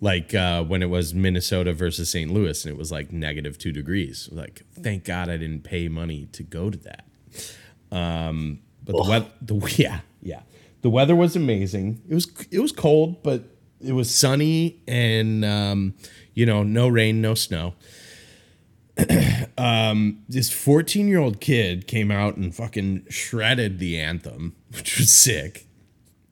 Like 0.00 0.34
uh, 0.34 0.62
when 0.64 0.82
it 0.82 0.90
was 0.90 1.14
Minnesota 1.14 1.72
versus 1.72 2.10
St. 2.10 2.30
Louis 2.30 2.64
and 2.64 2.74
it 2.74 2.78
was 2.78 2.92
like 2.92 3.12
negative 3.12 3.56
two 3.56 3.72
degrees. 3.72 4.28
Like, 4.30 4.62
thank 4.74 5.04
God 5.04 5.28
I 5.30 5.36
didn't 5.36 5.62
pay 5.62 5.88
money 5.88 6.26
to 6.32 6.42
go 6.42 6.70
to 6.70 6.78
that. 6.78 7.06
Um, 7.90 8.60
but 8.84 8.96
the 8.96 9.08
weather, 9.08 9.26
the 9.40 9.54
yeah, 9.76 10.00
yeah, 10.20 10.42
the 10.82 10.90
weather 10.90 11.16
was 11.16 11.34
amazing. 11.34 12.02
It 12.08 12.14
was 12.14 12.28
it 12.50 12.60
was 12.60 12.72
cold, 12.72 13.22
but 13.22 13.44
it 13.80 13.92
was 13.92 14.14
sunny 14.14 14.82
and 14.86 15.44
um, 15.44 15.94
you 16.34 16.44
know, 16.44 16.62
no 16.62 16.88
rain, 16.88 17.22
no 17.22 17.34
snow. 17.34 17.74
um, 19.58 20.22
this 20.28 20.50
14 20.50 21.08
year 21.08 21.18
old 21.18 21.40
kid 21.40 21.86
came 21.86 22.10
out 22.10 22.36
and 22.36 22.54
fucking 22.54 23.06
shredded 23.08 23.78
the 23.78 23.98
anthem, 23.98 24.54
which 24.76 24.98
was 24.98 25.12
sick. 25.12 25.66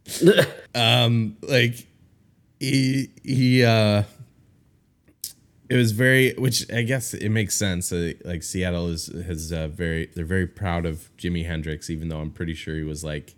um, 0.74 1.36
like 1.42 1.86
he 2.60 3.10
he 3.22 3.64
uh, 3.64 4.04
it 5.68 5.76
was 5.76 5.92
very, 5.92 6.34
which 6.34 6.70
I 6.72 6.82
guess 6.82 7.14
it 7.14 7.30
makes 7.30 7.56
sense. 7.56 7.92
Uh, 7.92 8.12
like 8.24 8.42
Seattle 8.42 8.88
is 8.88 9.06
has 9.06 9.52
uh, 9.52 9.68
very 9.68 10.10
they're 10.14 10.24
very 10.24 10.46
proud 10.46 10.86
of 10.86 11.10
Jimi 11.16 11.46
Hendrix, 11.46 11.90
even 11.90 12.08
though 12.08 12.20
I'm 12.20 12.30
pretty 12.30 12.54
sure 12.54 12.74
he 12.74 12.82
was 12.82 13.02
like 13.02 13.34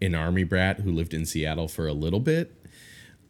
an 0.00 0.14
army 0.14 0.44
brat 0.44 0.80
who 0.80 0.92
lived 0.92 1.12
in 1.12 1.26
Seattle 1.26 1.68
for 1.68 1.86
a 1.86 1.92
little 1.92 2.20
bit. 2.20 2.52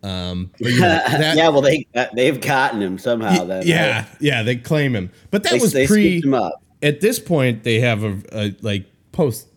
Um, 0.02 0.50
but 0.60 0.72
you 0.72 0.80
know, 0.80 0.86
that, 1.06 1.36
yeah, 1.36 1.48
well, 1.48 1.62
they 1.62 1.86
they've 2.14 2.40
gotten 2.40 2.82
him 2.82 2.98
somehow. 2.98 3.44
Then 3.44 3.66
yeah, 3.66 4.04
yeah, 4.20 4.42
they 4.42 4.56
claim 4.56 4.94
him, 4.94 5.10
but 5.30 5.42
that 5.42 5.52
they, 5.52 5.58
was 5.58 5.72
they 5.72 5.86
pre. 5.86 6.20
him 6.20 6.34
up. 6.34 6.62
At 6.82 7.00
this 7.00 7.18
point, 7.18 7.64
they 7.64 7.80
have 7.80 8.04
a, 8.04 8.22
a 8.32 8.56
like 8.60 8.84
post 9.12 9.48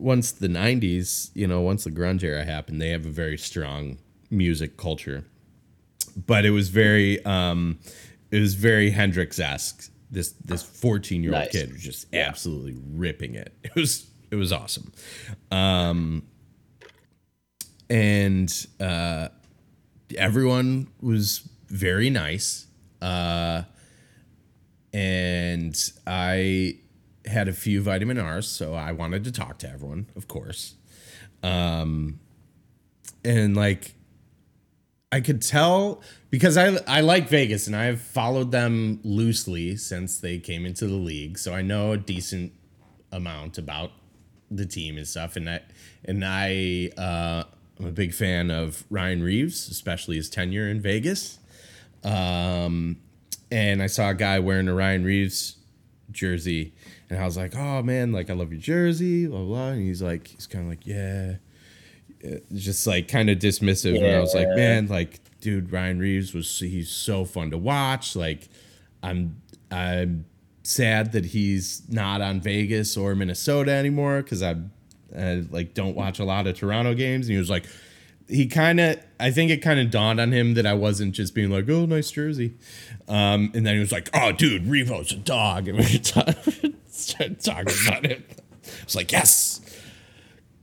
once 0.00 0.32
the 0.32 0.48
'90s, 0.48 1.30
you 1.34 1.46
know, 1.46 1.60
once 1.60 1.84
the 1.84 1.90
grunge 1.90 2.22
era 2.22 2.44
happened, 2.44 2.80
they 2.80 2.90
have 2.90 3.06
a 3.06 3.10
very 3.10 3.36
strong 3.38 3.98
music 4.30 4.76
culture. 4.76 5.24
But 6.26 6.44
it 6.44 6.50
was 6.50 6.68
very, 6.70 7.24
um, 7.24 7.78
it 8.30 8.40
was 8.40 8.54
very 8.54 8.90
Hendrix 8.90 9.38
esque. 9.38 9.90
This 10.10 10.32
this 10.44 10.62
14 10.62 11.22
year 11.22 11.32
old 11.32 11.42
Nice. 11.42 11.52
kid 11.52 11.72
was 11.72 11.82
just 11.82 12.12
absolutely 12.14 12.76
ripping 12.94 13.34
it. 13.36 13.52
It 13.64 13.74
was 13.76 14.10
it 14.30 14.36
was 14.36 14.52
awesome. 14.52 14.92
Um, 15.52 16.24
and 17.88 18.66
uh, 18.80 19.28
everyone 20.16 20.88
was 21.00 21.48
very 21.68 22.10
nice. 22.10 22.66
Uh, 23.02 23.62
and 24.92 25.76
I 26.06 26.78
had 27.26 27.48
a 27.48 27.52
few 27.52 27.82
vitamin 27.82 28.18
R's, 28.18 28.48
so 28.48 28.74
I 28.74 28.92
wanted 28.92 29.24
to 29.24 29.32
talk 29.32 29.58
to 29.58 29.70
everyone, 29.70 30.06
of 30.16 30.28
course. 30.28 30.74
Um, 31.42 32.20
and 33.24 33.56
like, 33.56 33.94
I 35.12 35.20
could 35.20 35.42
tell 35.42 36.02
because 36.30 36.56
I 36.56 36.78
I 36.86 37.00
like 37.00 37.28
Vegas 37.28 37.66
and 37.66 37.74
I've 37.74 38.00
followed 38.00 38.52
them 38.52 39.00
loosely 39.02 39.76
since 39.76 40.18
they 40.18 40.38
came 40.38 40.64
into 40.64 40.86
the 40.86 40.94
league, 40.94 41.38
so 41.38 41.52
I 41.52 41.62
know 41.62 41.92
a 41.92 41.96
decent 41.96 42.52
amount 43.10 43.58
about 43.58 43.90
the 44.50 44.66
team 44.66 44.96
and 44.96 45.06
stuff. 45.06 45.36
And 45.36 45.50
I 45.50 45.60
and 46.04 46.24
I 46.24 46.90
uh, 46.96 47.44
I'm 47.78 47.86
a 47.86 47.92
big 47.92 48.14
fan 48.14 48.50
of 48.50 48.84
Ryan 48.90 49.22
Reaves, 49.22 49.68
especially 49.68 50.16
his 50.16 50.30
tenure 50.30 50.68
in 50.68 50.80
Vegas. 50.80 51.38
Um, 52.04 52.98
and 53.50 53.82
I 53.82 53.86
saw 53.86 54.10
a 54.10 54.14
guy 54.14 54.38
wearing 54.38 54.68
a 54.68 54.74
Ryan 54.74 55.04
Reaves 55.04 55.56
jersey, 56.10 56.72
and 57.10 57.18
I 57.18 57.24
was 57.24 57.36
like, 57.36 57.54
"Oh 57.56 57.82
man, 57.82 58.12
like 58.12 58.30
I 58.30 58.34
love 58.34 58.52
your 58.52 58.60
jersey, 58.60 59.26
blah 59.26 59.42
blah." 59.44 59.68
And 59.70 59.82
he's 59.82 60.00
like, 60.00 60.28
he's 60.28 60.46
kind 60.46 60.64
of 60.64 60.70
like, 60.70 60.86
"Yeah," 60.86 61.34
Uh, 62.24 62.36
just 62.54 62.86
like 62.86 63.08
kind 63.08 63.28
of 63.28 63.38
dismissive. 63.38 63.96
And 63.96 64.16
I 64.16 64.20
was 64.20 64.34
like, 64.34 64.48
"Man, 64.48 64.86
like, 64.86 65.20
dude, 65.40 65.72
Ryan 65.72 65.98
Reaves 65.98 66.32
was 66.32 66.58
he's 66.58 66.90
so 66.90 67.24
fun 67.24 67.50
to 67.50 67.58
watch. 67.58 68.14
Like, 68.14 68.48
I'm 69.02 69.40
I'm 69.70 70.24
sad 70.62 71.12
that 71.12 71.26
he's 71.26 71.82
not 71.88 72.20
on 72.20 72.40
Vegas 72.40 72.96
or 72.96 73.14
Minnesota 73.14 73.72
anymore 73.72 74.22
because 74.22 74.42
I, 74.42 74.56
I 75.16 75.44
like 75.50 75.74
don't 75.74 75.96
watch 75.96 76.18
a 76.20 76.24
lot 76.24 76.46
of 76.46 76.56
Toronto 76.56 76.94
games." 76.94 77.26
And 77.26 77.32
he 77.32 77.38
was 77.38 77.50
like, 77.50 77.66
he 78.30 78.46
kind 78.46 78.80
of 78.80 78.98
I 79.18 79.30
think 79.30 79.50
it 79.50 79.58
kind 79.58 79.78
of 79.80 79.90
dawned 79.90 80.20
on 80.20 80.32
him 80.32 80.54
that 80.54 80.66
I 80.66 80.74
wasn't 80.74 81.14
just 81.14 81.34
being 81.34 81.50
like, 81.50 81.68
"Oh, 81.68 81.86
nice 81.86 82.10
jersey," 82.10 82.54
um, 83.08 83.50
and 83.54 83.66
then 83.66 83.74
he 83.74 83.80
was 83.80 83.92
like, 83.92 84.08
"Oh, 84.14 84.32
dude, 84.32 84.66
Reavo's 84.66 85.12
a 85.12 85.16
dog," 85.16 85.68
and 85.68 85.78
we 85.78 85.84
started 85.84 87.40
talking 87.40 87.74
about 87.86 88.04
it. 88.06 88.42
I 88.64 88.84
was 88.84 88.96
like, 88.96 89.12
"Yes," 89.12 89.60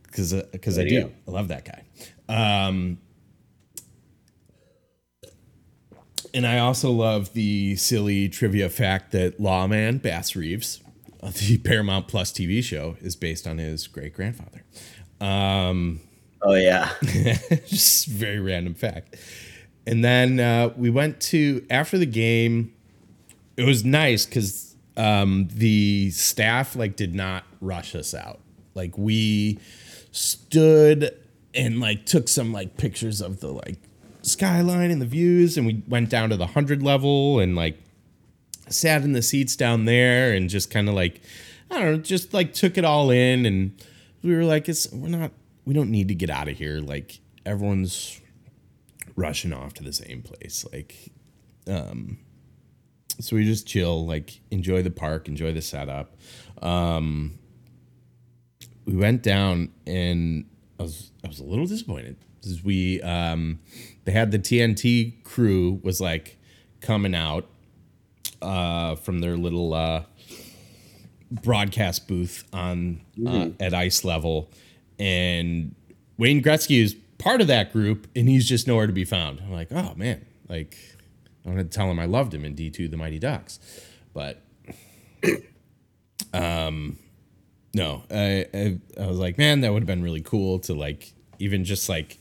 because 0.03 0.34
because 0.51 0.80
I 0.80 0.86
do. 0.86 1.01
go. 1.03 1.11
I 1.28 1.32
love 1.32 1.49
that 1.49 1.65
guy. 1.65 1.84
Um, 2.30 2.97
and 6.34 6.45
I 6.45 6.59
also 6.59 6.91
love 6.91 7.34
the 7.34 7.76
silly 7.76 8.30
trivia 8.30 8.70
fact 8.70 9.11
that 9.11 9.39
Lawmen 9.39 10.01
Bass 10.01 10.36
Reeves, 10.36 10.82
uh, 11.22 11.32
the 11.32 11.57
Paramount 11.63 12.07
Plus 12.07 12.32
TV 12.32 12.63
show, 12.63 12.97
is 13.01 13.15
based 13.15 13.47
on 13.47 13.57
his 13.57 13.88
great 13.88 14.13
grandfather. 14.13 14.63
Um, 15.20 16.01
Oh 16.41 16.53
yeah. 16.53 16.91
just 17.65 18.07
very 18.07 18.39
random 18.39 18.73
fact. 18.73 19.15
And 19.85 20.03
then 20.03 20.39
uh, 20.39 20.73
we 20.75 20.89
went 20.89 21.19
to 21.21 21.65
after 21.69 21.97
the 21.97 22.05
game. 22.05 22.73
It 23.55 23.63
was 23.63 23.83
nice 23.83 24.25
because 24.25 24.75
um, 24.97 25.47
the 25.51 26.11
staff 26.11 26.75
like 26.75 26.95
did 26.95 27.15
not 27.15 27.43
rush 27.61 27.95
us 27.95 28.13
out. 28.13 28.39
Like 28.75 28.97
we 28.97 29.59
stood 30.11 31.17
and 31.53 31.79
like 31.79 32.05
took 32.05 32.27
some 32.27 32.53
like 32.53 32.77
pictures 32.77 33.21
of 33.21 33.39
the 33.39 33.47
like 33.47 33.77
skyline 34.21 34.91
and 34.91 35.01
the 35.01 35.05
views, 35.05 35.57
and 35.57 35.65
we 35.65 35.81
went 35.88 36.09
down 36.09 36.29
to 36.29 36.38
the 36.38 36.47
hundred 36.47 36.83
level 36.83 37.39
and 37.39 37.55
like 37.55 37.79
sat 38.69 39.03
in 39.03 39.13
the 39.13 39.21
seats 39.21 39.55
down 39.55 39.85
there 39.85 40.33
and 40.33 40.49
just 40.49 40.69
kind 40.69 40.89
of 40.89 40.95
like 40.95 41.21
I 41.71 41.79
don't 41.79 41.91
know, 41.93 41.97
just 41.97 42.33
like 42.33 42.53
took 42.53 42.77
it 42.77 42.85
all 42.85 43.09
in 43.09 43.45
and 43.45 43.81
we 44.21 44.35
were 44.35 44.43
like 44.43 44.67
it's 44.67 44.91
we're 44.91 45.07
not 45.07 45.31
we 45.68 45.74
don't 45.74 45.91
need 45.91 46.07
to 46.07 46.15
get 46.15 46.30
out 46.30 46.47
of 46.47 46.57
here. 46.57 46.80
Like 46.80 47.20
everyone's 47.45 48.22
rushing 49.15 49.51
off 49.51 49.74
to 49.76 49.84
the 49.84 49.91
same 49.91 50.22
place. 50.22 50.65
Like 50.72 51.11
um 51.68 52.20
so 53.20 53.36
we 53.36 53.43
just 53.43 53.68
chill 53.68 54.05
like 54.05 54.39
enjoy 54.49 54.82
the 54.82 54.91
park 54.91 55.28
enjoy 55.28 55.51
the 55.51 55.61
setup. 55.61 56.15
Um 56.61 57.38
we 58.86 58.95
went 58.95 59.24
down 59.24 59.74
and 59.86 60.45
I 60.80 60.84
was 60.84 61.11
I 61.26 61.28
was 61.28 61.39
a 61.39 61.43
little 61.43 61.65
disappointed 61.65 62.15
because 62.39 62.63
we 62.63 63.01
um 63.01 63.59
they 64.05 64.13
had 64.13 64.32
the 64.32 64.39
TNT 64.39 65.22
crew 65.26 65.82
was 65.84 65.99
like 65.99 66.38
coming 66.80 67.13
out 67.13 67.45
uh, 68.41 68.95
from 68.95 69.20
their 69.20 69.36
little 69.36 69.74
uh, 69.74 70.03
broadcast 71.32 72.07
booth 72.07 72.43
on 72.53 73.01
uh, 73.26 73.49
at 73.59 73.74
ice 73.74 74.03
level, 74.03 74.49
and 74.99 75.75
Wayne 76.17 76.41
Gretzky 76.41 76.81
is 76.81 76.95
part 77.17 77.41
of 77.41 77.47
that 77.47 77.71
group, 77.71 78.07
and 78.15 78.27
he's 78.27 78.47
just 78.47 78.67
nowhere 78.67 78.87
to 78.87 78.93
be 78.93 79.05
found. 79.05 79.41
I'm 79.41 79.51
like, 79.51 79.71
oh 79.71 79.93
man, 79.95 80.25
like 80.49 80.77
I 81.45 81.49
want 81.49 81.59
to 81.59 81.65
tell 81.65 81.89
him 81.89 81.99
I 81.99 82.05
loved 82.05 82.33
him 82.33 82.45
in 82.45 82.55
D 82.55 82.69
two, 82.69 82.87
the 82.87 82.97
Mighty 82.97 83.19
Ducks, 83.19 83.59
but 84.13 84.41
um, 86.33 86.97
no, 87.73 88.03
I, 88.09 88.45
I 88.53 88.79
I 88.99 89.07
was 89.07 89.17
like, 89.17 89.37
man, 89.37 89.61
that 89.61 89.71
would 89.73 89.83
have 89.83 89.87
been 89.87 90.03
really 90.03 90.21
cool 90.21 90.59
to 90.59 90.73
like 90.73 91.13
even 91.39 91.63
just 91.63 91.89
like 91.89 92.17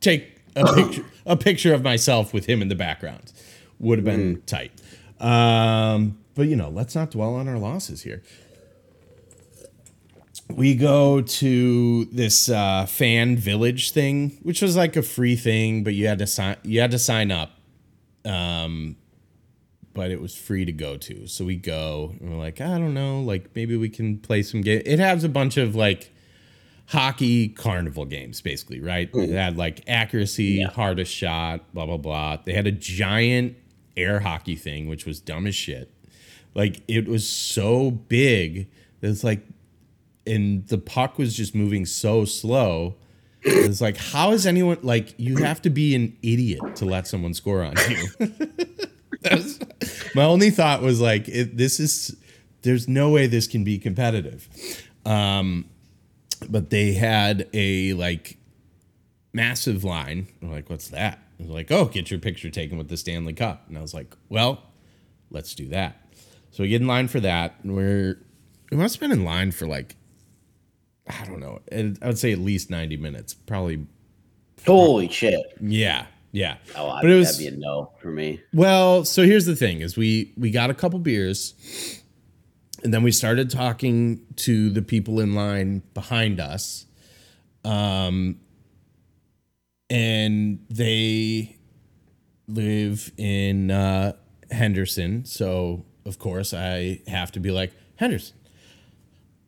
take 0.00 0.40
a 0.56 0.64
picture 0.74 1.04
a 1.26 1.36
picture 1.36 1.74
of 1.74 1.82
myself 1.82 2.32
with 2.32 2.46
him 2.46 2.62
in 2.62 2.68
the 2.68 2.74
background 2.74 3.32
would 3.78 3.98
have 3.98 4.04
been 4.04 4.42
tight. 4.46 4.72
Um, 5.20 6.18
but 6.34 6.48
you 6.48 6.56
know, 6.56 6.68
let's 6.70 6.94
not 6.94 7.10
dwell 7.10 7.34
on 7.34 7.48
our 7.48 7.58
losses 7.58 8.02
here. 8.02 8.22
We 10.56 10.74
go 10.74 11.20
to 11.20 12.04
this 12.06 12.48
uh, 12.48 12.86
fan 12.86 13.36
village 13.36 13.92
thing, 13.92 14.38
which 14.42 14.62
was 14.62 14.76
like 14.76 14.96
a 14.96 15.02
free 15.02 15.36
thing, 15.36 15.84
but 15.84 15.94
you 15.94 16.06
had 16.06 16.18
to 16.18 16.26
sign 16.26 16.56
you 16.62 16.80
had 16.80 16.90
to 16.90 16.98
sign 16.98 17.30
up. 17.30 17.52
Um, 18.24 18.96
but 19.92 20.10
it 20.10 20.20
was 20.20 20.36
free 20.36 20.64
to 20.64 20.72
go 20.72 20.96
to. 20.96 21.26
So 21.26 21.44
we 21.44 21.56
go 21.56 22.14
and 22.20 22.30
we're 22.30 22.38
like, 22.38 22.60
I 22.60 22.78
don't 22.78 22.94
know, 22.94 23.20
like 23.20 23.54
maybe 23.54 23.76
we 23.76 23.88
can 23.88 24.18
play 24.18 24.42
some 24.42 24.60
game. 24.60 24.82
It 24.84 24.98
has 24.98 25.24
a 25.24 25.28
bunch 25.28 25.56
of 25.56 25.74
like 25.74 26.12
hockey 26.86 27.48
carnival 27.48 28.04
games, 28.04 28.40
basically, 28.40 28.80
right? 28.80 29.10
It 29.14 29.30
had 29.30 29.56
like 29.56 29.82
accuracy, 29.88 30.62
hardest 30.62 31.12
shot, 31.12 31.72
blah 31.72 31.86
blah 31.86 31.96
blah. 31.96 32.36
They 32.44 32.52
had 32.52 32.66
a 32.66 32.72
giant 32.72 33.56
air 33.96 34.20
hockey 34.20 34.56
thing, 34.56 34.88
which 34.88 35.06
was 35.06 35.20
dumb 35.20 35.46
as 35.46 35.54
shit. 35.54 35.92
Like 36.54 36.82
it 36.88 37.06
was 37.06 37.28
so 37.28 37.90
big 37.90 38.68
that 39.00 39.08
it's 39.10 39.24
like, 39.24 39.46
and 40.26 40.66
the 40.68 40.78
puck 40.78 41.18
was 41.18 41.36
just 41.36 41.54
moving 41.54 41.86
so 41.86 42.24
slow. 42.24 42.96
It's 43.42 43.80
like, 43.80 43.96
how 43.96 44.32
is 44.32 44.46
anyone 44.46 44.78
like? 44.82 45.14
You 45.16 45.36
have 45.36 45.62
to 45.62 45.70
be 45.70 45.94
an 45.94 46.16
idiot 46.22 46.76
to 46.76 46.84
let 46.84 47.06
someone 47.06 47.32
score 47.34 47.62
on 47.62 47.74
you. 47.88 48.06
Was- 49.30 49.58
my 50.14 50.24
only 50.24 50.50
thought 50.50 50.82
was 50.82 51.00
like, 51.00 51.28
it, 51.28 51.56
this 51.56 51.78
is. 51.80 52.16
There's 52.62 52.88
no 52.88 53.08
way 53.10 53.26
this 53.26 53.46
can 53.46 53.64
be 53.64 53.78
competitive. 53.78 54.48
Um, 55.06 55.64
but 56.48 56.68
they 56.70 56.92
had 56.92 57.48
a 57.54 57.94
like 57.94 58.36
massive 59.32 59.84
line. 59.84 60.26
I'm 60.42 60.50
like, 60.50 60.68
what's 60.68 60.88
that? 60.88 61.18
Like, 61.38 61.70
oh, 61.70 61.86
get 61.86 62.10
your 62.10 62.20
picture 62.20 62.50
taken 62.50 62.76
with 62.76 62.88
the 62.88 62.96
Stanley 62.98 63.32
Cup. 63.32 63.64
And 63.68 63.78
I 63.78 63.80
was 63.80 63.94
like, 63.94 64.14
well, 64.28 64.62
let's 65.30 65.54
do 65.54 65.68
that. 65.68 65.96
So 66.50 66.62
we 66.62 66.68
get 66.68 66.82
in 66.82 66.86
line 66.86 67.08
for 67.08 67.20
that, 67.20 67.54
and 67.62 67.74
we're 67.74 68.18
we 68.70 68.76
must 68.76 68.96
have 68.96 69.00
been 69.00 69.18
in 69.18 69.24
line 69.24 69.52
for 69.52 69.66
like 69.66 69.96
I 71.20 71.24
don't 71.26 71.40
know. 71.40 71.60
I 72.02 72.06
would 72.06 72.18
say 72.18 72.32
at 72.32 72.38
least 72.38 72.70
90 72.70 72.96
minutes. 72.96 73.34
Probably 73.34 73.86
Holy 74.66 75.08
shit. 75.08 75.40
yeah. 75.60 76.06
Yeah. 76.32 76.58
Oh, 76.76 76.88
I, 76.88 77.02
But 77.02 77.10
it 77.10 77.14
was- 77.16 77.38
that'd 77.38 77.52
be 77.52 77.56
a 77.56 77.58
no 77.58 77.92
for 78.00 78.10
me. 78.12 78.40
Well, 78.52 79.04
so 79.04 79.24
here's 79.24 79.46
the 79.46 79.56
thing: 79.56 79.80
is 79.80 79.96
we 79.96 80.32
we 80.36 80.50
got 80.52 80.70
a 80.70 80.74
couple 80.74 81.00
beers, 81.00 81.54
and 82.84 82.94
then 82.94 83.02
we 83.02 83.10
started 83.10 83.50
talking 83.50 84.20
to 84.36 84.70
the 84.70 84.80
people 84.82 85.18
in 85.18 85.34
line 85.34 85.82
behind 85.92 86.38
us, 86.38 86.86
um, 87.64 88.38
and 89.88 90.60
they 90.70 91.56
live 92.46 93.10
in 93.16 93.70
uh, 93.72 94.12
Henderson. 94.50 95.24
So 95.24 95.84
of 96.06 96.18
course 96.18 96.54
I 96.54 97.00
have 97.08 97.32
to 97.32 97.40
be 97.40 97.50
like 97.50 97.72
Henderson. 97.96 98.36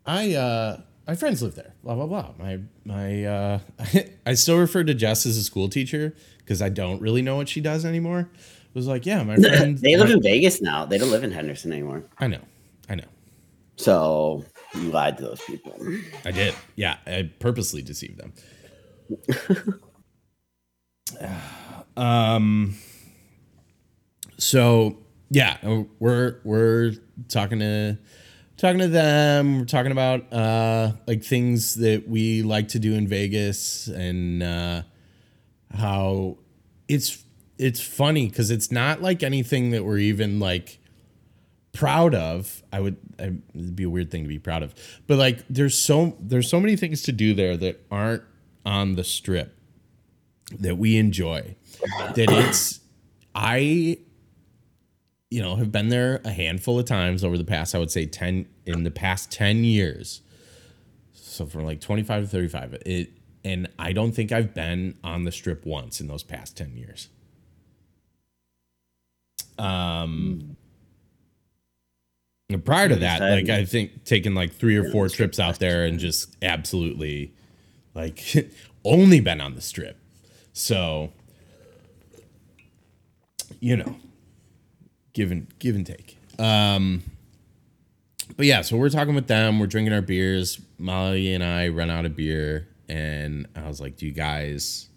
I 0.05 0.35
uh, 0.35 0.81
my 1.07 1.15
friends 1.15 1.43
live 1.43 1.55
there. 1.55 1.75
Blah 1.83 1.95
blah 1.95 2.07
blah. 2.07 2.31
My 2.39 2.61
my 2.85 3.25
uh, 3.25 3.59
I 4.27 4.35
still 4.35 4.59
refer 4.59 4.85
to 4.85 4.95
Jess 4.95 5.27
as 5.27 5.37
a 5.37 5.43
school 5.43 5.69
teacher 5.69 6.15
because 6.39 6.63
I 6.63 6.69
don't 6.69 7.01
really 7.01 7.23
know 7.23 7.37
what 7.37 7.49
she 7.49 7.61
does 7.61 7.85
anymore. 7.85 8.31
It 8.31 8.75
was 8.75 8.87
like, 8.87 9.05
yeah, 9.05 9.23
my 9.23 9.37
friend. 9.41 9.79
They 9.79 9.97
live 9.97 10.11
in 10.11 10.23
Vegas 10.23 10.63
now. 10.63 10.85
They 10.85 10.99
don't 10.99 11.11
live 11.11 11.25
in 11.25 11.33
Henderson 11.33 11.73
anymore. 11.73 12.05
I 12.19 12.27
know, 12.27 12.41
I 12.89 12.95
know. 12.95 13.05
So 13.77 14.45
you 14.75 14.91
lied 14.91 15.17
to 15.19 15.25
those 15.25 15.41
people. 15.43 15.77
I 16.25 16.31
did. 16.31 16.55
Yeah, 16.77 16.99
I 17.07 17.31
purposely 17.39 17.83
deceived 17.83 18.19
them. 18.19 18.33
um. 21.97 22.77
So 24.39 24.99
yeah, 25.31 25.59
we're 25.99 26.41
we're 26.45 26.93
talking 27.29 27.59
to 27.61 27.99
talking 28.57 28.79
to 28.81 28.89
them. 28.89 29.61
We're 29.61 29.65
talking 29.65 29.93
about 29.93 30.33
uh 30.33 30.93
like 31.07 31.23
things 31.25 31.75
that 31.77 32.09
we 32.09 32.43
like 32.43 32.69
to 32.69 32.79
do 32.79 32.95
in 32.95 33.09
Vegas 33.09 33.89
and 33.89 34.43
uh 34.43 34.83
how 35.75 36.39
it's 36.89 37.25
it's 37.59 37.81
funny 37.81 38.29
because 38.29 38.51
it's 38.51 38.71
not 38.71 39.01
like 39.01 39.23
anything 39.23 39.71
that 39.71 39.85
we're 39.85 39.99
even 39.99 40.41
like 40.41 40.79
proud 41.73 42.15
of 42.15 42.63
i 42.71 42.79
would 42.79 42.99
it'd 43.19 43.75
be 43.75 43.85
a 43.85 43.89
weird 43.89 44.11
thing 44.11 44.23
to 44.23 44.29
be 44.29 44.39
proud 44.39 44.63
of 44.63 44.75
but 45.07 45.17
like 45.17 45.43
there's 45.49 45.79
so 45.79 46.15
there's 46.21 46.49
so 46.51 46.61
many 46.61 46.77
things 46.77 47.01
to 47.01 47.13
do 47.13 47.33
there 47.33 47.57
that 47.57 47.81
aren't 47.91 48.23
on 48.67 48.95
the 48.95 49.03
strip 49.05 49.57
that 50.59 50.77
we 50.77 50.99
enjoy 50.99 51.57
that 52.15 52.27
it's 52.29 52.81
i 53.35 53.97
you 55.33 55.41
know 55.43 55.57
have 55.57 55.73
been 55.73 55.89
there 55.89 56.21
a 56.25 56.31
handful 56.31 56.79
of 56.79 56.85
times 56.85 57.25
over 57.25 57.39
the 57.39 57.45
past 57.45 57.75
i 57.75 57.79
would 57.79 57.91
say 57.91 58.05
10 58.05 58.47
in 58.67 58.85
the 58.85 58.91
past 58.91 59.33
10 59.33 59.65
years. 59.65 60.21
So 61.15 61.47
from 61.47 61.65
like 61.65 61.81
25 61.81 62.25
to 62.25 62.29
35 62.29 62.75
it 62.85 63.13
and 63.43 63.67
i 63.79 63.93
don't 63.93 64.13
think 64.13 64.31
i've 64.31 64.53
been 64.53 64.99
on 65.03 65.25
the 65.25 65.33
strip 65.33 65.65
once 65.65 66.01
in 66.01 66.07
those 66.07 66.23
past 66.23 66.57
10 66.57 66.77
years. 66.77 67.09
Um, 69.59 70.57
and 72.51 72.65
prior 72.65 72.89
to 72.89 72.97
that, 72.97 73.21
like 73.21 73.49
I 73.49 73.65
think 73.65 74.05
taking 74.05 74.35
like 74.35 74.53
three 74.53 74.77
or 74.77 74.91
four 74.91 75.09
trips 75.09 75.39
out 75.39 75.59
there 75.59 75.85
and 75.85 75.99
just 75.99 76.37
absolutely 76.43 77.33
like 77.95 78.51
only 78.85 79.21
been 79.21 79.41
on 79.41 79.55
the 79.55 79.61
strip. 79.61 79.99
So, 80.53 81.13
you 83.61 83.77
know, 83.77 83.97
give 85.13 85.31
and 85.31 85.47
give 85.59 85.75
and 85.75 85.87
take. 85.87 86.19
Um, 86.39 87.03
but 88.37 88.47
yeah, 88.47 88.63
so 88.63 88.77
we're 88.77 88.89
talking 88.89 89.15
with 89.15 89.27
them. 89.27 89.59
We're 89.59 89.67
drinking 89.67 89.93
our 89.93 90.03
beers. 90.03 90.61
Molly 90.79 91.35
and 91.35 91.45
I 91.45 91.69
run 91.69 91.91
out 91.91 92.05
of 92.05 92.17
beer, 92.17 92.69
and 92.89 93.47
I 93.55 93.69
was 93.69 93.81
like, 93.81 93.97
"Do 93.97 94.07
you 94.07 94.13
guys 94.13 94.89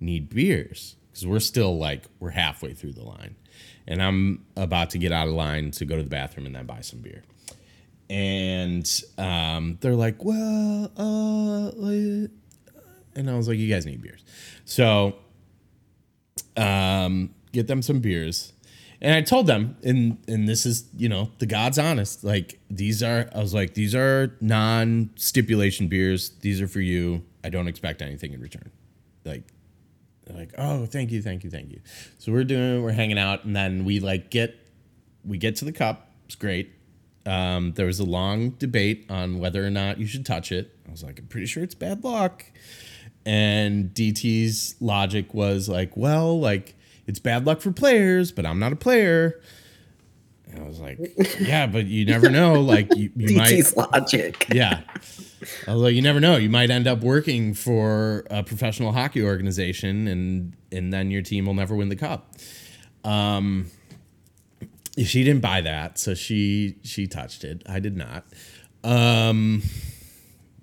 need 0.00 0.28
beers?" 0.28 0.96
Because 1.10 1.26
we're 1.26 1.40
still 1.40 1.76
like 1.76 2.04
we're 2.20 2.30
halfway 2.30 2.74
through 2.74 2.92
the 2.92 3.04
line, 3.04 3.36
and 3.86 4.02
I'm 4.02 4.44
about 4.56 4.90
to 4.90 4.98
get 4.98 5.12
out 5.12 5.28
of 5.28 5.34
line 5.34 5.70
to 5.72 5.84
go 5.84 5.96
to 5.96 6.02
the 6.02 6.10
bathroom 6.10 6.46
and 6.46 6.54
then 6.54 6.66
buy 6.66 6.80
some 6.80 7.00
beer. 7.00 7.22
And 8.10 8.88
um, 9.18 9.78
they're 9.80 9.96
like, 9.96 10.24
"Well, 10.24 10.90
uh," 10.96 11.70
and 13.14 13.28
I 13.28 13.36
was 13.36 13.48
like, 13.48 13.58
"You 13.58 13.68
guys 13.68 13.84
need 13.86 14.00
beers," 14.00 14.24
so 14.64 15.16
um, 16.56 17.34
get 17.52 17.66
them 17.66 17.82
some 17.82 18.00
beers. 18.00 18.52
And 19.00 19.14
I 19.14 19.22
told 19.22 19.46
them, 19.46 19.76
and 19.84 20.18
and 20.26 20.48
this 20.48 20.66
is 20.66 20.88
you 20.96 21.08
know 21.08 21.30
the 21.38 21.46
God's 21.46 21.78
honest. 21.78 22.24
Like 22.24 22.58
these 22.70 23.02
are, 23.02 23.28
I 23.34 23.38
was 23.38 23.54
like, 23.54 23.74
these 23.74 23.94
are 23.94 24.34
non-stipulation 24.40 25.88
beers. 25.88 26.30
These 26.40 26.60
are 26.60 26.68
for 26.68 26.80
you. 26.80 27.24
I 27.44 27.50
don't 27.50 27.68
expect 27.68 28.02
anything 28.02 28.32
in 28.32 28.40
return. 28.40 28.70
Like, 29.24 29.44
they're 30.24 30.36
like, 30.36 30.52
oh, 30.58 30.86
thank 30.86 31.10
you, 31.10 31.22
thank 31.22 31.44
you, 31.44 31.50
thank 31.50 31.70
you. 31.70 31.80
So 32.18 32.32
we're 32.32 32.44
doing, 32.44 32.82
we're 32.82 32.92
hanging 32.92 33.18
out, 33.18 33.44
and 33.44 33.54
then 33.54 33.84
we 33.84 34.00
like 34.00 34.30
get, 34.30 34.56
we 35.24 35.38
get 35.38 35.56
to 35.56 35.64
the 35.64 35.72
cup. 35.72 36.10
It's 36.26 36.34
great. 36.34 36.72
Um, 37.24 37.72
there 37.72 37.86
was 37.86 38.00
a 38.00 38.04
long 38.04 38.50
debate 38.50 39.06
on 39.10 39.38
whether 39.38 39.64
or 39.64 39.70
not 39.70 39.98
you 39.98 40.06
should 40.06 40.26
touch 40.26 40.50
it. 40.50 40.76
I 40.86 40.90
was 40.90 41.02
like, 41.02 41.18
I'm 41.18 41.26
pretty 41.26 41.46
sure 41.46 41.62
it's 41.62 41.74
bad 41.74 42.02
luck. 42.04 42.44
And 43.24 43.92
DT's 43.92 44.76
logic 44.80 45.34
was 45.34 45.68
like, 45.68 45.96
well, 45.96 46.40
like 46.40 46.74
it's 47.08 47.18
bad 47.18 47.46
luck 47.46 47.60
for 47.62 47.72
players, 47.72 48.30
but 48.30 48.46
I'm 48.46 48.58
not 48.58 48.72
a 48.72 48.76
player. 48.76 49.40
And 50.46 50.62
I 50.62 50.66
was 50.66 50.78
like, 50.78 50.98
yeah, 51.40 51.66
but 51.66 51.86
you 51.86 52.04
never 52.04 52.30
know. 52.30 52.60
Like 52.60 52.94
you, 52.94 53.10
you 53.16 53.36
might, 53.36 53.76
logic. 53.76 54.46
yeah. 54.52 54.82
Although 55.66 55.84
like, 55.84 55.94
you 55.94 56.02
never 56.02 56.20
know. 56.20 56.36
You 56.36 56.50
might 56.50 56.70
end 56.70 56.86
up 56.86 57.00
working 57.00 57.54
for 57.54 58.26
a 58.30 58.42
professional 58.42 58.92
hockey 58.92 59.22
organization, 59.22 60.06
and 60.06 60.52
and 60.70 60.92
then 60.92 61.10
your 61.10 61.22
team 61.22 61.46
will 61.46 61.54
never 61.54 61.74
win 61.74 61.88
the 61.88 61.96
cup. 61.96 62.34
Um, 63.04 63.70
she 65.02 65.24
didn't 65.24 65.40
buy 65.40 65.62
that, 65.62 65.98
so 65.98 66.14
she 66.14 66.76
she 66.82 67.06
touched 67.06 67.42
it. 67.42 67.62
I 67.66 67.80
did 67.80 67.96
not. 67.96 68.24
Um, 68.84 69.62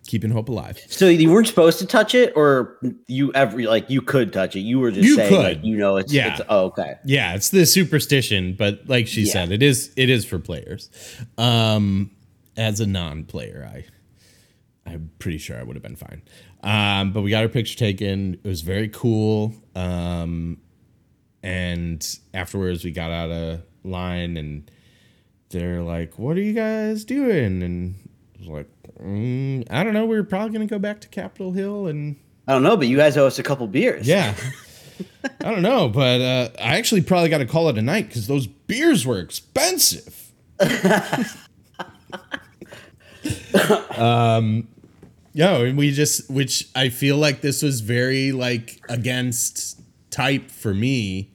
keeping 0.08 0.30
hope 0.32 0.50
alive. 0.50 0.80
So 0.88 1.08
you 1.08 1.32
weren't 1.32 1.48
supposed 1.48 1.80
to 1.80 1.86
touch 1.88 2.14
it, 2.16 2.34
or 2.36 2.78
you 3.08 3.32
ever 3.34 3.62
like 3.64 3.90
you 3.90 4.02
could 4.02 4.32
touch 4.32 4.56
it. 4.56 4.60
You 4.62 4.80
were 4.80 4.92
just 4.92 5.06
You 5.08 5.16
saying 5.16 5.30
could. 5.30 5.40
like 5.58 5.64
you 5.64 5.78
know 5.78 5.98
it's 5.98 6.14
Yeah. 6.14 6.34
It's, 6.34 6.42
oh, 6.50 6.66
okay. 6.66 6.96
Yeah, 7.06 7.36
it's 7.36 7.50
the 7.50 7.66
superstition, 7.66 8.54
but 8.58 8.88
like 8.88 9.08
she 9.08 9.24
Yeah. 9.24 9.32
said, 9.34 9.52
it 9.52 9.64
is 9.64 9.92
it 9.96 10.10
is 10.10 10.26
for 10.26 10.40
players. 10.40 10.90
Um, 11.38 12.12
as 12.58 12.80
a 12.80 12.88
non-player, 12.88 13.70
I 13.74 13.86
I'm 14.90 15.10
pretty 15.20 15.40
sure 15.40 15.58
I 15.60 15.64
would 15.64 15.76
have 15.76 15.84
been 15.84 15.96
fine. 15.96 16.22
Um, 16.62 17.12
but 17.12 17.22
we 17.22 17.30
got 17.32 17.42
our 17.44 17.50
picture 17.50 17.78
taken. 17.78 18.36
It 18.44 18.48
was 18.48 18.62
very 18.62 18.88
cool. 18.90 19.54
Um, 19.76 20.60
and 21.44 22.08
afterwards, 22.34 22.84
we 22.84 22.92
got 22.92 23.12
out 23.12 23.30
of 23.32 23.62
line, 23.84 24.38
and 24.38 24.70
they're 25.50 25.82
like, 25.82 26.18
"What 26.18 26.38
are 26.38 26.42
you 26.42 26.54
guys 26.54 27.04
doing?" 27.06 27.62
And 27.62 27.96
was 28.46 28.66
like, 28.66 28.70
mm, 29.02 29.66
"I 29.70 29.84
don't 29.84 29.94
know. 29.94 30.06
We 30.06 30.18
are 30.18 30.24
probably 30.24 30.52
gonna 30.54 30.66
go 30.68 30.80
back 30.80 31.02
to 31.02 31.08
Capitol 31.08 31.52
Hill 31.52 31.88
and." 31.88 32.18
I 32.48 32.54
don't 32.54 32.62
know, 32.62 32.78
but 32.78 32.88
you 32.88 32.98
guys 32.98 33.18
owe 33.18 33.26
us 33.26 33.40
a 33.40 33.44
couple 33.44 33.66
beers. 33.68 34.08
Yeah. 34.08 34.36
I 35.42 35.52
don't 35.52 35.64
know, 35.64 35.90
but 35.90 36.22
uh, 36.22 36.50
I 36.60 36.78
actually 36.78 37.02
probably 37.02 37.30
got 37.30 37.40
to 37.40 37.46
call 37.46 37.70
it 37.70 37.78
a 37.78 37.82
night 37.82 38.08
because 38.08 38.28
those 38.28 38.48
beers 38.48 39.06
were 39.06 39.20
expensive. 39.20 40.32
um, 43.98 44.68
yo, 45.34 45.66
and 45.66 45.78
we 45.78 45.92
just, 45.92 46.30
which 46.30 46.70
I 46.76 46.90
feel 46.90 47.18
like 47.18 47.42
this 47.42 47.62
was 47.62 47.82
very 47.82 48.32
like 48.32 48.82
against 48.90 49.82
type 50.12 50.52
for 50.52 50.74
me, 50.74 51.32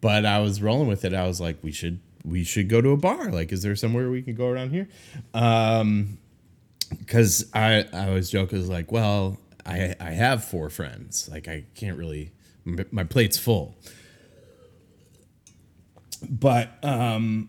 but 0.00 0.26
I 0.26 0.40
was 0.40 0.60
rolling 0.60 0.88
with 0.88 1.04
it. 1.04 1.14
I 1.14 1.26
was 1.26 1.40
like, 1.40 1.58
we 1.62 1.72
should, 1.72 2.00
we 2.24 2.44
should 2.44 2.68
go 2.68 2.80
to 2.80 2.90
a 2.90 2.96
bar. 2.96 3.30
Like, 3.30 3.52
is 3.52 3.62
there 3.62 3.76
somewhere 3.76 4.10
we 4.10 4.22
can 4.22 4.34
go 4.34 4.48
around 4.48 4.70
here? 4.70 4.88
Um, 5.32 6.18
because 6.98 7.50
I 7.54 7.86
I 7.92 8.10
was 8.10 8.30
joking 8.30 8.58
was 8.58 8.68
like, 8.68 8.92
well, 8.92 9.38
I 9.66 9.94
I 10.00 10.10
have 10.10 10.44
four 10.44 10.70
friends. 10.70 11.28
Like 11.30 11.48
I 11.48 11.64
can't 11.74 11.96
really 11.96 12.32
my, 12.64 13.04
plate's 13.04 13.38
full. 13.38 13.76
But 16.28 16.72
um 16.82 17.48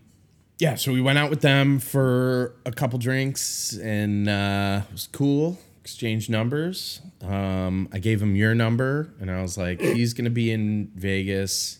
yeah, 0.58 0.76
so 0.76 0.92
we 0.92 1.00
went 1.00 1.18
out 1.18 1.30
with 1.30 1.40
them 1.40 1.78
for 1.78 2.56
a 2.64 2.72
couple 2.72 2.98
drinks 2.98 3.76
and 3.76 4.28
uh 4.28 4.82
it 4.88 4.92
was 4.92 5.08
cool. 5.12 5.58
Exchanged 5.80 6.30
numbers. 6.30 7.00
Um 7.22 7.88
I 7.92 7.98
gave 7.98 8.20
him 8.20 8.36
your 8.36 8.54
number 8.54 9.14
and 9.20 9.30
I 9.30 9.42
was 9.42 9.56
like, 9.58 9.80
he's 9.80 10.14
to 10.24 10.30
be 10.30 10.50
in 10.50 10.90
Vegas. 10.94 11.78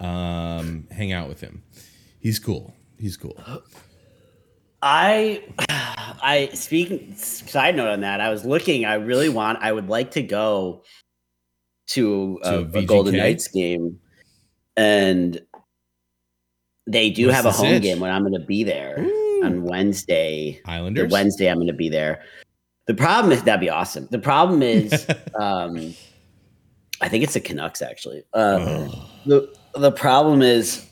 Um 0.00 0.86
hang 0.90 1.12
out 1.12 1.28
with 1.28 1.40
him. 1.40 1.62
He's 2.20 2.38
cool. 2.38 2.74
He's 2.98 3.16
cool. 3.16 3.40
I, 4.82 5.42
I 6.22 6.48
speaking 6.48 7.14
side 7.16 7.76
note 7.76 7.88
on 7.88 8.00
that. 8.00 8.20
I 8.20 8.30
was 8.30 8.44
looking. 8.44 8.84
I 8.84 8.94
really 8.94 9.28
want. 9.28 9.58
I 9.62 9.72
would 9.72 9.88
like 9.88 10.10
to 10.12 10.22
go 10.22 10.82
to 11.88 12.38
a, 12.44 12.50
To 12.50 12.58
a 12.58 12.64
VGK? 12.64 12.86
Golden 12.86 13.16
Knights 13.16 13.48
game, 13.48 13.98
and 14.76 15.40
they 16.86 17.10
do 17.10 17.26
What's 17.26 17.36
have 17.36 17.46
a 17.46 17.52
home 17.52 17.80
game 17.80 18.00
when 18.00 18.10
I'm 18.10 18.22
going 18.22 18.38
to 18.40 18.46
be 18.46 18.64
there 18.64 18.98
Ooh. 19.00 19.42
on 19.44 19.62
Wednesday. 19.64 20.60
Islanders. 20.64 21.10
Wednesday 21.12 21.48
I'm 21.48 21.56
going 21.58 21.66
to 21.68 21.72
be 21.72 21.88
there. 21.88 22.22
The 22.86 22.94
problem 22.94 23.32
is 23.32 23.42
that'd 23.42 23.60
be 23.60 23.68
awesome. 23.70 24.08
The 24.10 24.18
problem 24.18 24.62
is, 24.62 25.06
um, 25.40 25.94
I 27.00 27.08
think 27.08 27.22
it's 27.24 27.34
the 27.34 27.40
Canucks 27.40 27.82
actually. 27.82 28.22
Um, 28.34 28.62
Oh. 28.62 29.10
the 29.26 29.54
the 29.76 29.92
problem 29.92 30.40
is 30.42 30.86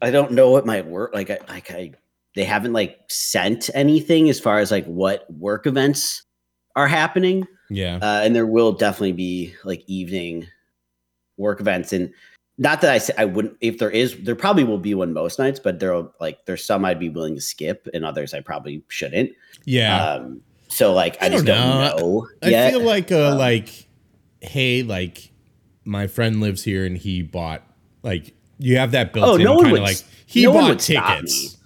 I 0.00 0.10
don't 0.10 0.32
know 0.32 0.50
what 0.50 0.66
might 0.66 0.86
work. 0.86 1.14
Like 1.14 1.30
I 1.30 1.38
like 1.48 1.70
I 1.70 1.92
they 2.34 2.44
haven't 2.44 2.72
like 2.72 2.98
sent 3.08 3.68
anything 3.74 4.28
as 4.28 4.40
far 4.40 4.58
as 4.58 4.70
like 4.70 4.84
what 4.86 5.26
work 5.34 5.66
events 5.66 6.22
are 6.76 6.88
happening. 6.88 7.46
Yeah. 7.70 7.96
Uh, 7.96 8.22
and 8.24 8.34
there 8.34 8.46
will 8.46 8.72
definitely 8.72 9.12
be 9.12 9.54
like 9.64 9.82
evening 9.86 10.46
work 11.38 11.60
events 11.60 11.92
and 11.92 12.12
not 12.58 12.82
that 12.82 12.90
I 12.90 12.98
say 12.98 13.14
I 13.16 13.24
wouldn't 13.24 13.56
if 13.60 13.78
there 13.78 13.90
is 13.90 14.16
there 14.22 14.36
probably 14.36 14.62
will 14.64 14.78
be 14.78 14.94
one 14.94 15.12
most 15.14 15.38
nights, 15.38 15.58
but 15.58 15.80
there 15.80 15.92
will 15.94 16.12
like 16.20 16.44
there's 16.44 16.64
some 16.64 16.84
I'd 16.84 17.00
be 17.00 17.08
willing 17.08 17.34
to 17.34 17.40
skip 17.40 17.88
and 17.94 18.04
others 18.04 18.34
I 18.34 18.40
probably 18.40 18.82
shouldn't. 18.88 19.30
Yeah. 19.64 20.04
Um 20.04 20.42
so 20.68 20.92
like 20.92 21.20
I, 21.22 21.26
I 21.26 21.28
just 21.30 21.44
don't 21.46 21.58
don't 21.60 21.98
know. 21.98 22.08
know. 22.20 22.28
I 22.42 22.48
yet. 22.50 22.70
feel 22.72 22.82
like 22.82 23.10
uh 23.10 23.32
Um, 23.32 23.38
like 23.38 23.88
hey 24.42 24.82
like 24.82 25.30
my 25.84 26.06
friend 26.06 26.40
lives 26.40 26.62
here 26.62 26.84
and 26.84 26.96
he 26.96 27.22
bought 27.22 27.62
like 28.02 28.34
you 28.58 28.76
have 28.76 28.92
that 28.92 29.12
built 29.12 29.26
Oh, 29.28 29.34
in 29.36 29.44
no 29.44 29.60
kind 29.62 29.76
of 29.78 29.82
like 29.82 30.04
he 30.26 30.44
no 30.44 30.52
bought 30.52 30.78
tickets. 30.78 31.56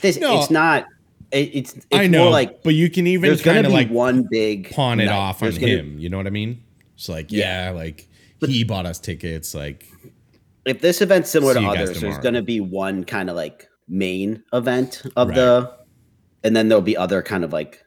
This 0.00 0.18
No. 0.18 0.40
it's 0.40 0.50
not 0.50 0.86
it, 1.30 1.50
it's 1.54 1.74
it's 1.74 1.86
I 1.92 2.06
know, 2.06 2.30
like 2.30 2.62
but 2.62 2.74
you 2.74 2.88
can 2.90 3.06
even 3.06 3.36
kind 3.38 3.66
of 3.66 3.72
like 3.72 3.90
one 3.90 4.26
big 4.30 4.70
pawn 4.70 5.00
it 5.00 5.06
night. 5.06 5.12
off 5.14 5.42
on 5.42 5.50
gonna- 5.52 5.66
him. 5.66 5.98
You 5.98 6.08
know 6.08 6.16
what 6.16 6.26
I 6.26 6.30
mean? 6.30 6.62
It's 6.94 7.08
like 7.08 7.30
yeah, 7.30 7.70
like 7.74 8.08
he 8.40 8.64
bought 8.64 8.86
us 8.86 8.98
tickets. 8.98 9.54
Like 9.54 9.86
if 10.64 10.80
this 10.80 11.00
event's 11.00 11.30
similar 11.30 11.54
to 11.54 11.60
others, 11.60 12.00
there's 12.00 12.18
going 12.18 12.34
to 12.34 12.42
be 12.42 12.60
one 12.60 13.04
kind 13.04 13.30
of 13.30 13.36
like 13.36 13.68
main 13.88 14.42
event 14.52 15.02
of 15.16 15.28
Right. 15.28 15.34
the, 15.36 15.72
and 16.44 16.54
then 16.54 16.68
there'll 16.68 16.82
be 16.82 16.96
other 16.96 17.22
kind 17.22 17.42
of 17.42 17.52
like, 17.54 17.82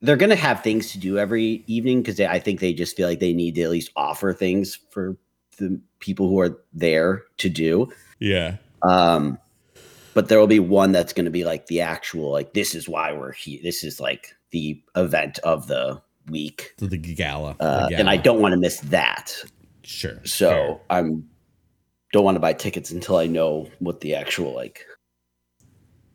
they're 0.00 0.16
going 0.16 0.30
to 0.30 0.36
have 0.36 0.62
things 0.62 0.90
to 0.92 0.98
do 0.98 1.18
every 1.18 1.64
evening 1.66 2.00
because 2.02 2.18
I 2.20 2.38
think 2.38 2.60
they 2.60 2.72
just 2.72 2.96
feel 2.96 3.06
like 3.08 3.20
they 3.20 3.32
need 3.34 3.56
to 3.56 3.62
at 3.62 3.70
least 3.70 3.90
offer 3.94 4.32
things 4.32 4.78
for 4.90 5.16
the 5.58 5.78
people 6.00 6.28
who 6.28 6.38
are 6.40 6.58
there 6.72 7.24
to 7.38 7.48
do. 7.50 7.92
yeah, 8.20 8.56
Um, 8.82 9.38
but 10.16 10.28
there 10.28 10.38
will 10.40 10.46
be 10.46 10.58
one 10.58 10.92
that's 10.92 11.12
going 11.12 11.26
to 11.26 11.30
be 11.30 11.44
like 11.44 11.66
the 11.66 11.82
actual 11.82 12.30
like 12.32 12.54
this 12.54 12.74
is 12.74 12.88
why 12.88 13.12
we're 13.12 13.32
here. 13.32 13.60
This 13.62 13.84
is 13.84 14.00
like 14.00 14.34
the 14.50 14.82
event 14.96 15.38
of 15.40 15.66
the 15.66 16.00
week, 16.30 16.72
to 16.78 16.86
the 16.86 16.96
gala, 16.96 17.54
the 17.58 17.64
uh, 17.64 17.88
and 17.92 18.08
I 18.08 18.16
don't 18.16 18.40
want 18.40 18.52
to 18.52 18.58
miss 18.58 18.80
that. 18.80 19.36
sure. 19.82 20.18
So 20.24 20.48
fair. 20.48 20.80
I'm 20.88 21.28
don't 22.14 22.24
want 22.24 22.36
to 22.36 22.40
buy 22.40 22.54
tickets 22.54 22.90
until 22.90 23.18
I 23.18 23.26
know 23.26 23.68
what 23.80 24.00
the 24.00 24.14
actual 24.14 24.54
like 24.54 24.86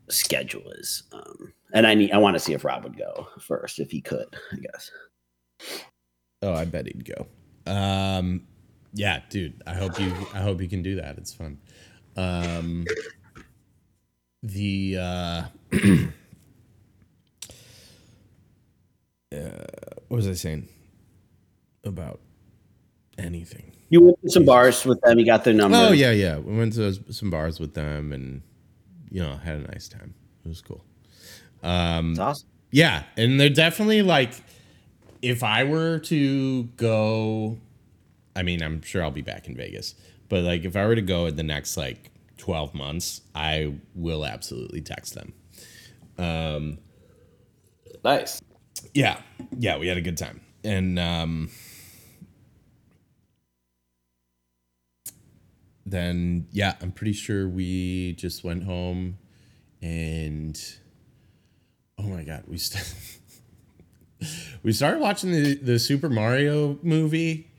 schedule 0.08 0.68
is. 0.72 1.04
Um, 1.12 1.52
and 1.72 1.86
I 1.86 1.94
need 1.94 2.10
I 2.10 2.18
want 2.18 2.34
to 2.34 2.40
see 2.40 2.54
if 2.54 2.64
Rob 2.64 2.82
would 2.82 2.98
go 2.98 3.28
first 3.38 3.78
if 3.78 3.92
he 3.92 4.00
could. 4.00 4.34
I 4.50 4.56
guess. 4.56 4.90
Oh, 6.42 6.54
I 6.54 6.64
bet 6.64 6.86
he'd 6.86 7.04
go. 7.04 7.28
Um, 7.72 8.48
yeah, 8.94 9.20
dude. 9.30 9.62
I 9.64 9.74
hope 9.74 10.00
you. 10.00 10.12
I 10.34 10.40
hope 10.40 10.60
you 10.60 10.68
can 10.68 10.82
do 10.82 10.96
that. 10.96 11.18
It's 11.18 11.32
fun. 11.32 11.58
Um, 12.16 12.84
the 14.42 14.96
uh, 14.98 15.42
uh, 19.32 19.64
what 20.08 20.16
was 20.16 20.28
I 20.28 20.32
saying 20.34 20.68
about 21.84 22.20
anything? 23.18 23.72
You 23.88 24.00
went 24.00 24.22
to 24.22 24.30
some 24.30 24.44
bars 24.44 24.84
with 24.84 25.00
them. 25.02 25.18
You 25.18 25.26
got 25.26 25.44
their 25.44 25.54
number. 25.54 25.76
Oh 25.76 25.92
yeah, 25.92 26.10
yeah. 26.12 26.38
We 26.38 26.56
went 26.56 26.72
to 26.74 26.92
some 27.12 27.30
bars 27.30 27.60
with 27.60 27.74
them, 27.74 28.12
and 28.12 28.42
you 29.10 29.22
know, 29.22 29.36
had 29.36 29.56
a 29.56 29.60
nice 29.70 29.88
time. 29.88 30.14
It 30.44 30.48
was 30.48 30.60
cool. 30.60 30.84
Um, 31.62 32.10
It's 32.12 32.18
awesome. 32.18 32.48
yeah, 32.70 33.04
and 33.16 33.38
they're 33.38 33.48
definitely 33.50 34.02
like, 34.02 34.32
if 35.20 35.44
I 35.44 35.64
were 35.64 35.98
to 36.00 36.64
go, 36.76 37.58
I 38.34 38.42
mean, 38.42 38.62
I'm 38.62 38.82
sure 38.82 39.02
I'll 39.02 39.10
be 39.12 39.20
back 39.22 39.46
in 39.46 39.54
Vegas, 39.54 39.94
but 40.28 40.42
like, 40.42 40.64
if 40.64 40.74
I 40.74 40.86
were 40.86 40.94
to 40.96 41.02
go 41.02 41.26
in 41.26 41.36
the 41.36 41.42
next 41.44 41.76
like 41.76 42.10
12 42.42 42.74
months, 42.74 43.20
I 43.36 43.72
will 43.94 44.26
absolutely 44.26 44.80
text 44.80 45.14
them. 45.14 45.32
Um, 46.18 46.78
Nice. 48.04 48.42
yeah, 48.94 49.20
yeah, 49.56 49.78
we 49.78 49.86
had 49.86 49.96
a 49.96 50.00
good 50.00 50.18
time, 50.18 50.40
and 50.64 50.98
um, 50.98 51.50
then 55.86 56.48
yeah, 56.50 56.74
I'm 56.82 56.90
pretty 56.90 57.12
sure 57.12 57.48
we 57.48 58.14
just 58.14 58.42
went 58.42 58.64
home, 58.64 59.18
and 59.80 60.60
oh 61.96 62.02
my 62.08 62.24
god, 62.24 62.42
we 62.48 62.58
st- 62.58 62.92
we 64.64 64.72
started 64.72 65.00
watching 65.00 65.30
the 65.30 65.54
the 65.54 65.78
Super 65.78 66.08
Mario 66.08 66.76
movie. 66.82 67.51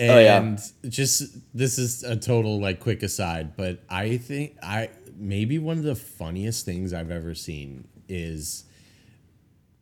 And 0.00 0.10
Oh, 0.10 0.18
yeah. 0.18 0.88
just 0.88 1.36
this 1.54 1.78
is 1.78 2.02
a 2.04 2.16
total 2.16 2.58
like 2.58 2.80
quick 2.80 3.02
aside, 3.02 3.54
but 3.56 3.80
I 3.88 4.16
think 4.16 4.56
I 4.62 4.88
maybe 5.16 5.58
one 5.58 5.76
of 5.78 5.84
the 5.84 5.94
funniest 5.94 6.64
things 6.64 6.92
I've 6.94 7.10
ever 7.10 7.34
seen 7.34 7.86
is 8.08 8.64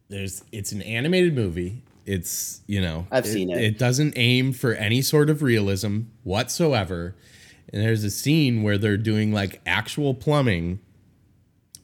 there's 0.08 0.42
it's 0.52 0.72
an 0.72 0.82
animated 0.82 1.34
movie. 1.34 1.82
It's 2.04 2.62
you 2.66 2.80
know 2.80 3.06
I've 3.10 3.26
seen 3.26 3.50
it. 3.50 3.62
It 3.62 3.78
doesn't 3.78 4.14
aim 4.16 4.52
for 4.52 4.72
any 4.74 5.02
sort 5.02 5.30
of 5.30 5.42
realism 5.42 6.00
whatsoever. 6.24 7.14
And 7.72 7.82
there's 7.82 8.02
a 8.02 8.10
scene 8.10 8.62
where 8.62 8.78
they're 8.78 8.96
doing 8.96 9.30
like 9.32 9.60
actual 9.66 10.14
plumbing, 10.14 10.80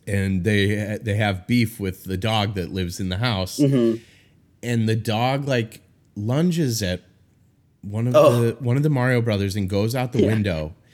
and 0.07 0.43
they 0.45 0.99
they 1.01 1.15
have 1.15 1.47
beef 1.47 1.79
with 1.79 2.05
the 2.05 2.17
dog 2.17 2.55
that 2.55 2.73
lives 2.73 2.99
in 3.01 3.11
the 3.11 3.19
house, 3.19 3.59
Mm-hmm. 3.61 4.03
and 4.63 4.89
the 4.89 4.97
dog 4.97 5.47
like 5.47 5.83
lunges 6.17 6.83
at 6.83 7.03
one 7.91 8.07
of 8.07 8.15
Oh. 8.17 8.43
the 8.43 8.53
one 8.61 8.77
of 8.77 8.83
the 8.83 8.91
Mario 8.91 9.21
brothers 9.21 9.57
and 9.57 9.69
goes 9.69 9.95
out 9.95 10.13
the 10.13 10.27
window. 10.27 10.75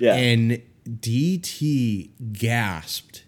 Yeah. 0.00 0.14
And 0.14 0.62
DT 0.88 2.10
gasped 2.32 3.24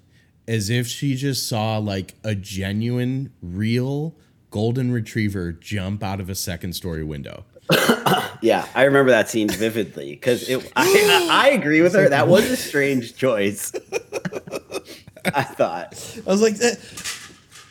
as 0.48 0.70
if 0.70 0.86
she 0.86 1.14
just 1.14 1.48
saw 1.48 1.78
like 1.78 2.14
a 2.24 2.34
genuine, 2.34 3.32
real 3.42 4.16
golden 4.50 4.90
retriever 4.90 5.52
jump 5.52 6.02
out 6.02 6.20
of 6.20 6.28
a 6.30 6.34
second 6.34 6.72
story 6.74 7.04
window. 7.04 7.44
yeah, 8.40 8.66
I 8.74 8.82
remember 8.84 9.10
that 9.12 9.28
scene 9.28 9.48
vividly 9.48 10.10
because 10.12 10.48
it. 10.48 10.72
I, 10.74 11.28
I 11.30 11.50
agree 11.50 11.82
with 11.82 11.94
her. 11.94 12.08
That 12.08 12.26
was 12.28 12.44
a 12.50 12.56
strange 12.56 13.16
choice. 13.16 13.72
I 15.34 15.42
thought. 15.42 16.20
I 16.26 16.30
was 16.30 16.40
like, 16.42 16.56
that, 16.56 16.78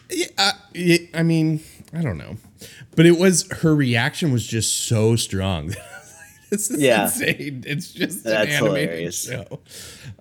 yeah, 0.10 0.28
I, 0.38 0.52
yeah, 0.74 0.98
I 1.14 1.24
mean, 1.24 1.62
I 1.94 2.02
don't 2.02 2.18
know, 2.18 2.38
but 2.96 3.06
it 3.06 3.18
was 3.18 3.50
her 3.62 3.76
reaction 3.76 4.32
was 4.32 4.46
just 4.46 4.86
so 4.88 5.16
strong. 5.16 5.68
this 6.50 6.70
is 6.72 6.82
Yeah. 6.82 7.04
insane. 7.06 7.64
It's 7.68 7.92
just 7.92 8.24
That's 8.24 8.52
an 8.52 8.56
animated 8.66 8.90
hilarious. 8.90 9.24
show. 9.24 9.60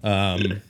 Um, 0.02 0.62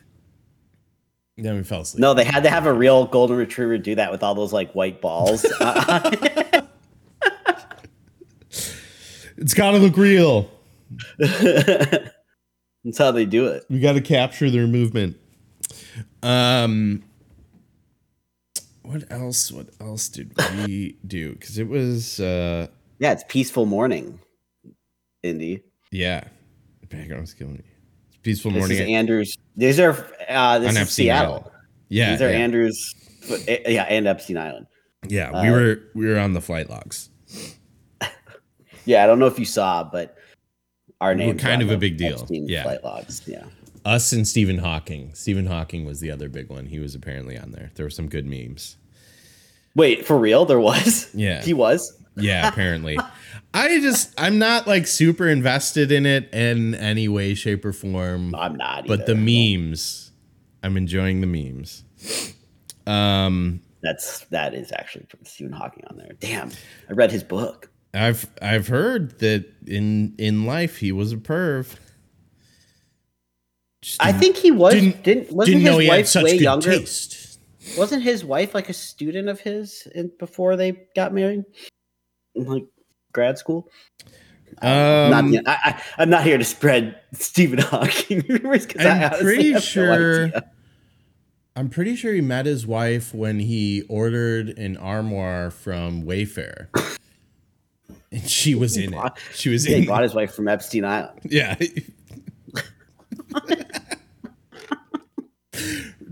then 1.37 1.55
we 1.57 1.63
fell 1.63 1.83
asleep. 1.83 2.01
No, 2.01 2.15
they 2.15 2.25
had 2.25 2.43
to 2.43 2.51
have 2.51 2.67
a 2.67 2.73
real 2.73 3.07
golden 3.07 3.37
retriever 3.37 3.79
do 3.79 3.95
that 3.95 4.11
with 4.11 4.23
all 4.23 4.35
those 4.35 4.53
like 4.53 4.73
white 4.73 5.01
balls. 5.01 5.45
It's 9.41 9.55
got 9.55 9.71
to 9.71 9.79
look 9.79 9.97
real. 9.97 10.51
That's 11.19 12.99
how 12.99 13.13
they 13.13 13.25
do 13.25 13.47
it. 13.47 13.65
We 13.71 13.79
got 13.79 13.93
to 13.93 14.01
capture 14.01 14.51
their 14.51 14.67
movement. 14.67 15.17
Um, 16.25 17.05
what 18.91 19.05
else? 19.11 19.53
What 19.53 19.69
else 19.81 20.09
did 20.09 20.33
we 20.65 20.97
do? 21.07 21.33
Because 21.35 21.59
it 21.59 21.69
was, 21.69 22.21
uh, 22.21 22.67
Yeah, 22.99 23.13
it's 23.13 23.25
peaceful 23.29 23.67
morning. 23.67 24.19
Indy. 25.23 25.63
yeah, 25.91 26.25
the 26.81 26.87
background's 26.87 27.35
killing 27.35 27.55
me. 27.55 27.63
It's 28.09 28.19
peaceful 28.19 28.51
This 28.53 28.59
morning 28.61 28.79
This 28.79 28.87
is 28.87 28.91
Andrews. 28.93 29.39
These 29.57 29.81
are 29.81 30.07
uh, 30.29 30.59
this 30.61 30.77
is 30.77 30.91
Seattle. 30.91 31.33
Island. 31.35 31.47
Yeah, 31.89 32.11
These 32.13 32.23
are 32.23 32.31
yeah. 32.31 32.39
Andrews. 32.39 32.95
Yeah, 33.67 33.83
and 33.85 34.07
Epstein 34.07 34.39
Island. 34.39 34.67
Yeah, 35.07 35.31
Uh, 35.31 35.43
we 35.43 35.51
were 35.51 35.83
we 35.95 36.07
were 36.07 36.19
on 36.19 36.33
the 36.33 36.41
flight 36.41 36.71
logs. 36.71 37.11
Yeah, 38.85 39.05
I 39.05 39.07
don't 39.07 39.19
know 39.19 39.27
if 39.27 39.39
you 39.39 39.45
saw, 39.45 39.85
but 39.85 40.17
our 41.03 41.11
We're 41.11 41.15
name 41.17 41.37
kind 41.39 41.61
of 41.61 41.71
a 41.71 41.77
big 41.77 41.99
deal. 41.99 42.27
Yeah. 42.31 42.63
flight 42.63 42.83
logs. 42.83 43.21
Yeah. 43.27 43.45
Us 43.89 44.13
and 44.13 44.29
Stephen 44.29 44.59
Hawking. 44.59 45.15
Stephen 45.15 45.47
Hawking 45.47 45.87
was 45.87 46.01
the 46.01 46.11
other 46.11 46.29
big 46.29 46.51
one. 46.51 46.67
He 46.67 46.79
was 46.79 46.95
apparently 46.95 47.39
on 47.39 47.53
there. 47.53 47.71
There 47.75 47.87
were 47.87 47.91
some 47.91 48.09
good 48.09 48.27
memes. 48.27 48.77
Wait, 49.75 50.05
for 50.05 50.19
real? 50.19 50.45
There 50.45 50.61
was. 50.61 51.09
Yeah. 51.15 51.41
he 51.41 51.55
was. 51.55 51.99
Yeah, 52.15 52.49
apparently. 52.49 52.99
I 53.55 53.81
just 53.81 54.13
I'm 54.19 54.39
not 54.39 54.67
like 54.67 54.87
super 54.87 55.27
invested 55.27 55.91
in 55.91 56.05
it 56.05 56.29
in 56.35 56.75
any 56.75 57.09
way, 57.09 57.35
shape, 57.35 57.65
or 57.65 57.73
form. 57.73 58.35
I'm 58.35 58.57
not. 58.57 58.87
But 58.87 59.07
the 59.07 59.15
memes, 59.15 60.13
I'm 60.63 60.77
enjoying 60.77 61.23
the 61.23 61.27
memes. 61.27 61.85
Um, 62.87 63.63
That's 63.83 64.27
that 64.27 64.53
is 64.53 64.71
actually 64.73 65.07
from 65.09 65.25
Stephen 65.25 65.53
Hawking 65.53 65.85
on 65.89 65.97
there. 65.97 66.13
Damn, 66.21 66.51
I 66.91 66.93
read 66.93 67.11
his 67.11 67.23
book. 67.23 67.71
I've 67.95 68.29
I've 68.43 68.69
heard 68.69 69.19
that 69.21 69.47
in 69.67 70.15
in 70.19 70.45
life 70.45 70.77
he 70.77 70.93
was 70.93 71.13
a 71.13 71.17
perv. 71.17 71.75
I 74.01 74.13
think 74.13 74.37
he 74.37 74.51
was. 74.51 74.75
didn't- 74.75 75.03
Didn't, 75.03 75.33
wasn't 75.33 75.59
didn't 75.59 75.65
know 75.65 75.79
his 75.79 76.13
he 76.13 76.19
wife 76.21 76.25
way 76.25 76.35
younger? 76.37 76.71
taste. 76.79 77.39
Wasn't 77.77 78.03
his 78.03 78.25
wife 78.25 78.55
like 78.55 78.69
a 78.69 78.73
student 78.73 79.29
of 79.29 79.41
his 79.41 79.87
in, 79.95 80.11
before 80.19 80.57
they 80.57 80.73
got 80.97 81.13
married, 81.13 81.45
like 82.35 82.65
grad 83.13 83.37
school? 83.39 83.69
Um, 84.63 85.31
not, 85.33 85.47
I, 85.47 85.59
I, 85.71 85.83
I'm 85.99 86.09
not 86.11 86.25
here 86.25 86.39
to 86.39 86.45
spread 86.45 86.99
Stephen 87.13 87.59
Hawking 87.59 88.25
rumors 88.29 88.65
because 88.67 88.87
I 88.87 89.05
I'm 89.05 89.21
pretty 89.21 89.49
have 89.53 89.55
no 89.57 89.61
sure. 89.61 90.25
idea. 90.25 90.51
I'm 91.57 91.69
pretty 91.69 91.95
sure 91.97 92.15
he 92.15 92.21
met 92.23 92.47
his 92.47 92.67
wife 92.67 93.13
when 93.15 93.39
he 93.41 93.83
ordered 93.89 94.57
an 94.59 94.77
armoire 94.79 95.51
from 95.51 96.05
Wayfair, 96.05 96.69
and 98.11 98.29
she 98.29 98.55
was 98.55 98.77
in 98.79 98.95
it. 98.95 99.13
She 99.35 99.51
was 99.51 99.69
Yeah, 99.69 99.77
he 99.77 99.83
in. 99.83 99.89
bought 99.89 100.05
his 100.05 100.15
wife 100.15 100.35
from 100.35 100.49
Epstein 100.49 100.85
Island. 100.87 101.21
Yeah. 101.25 101.57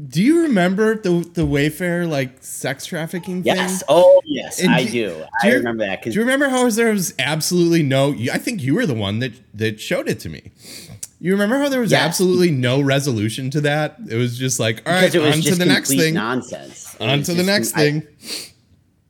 do 0.08 0.22
you 0.22 0.42
remember 0.42 0.96
the 0.96 1.10
the 1.34 1.42
Wayfair 1.46 2.08
like 2.08 2.42
sex 2.42 2.86
trafficking 2.86 3.42
thing? 3.42 3.54
Yes. 3.56 3.82
Oh, 3.88 4.20
yes, 4.24 4.60
And 4.62 4.70
I 4.74 4.84
do- 4.84 4.90
do. 4.90 5.24
I 5.42 5.48
you- 5.48 5.54
remember 5.54 5.84
that 5.86 6.00
because 6.00 6.14
Do 6.14 6.20
you 6.20 6.24
remember 6.24 6.48
how 6.48 6.68
there 6.70 6.92
was 6.92 7.14
absolutely 7.18 7.82
no? 7.82 8.14
I 8.32 8.38
think 8.38 8.62
you 8.62 8.74
were 8.74 8.86
the 8.86 8.94
one 8.94 9.18
that 9.20 9.32
that 9.54 9.80
showed 9.80 10.08
it 10.08 10.20
to 10.20 10.28
me. 10.28 10.50
You 11.18 11.32
remember 11.32 11.58
how 11.58 11.68
there 11.70 11.80
was 11.80 11.92
Yes. 11.92 12.02
absolutely 12.04 12.50
no 12.50 12.80
resolution 12.80 13.50
to 13.50 13.60
that? 13.62 13.96
It 14.10 14.16
was 14.16 14.38
just 14.38 14.60
like, 14.60 14.82
all 14.86 14.92
right, 14.92 15.14
on 15.16 15.40
to 15.40 15.54
the 15.54 15.64
next 15.64 15.88
thing. 15.88 16.12
nonsense. 16.14 16.94
It 17.00 17.00
On 17.08 17.22
to 17.22 17.32
the 17.34 17.42
next 17.42 17.74
I- 17.74 17.80
thing. 17.80 18.06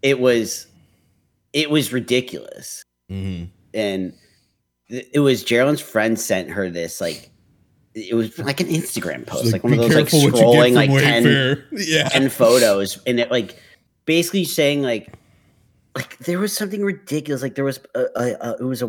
it 0.03 0.21
was, 0.21 0.67
it 1.53 1.69
was 1.71 1.93
ridiculous. 1.93 2.83
Mhm. 3.11 3.49
and 3.75 4.13
it 4.89 5.21
was 5.21 5.45
Geraldine's 5.45 5.81
friend 5.81 6.19
sent 6.19 6.51
her 6.51 6.71
this 6.71 7.01
like 7.01 7.31
it 7.97 8.15
was 8.15 8.39
like 8.39 8.61
an 8.61 8.69
Instagram 8.69 9.27
post, 9.27 9.53
like, 9.53 9.65
one 9.65 9.73
of 9.73 9.79
those 9.79 9.95
like 9.95 10.07
scrolling 10.07 10.75
like 10.75 10.91
10, 10.91 11.65
yeah. 11.73 12.09
10 12.11 12.29
photos, 12.29 13.01
and 13.07 13.19
it 13.19 13.31
like 13.31 13.59
basically 14.05 14.45
saying 14.45 14.83
like 14.83 15.13
like 15.95 16.19
there 16.19 16.39
was 16.39 16.53
something 16.53 16.83
ridiculous. 16.83 17.43
Like 17.43 17.55
there 17.55 17.65
was 17.65 17.81
a, 17.95 18.05
a, 18.15 18.37
a 18.41 18.57
it 18.61 18.65
was 18.65 18.83
a 18.83 18.87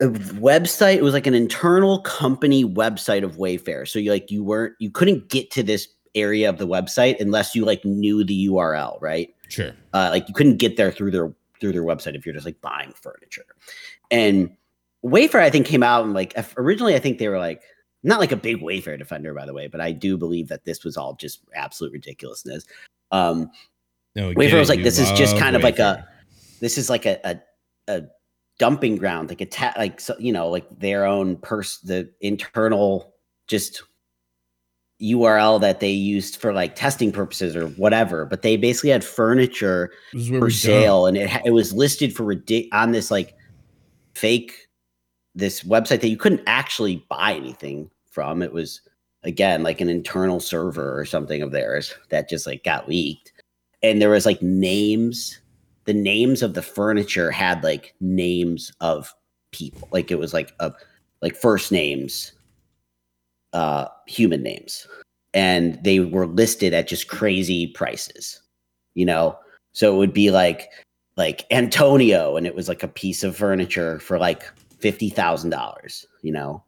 a 0.00 0.06
website. 0.06 0.96
It 0.96 1.02
was 1.02 1.14
like 1.14 1.28
an 1.28 1.34
internal 1.34 2.00
company 2.00 2.64
website 2.64 3.22
of 3.22 3.36
Wayfair. 3.36 3.86
So 3.88 4.00
you 4.00 4.10
like 4.10 4.30
you 4.30 4.42
weren't 4.42 4.74
you 4.80 4.90
couldn't 4.90 5.28
get 5.28 5.52
to 5.52 5.62
this 5.62 5.86
area 6.16 6.50
of 6.50 6.58
the 6.58 6.66
website 6.66 7.20
unless 7.20 7.54
you 7.54 7.64
like 7.64 7.84
knew 7.84 8.24
the 8.24 8.48
URL, 8.48 9.00
right? 9.00 9.32
sure. 9.52 9.72
uh, 9.94 10.08
like 10.10 10.26
you 10.28 10.34
couldn't 10.34 10.56
get 10.56 10.76
there 10.76 10.90
through 10.90 11.10
their 11.12 11.32
through 11.60 11.72
their 11.72 11.84
website 11.84 12.16
if 12.16 12.26
you're 12.26 12.34
just 12.34 12.46
like 12.46 12.60
buying 12.60 12.92
furniture. 12.92 13.46
And 14.10 14.50
Wayfair, 15.04 15.40
I 15.40 15.50
think, 15.50 15.66
came 15.66 15.82
out 15.82 16.04
and 16.04 16.14
like 16.14 16.34
originally, 16.56 16.94
I 16.94 16.98
think 16.98 17.18
they 17.18 17.28
were 17.28 17.38
like 17.38 17.62
not 18.02 18.20
like 18.20 18.32
a 18.32 18.36
big 18.36 18.60
Wayfair 18.60 18.98
defender, 18.98 19.34
by 19.34 19.46
the 19.46 19.54
way, 19.54 19.66
but 19.68 19.80
I 19.80 19.92
do 19.92 20.16
believe 20.16 20.48
that 20.48 20.64
this 20.64 20.84
was 20.84 20.96
all 20.96 21.14
just 21.14 21.40
absolute 21.54 21.92
ridiculousness. 21.92 22.64
Um, 23.10 23.50
No, 24.14 24.32
Wayfair 24.34 24.58
was 24.58 24.68
like, 24.68 24.82
this 24.82 24.98
is 24.98 25.08
just 25.18 25.36
kind 25.38 25.56
of 25.56 25.62
like 25.62 25.78
a- 25.78 26.08
this 26.60 26.78
is 26.78 26.88
like 26.90 27.06
a 27.06 27.18
a, 27.28 27.40
a 27.88 28.02
dumping 28.58 28.96
ground, 28.96 29.28
like 29.28 29.40
a 29.40 29.46
ta- 29.46 29.74
like 29.76 30.00
so, 30.00 30.14
you 30.18 30.32
know 30.32 30.48
like 30.48 30.66
their 30.78 31.04
own 31.04 31.36
purse, 31.36 31.78
the 31.78 32.08
internal 32.20 33.12
just 33.48 33.82
URL 35.00 35.60
that 35.60 35.80
they 35.80 35.90
used 35.90 36.36
for 36.36 36.52
like 36.52 36.76
testing 36.76 37.10
purposes 37.10 37.56
or 37.56 37.66
whatever. 37.70 38.24
But 38.24 38.42
they 38.42 38.56
basically 38.56 38.90
had 38.90 39.02
furniture 39.02 39.90
This 40.12 40.22
is 40.24 40.30
where 40.30 40.40
for 40.40 40.50
sale, 40.50 41.06
and 41.06 41.16
it 41.16 41.28
it 41.44 41.50
was 41.50 41.72
listed 41.72 42.14
for 42.14 42.22
ridic- 42.24 42.68
on 42.72 42.92
this 42.92 43.10
like 43.10 43.34
fake 44.14 44.68
this 45.34 45.62
website 45.62 46.00
that 46.00 46.08
you 46.08 46.16
couldn't 46.16 46.42
actually 46.46 47.04
buy 47.08 47.34
anything 47.34 47.90
from. 48.10 48.42
It 48.42 48.52
was 48.52 48.80
again 49.24 49.62
like 49.62 49.80
an 49.80 49.88
internal 49.88 50.40
server 50.40 50.98
or 50.98 51.04
something 51.04 51.42
of 51.42 51.52
theirs 51.52 51.94
that 52.10 52.28
just 52.28 52.46
like 52.46 52.64
got 52.64 52.88
leaked, 52.88 53.32
and 53.82 54.00
there 54.00 54.10
was 54.10 54.26
like 54.26 54.42
names. 54.42 55.38
The 55.84 55.94
names 55.94 56.42
of 56.42 56.54
the 56.54 56.62
furniture 56.62 57.32
had 57.32 57.64
like 57.64 57.94
names 58.00 58.72
of 58.80 59.12
people, 59.50 59.88
like 59.90 60.12
it 60.12 60.18
was 60.18 60.32
like 60.32 60.52
a 60.60 60.72
like 61.22 61.34
first 61.34 61.72
names, 61.72 62.32
uh, 63.52 63.86
human 64.06 64.42
names, 64.42 64.86
and 65.34 65.82
they 65.82 66.00
were 66.00 66.26
listed 66.26 66.72
at 66.72 66.88
just 66.88 67.08
crazy 67.08 67.68
prices. 67.68 68.40
You 68.94 69.06
know, 69.06 69.36
so 69.72 69.92
it 69.92 69.96
would 69.96 70.12
be 70.12 70.30
like 70.30 70.68
like 71.16 71.46
Antonio, 71.50 72.36
and 72.36 72.46
it 72.46 72.54
was 72.54 72.68
like 72.68 72.82
a 72.82 72.88
piece 72.88 73.24
of 73.24 73.36
furniture 73.36 73.98
for 73.98 74.18
like 74.18 74.44
fifty 74.82 75.08
thousand 75.08 75.50
dollars, 75.50 76.04
you 76.22 76.32
know. 76.32 76.62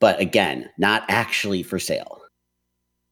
But 0.00 0.20
again, 0.20 0.70
not 0.78 1.04
actually 1.08 1.62
for 1.62 1.78
sale. 1.78 2.18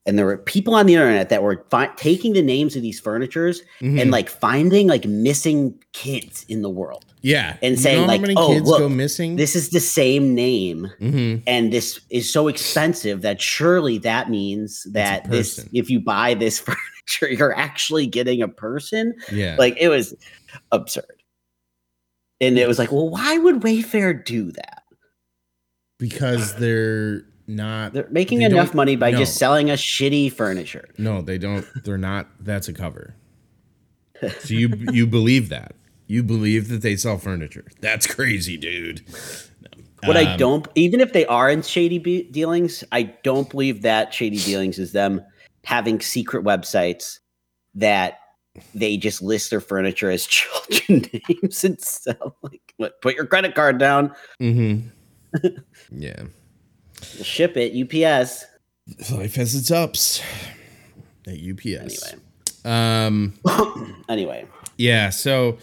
And 0.07 0.19
there 0.19 0.25
were 0.25 0.39
people 0.39 0.75
on 0.75 0.87
the 0.87 0.95
internet 0.95 1.29
that 1.29 1.43
were 1.43 1.65
fi- 1.71 1.93
taking 1.97 2.33
the 2.33 2.43
names 2.43 2.75
of 2.75 2.81
these 2.83 2.99
furnitures 2.99 3.61
Mhm. 3.83 4.01
and 4.01 4.11
like 4.11 4.31
finding 4.31 4.89
like 4.89 5.05
missing 5.05 5.75
kids 5.93 6.45
in 6.49 6.63
the 6.63 6.71
world. 6.71 7.05
yeah, 7.23 7.57
and 7.63 7.79
saying, 7.79 8.07
like, 8.07 8.23
"Oh, 8.35 8.49
kids 8.49 8.67
look, 8.67 8.79
go 8.79 8.89
missing. 8.89 9.37
This 9.37 9.55
is 9.55 9.69
the 9.69 9.79
same 9.79 10.35
name, 10.35 10.91
Mhm. 11.03 11.43
and 11.47 11.71
this 11.71 12.01
is 12.09 12.33
so 12.33 12.49
expensive 12.49 13.21
that 13.21 13.43
surely 13.43 13.99
that 13.99 14.31
means 14.31 14.87
that 14.93 15.31
this, 15.31 15.63
if 15.75 15.91
you 15.91 16.01
buy 16.01 16.33
this 16.33 16.59
furniture, 17.11 17.31
you're 17.31 17.55
actually 17.57 18.07
getting 18.07 18.41
a 18.41 18.49
person 18.49 19.13
yeah, 19.31 19.55
like 19.59 19.77
it 19.79 19.91
was 19.91 20.15
absurd 20.73 21.20
and 22.41 22.59
it 22.59 22.67
was 22.69 22.79
like 22.79 22.91
well 22.93 23.09
why 23.09 23.39
would 23.39 23.57
wayfair 23.57 24.25
do 24.25 24.51
that 24.53 24.83
because 25.99 26.55
they're 26.57 27.23
not. 27.47 27.93
they're 27.93 28.09
making 28.11 28.39
They 28.39 28.45
enough 28.47 28.75
money 28.75 28.97
by 28.97 29.11
no. 29.11 29.19
just 29.19 29.37
selling 29.37 29.71
us 29.71 29.81
shitty 29.83 30.33
furniture 30.33 30.89
No, 30.99 31.21
they 31.21 31.37
don't. 31.37 31.67
They're 31.85 31.99
not. 31.99 32.29
That's 32.41 32.69
a 32.69 32.73
cover. 32.73 33.15
So 34.41 34.55
you 34.55 34.69
you 34.93 35.07
believe 35.07 35.49
that? 35.49 35.75
You 36.07 36.23
believe 36.23 36.69
that 36.69 36.83
they 36.83 36.95
sell 36.97 37.17
furniture? 37.19 37.65
That's 37.81 38.07
crazy, 38.07 38.57
dude. 38.59 39.03
what 40.05 40.17
i 40.17 40.33
Um, 40.33 40.39
don't 40.39 40.69
even 40.75 41.01
if 41.01 41.13
they 41.13 41.25
are 41.27 41.51
in 41.51 41.63
shady 41.63 41.99
be- 41.99 42.25
dealings 42.31 42.83
i 42.93 43.03
don't 43.23 43.49
believe 43.51 43.83
that 43.83 44.13
shady 44.15 44.39
dealings 44.39 44.79
is 44.79 44.93
them 44.93 45.21
having 45.65 46.01
secret 46.01 46.45
websites 46.45 47.19
that 47.75 48.19
they 48.75 48.97
just 48.97 49.23
list 49.23 49.51
their 49.51 49.61
furniture 49.61 50.11
as 50.11 50.27
children 50.29 51.07
names 51.29 51.65
and 51.65 51.81
sell 51.81 52.37
like 52.43 52.75
what, 52.77 53.01
put 53.03 53.15
your 53.15 53.27
credit 53.27 53.55
card 53.55 53.79
down 53.79 54.15
Mm-hmm. 54.41 55.49
yeah. 55.93 56.23
ship 57.23 57.57
it 57.57 57.73
ups 57.73 58.45
Life 59.13 59.37
has 59.37 59.55
its 59.55 59.71
ups. 59.71 60.21
At 61.27 61.35
UPS. 61.35 62.13
anyway 62.13 62.25
Um. 62.65 63.35
anyway 64.09 64.47
Yeah. 64.77 65.11
So, 65.11 65.59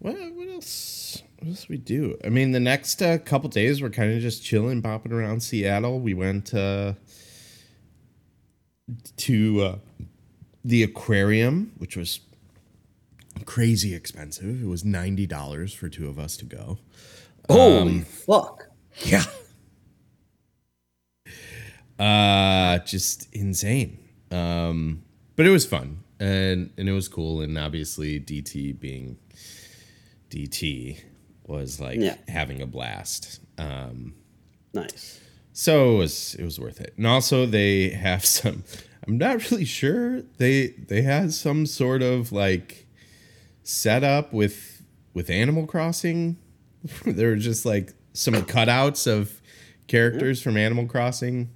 what 0.00 0.14
what 0.34 0.48
else? 0.48 1.22
What 1.38 1.48
else 1.50 1.68
we 1.68 1.76
do? 1.76 2.18
I 2.24 2.28
mean, 2.30 2.50
the 2.52 2.60
next 2.60 3.00
uh, 3.00 3.18
couple 3.18 3.48
days 3.48 3.80
we're 3.80 3.90
kind 3.90 4.12
of 4.12 4.20
just 4.20 4.44
chilling, 4.44 4.82
bopping 4.82 5.12
around 5.12 5.40
Seattle. 5.40 6.00
We 6.00 6.12
went 6.12 6.52
uh, 6.52 6.94
to 9.16 9.62
uh, 9.62 9.76
the 10.64 10.82
aquarium, 10.82 11.72
which 11.78 11.96
was 11.96 12.20
crazy 13.48 13.94
expensive. 13.94 14.62
It 14.62 14.66
was 14.66 14.84
ninety 14.84 15.26
dollars 15.26 15.72
for 15.72 15.88
two 15.88 16.06
of 16.08 16.18
us 16.18 16.36
to 16.36 16.44
go. 16.44 16.78
holy 17.48 18.00
fuck 18.02 18.68
Yeah. 19.04 19.24
Uh 21.98 22.78
just 22.80 23.32
insane. 23.34 23.98
Um 24.30 25.02
but 25.36 25.46
it 25.46 25.50
was 25.50 25.66
fun 25.66 26.04
and 26.20 26.70
and 26.76 26.88
it 26.88 26.92
was 26.92 27.08
cool 27.08 27.40
and 27.40 27.56
obviously 27.58 28.20
DT 28.20 28.78
being 28.78 29.16
DT 30.30 31.00
was 31.46 31.80
like 31.80 31.98
Yeah. 31.98 32.16
having 32.28 32.60
a 32.60 32.66
blast. 32.66 33.40
Um 33.56 34.14
nice 34.74 35.20
so 35.54 35.94
it 35.94 35.98
was 35.98 36.34
it 36.38 36.44
was 36.44 36.60
worth 36.60 36.80
it. 36.80 36.92
And 36.98 37.06
also 37.06 37.46
they 37.46 37.88
have 37.90 38.24
some 38.38 38.62
I'm 39.06 39.16
not 39.16 39.50
really 39.50 39.64
sure. 39.64 40.20
They 40.36 40.68
they 40.68 41.00
had 41.02 41.32
some 41.32 41.64
sort 41.66 42.02
of 42.02 42.30
like 42.30 42.84
setup 43.68 44.32
with 44.32 44.82
with 45.14 45.30
Animal 45.30 45.66
Crossing. 45.66 46.38
there 47.04 47.28
were 47.28 47.36
just 47.36 47.66
like 47.66 47.92
some 48.12 48.34
cutouts 48.34 49.06
of 49.06 49.40
characters 49.86 50.40
from 50.42 50.56
Animal 50.56 50.86
Crossing 50.86 51.50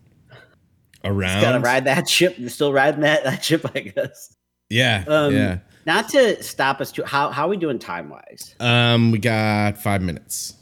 around. 1.05 1.41
gotta 1.43 1.61
ride 1.61 1.85
that 1.87 2.09
ship 2.09 2.37
you're 2.39 2.49
still 2.49 2.73
riding 2.73 3.01
that, 3.01 3.25
that 3.25 3.45
ship 3.45 3.67
i 3.75 3.81
guess 3.81 4.37
Yeah. 4.71 5.05
Um, 5.09 5.35
yeah. 5.35 5.59
Not 5.85 6.09
to 6.11 6.41
stop 6.43 6.81
us 6.81 6.93
too. 6.93 7.03
How 7.05 7.31
how 7.31 7.47
are 7.47 7.49
we 7.49 7.57
doing 7.57 7.79
time 7.81 8.09
wise? 8.09 8.55
Um 8.61 9.11
we 9.11 9.19
got 9.19 9.79
5 9.79 10.03
minutes. 10.03 10.55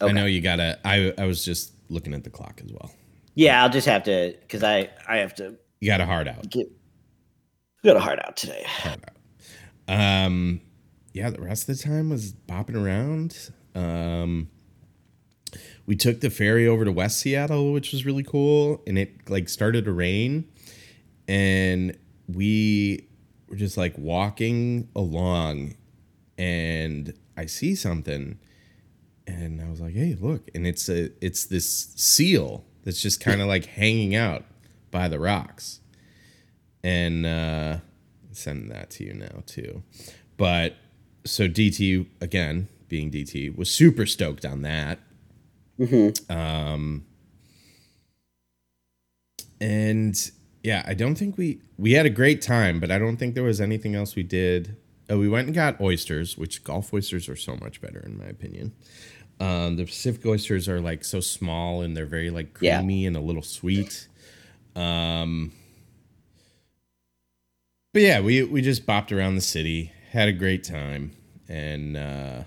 I 0.00 0.12
know 0.12 0.24
you 0.24 0.40
got 0.40 0.56
to 0.56 0.78
I 0.84 1.12
I 1.18 1.26
was 1.26 1.44
just 1.44 1.72
looking 1.88 2.14
at 2.14 2.24
the 2.24 2.30
clock 2.30 2.60
as 2.64 2.72
well. 2.72 2.90
Yeah, 3.34 3.62
I'll 3.62 3.68
just 3.70 3.86
have 3.86 4.04
to 4.04 4.34
because 4.40 4.62
I 4.62 4.88
I 5.06 5.18
have 5.18 5.34
to 5.36 5.56
You 5.80 5.90
got 5.90 6.00
a 6.00 6.06
hard 6.06 6.26
out. 6.28 6.48
get 6.50 6.70
got 7.84 7.96
a 7.96 8.00
heart 8.00 8.18
out 8.24 8.36
today. 8.36 8.64
Hard 8.66 9.00
out. 9.06 9.16
Um, 9.90 10.60
yeah, 11.12 11.30
the 11.30 11.40
rest 11.40 11.68
of 11.68 11.76
the 11.76 11.82
time 11.82 12.10
was 12.10 12.32
bopping 12.32 12.76
around. 12.76 13.50
Um, 13.74 14.48
we 15.84 15.96
took 15.96 16.20
the 16.20 16.30
ferry 16.30 16.68
over 16.68 16.84
to 16.84 16.92
West 16.92 17.18
Seattle, 17.18 17.72
which 17.72 17.90
was 17.90 18.06
really 18.06 18.22
cool, 18.22 18.82
and 18.86 18.96
it 18.96 19.28
like 19.28 19.48
started 19.48 19.84
to 19.86 19.92
rain, 19.92 20.48
and 21.26 21.98
we 22.28 23.08
were 23.48 23.56
just 23.56 23.76
like 23.76 23.98
walking 23.98 24.88
along, 24.94 25.74
and 26.38 27.12
I 27.36 27.46
see 27.46 27.74
something, 27.74 28.38
and 29.26 29.60
I 29.60 29.68
was 29.68 29.80
like, 29.80 29.94
"Hey, 29.94 30.16
look!" 30.20 30.48
And 30.54 30.68
it's 30.68 30.88
a 30.88 31.10
it's 31.20 31.46
this 31.46 31.92
seal 31.96 32.64
that's 32.84 33.02
just 33.02 33.20
kind 33.20 33.40
of 33.40 33.48
like 33.48 33.66
hanging 33.66 34.14
out 34.14 34.44
by 34.92 35.08
the 35.08 35.18
rocks, 35.18 35.80
and 36.84 37.26
uh, 37.26 37.78
sending 38.40 38.68
that 38.70 38.90
to 38.90 39.04
you 39.04 39.14
now 39.14 39.42
too. 39.46 39.82
But 40.36 40.76
so 41.24 41.48
DT 41.48 42.06
again, 42.20 42.68
being 42.88 43.10
DT, 43.10 43.56
was 43.56 43.70
super 43.70 44.06
stoked 44.06 44.44
on 44.44 44.62
that. 44.62 44.98
Um, 46.28 47.04
and 49.60 50.30
yeah, 50.62 50.82
I 50.86 50.94
don't 50.94 51.14
think 51.16 51.36
we 51.38 51.60
we 51.78 51.92
had 51.92 52.06
a 52.06 52.10
great 52.10 52.42
time, 52.42 52.80
but 52.80 52.90
I 52.90 52.98
don't 52.98 53.16
think 53.16 53.34
there 53.34 53.44
was 53.44 53.60
anything 53.60 53.94
else 53.94 54.16
we 54.16 54.22
did. 54.22 54.76
Oh, 55.08 55.18
we 55.18 55.28
went 55.28 55.46
and 55.46 55.54
got 55.54 55.80
oysters, 55.80 56.38
which 56.38 56.62
Gulf 56.64 56.94
oysters 56.94 57.28
are 57.28 57.36
so 57.36 57.56
much 57.56 57.80
better 57.80 58.00
in 58.00 58.16
my 58.18 58.26
opinion. 58.26 58.72
Um, 59.40 59.76
the 59.76 59.84
Pacific 59.86 60.24
oysters 60.26 60.68
are 60.68 60.80
like 60.80 61.02
so 61.04 61.20
small 61.20 61.80
and 61.82 61.96
they're 61.96 62.06
very 62.06 62.30
like 62.30 62.56
Yeah. 62.60 62.78
creamy 62.78 63.06
and 63.06 63.16
a 63.16 63.20
little 63.20 63.42
sweet. 63.42 64.06
Um, 64.76 65.52
but 67.92 68.02
yeah, 68.02 68.20
we 68.20 68.42
we 68.42 68.62
just 68.62 68.86
bopped 68.86 69.16
around 69.16 69.34
the 69.34 69.40
city, 69.40 69.92
had 70.10 70.28
a 70.28 70.32
great 70.32 70.64
time, 70.64 71.12
and 71.48 71.96
uh, 71.96 72.42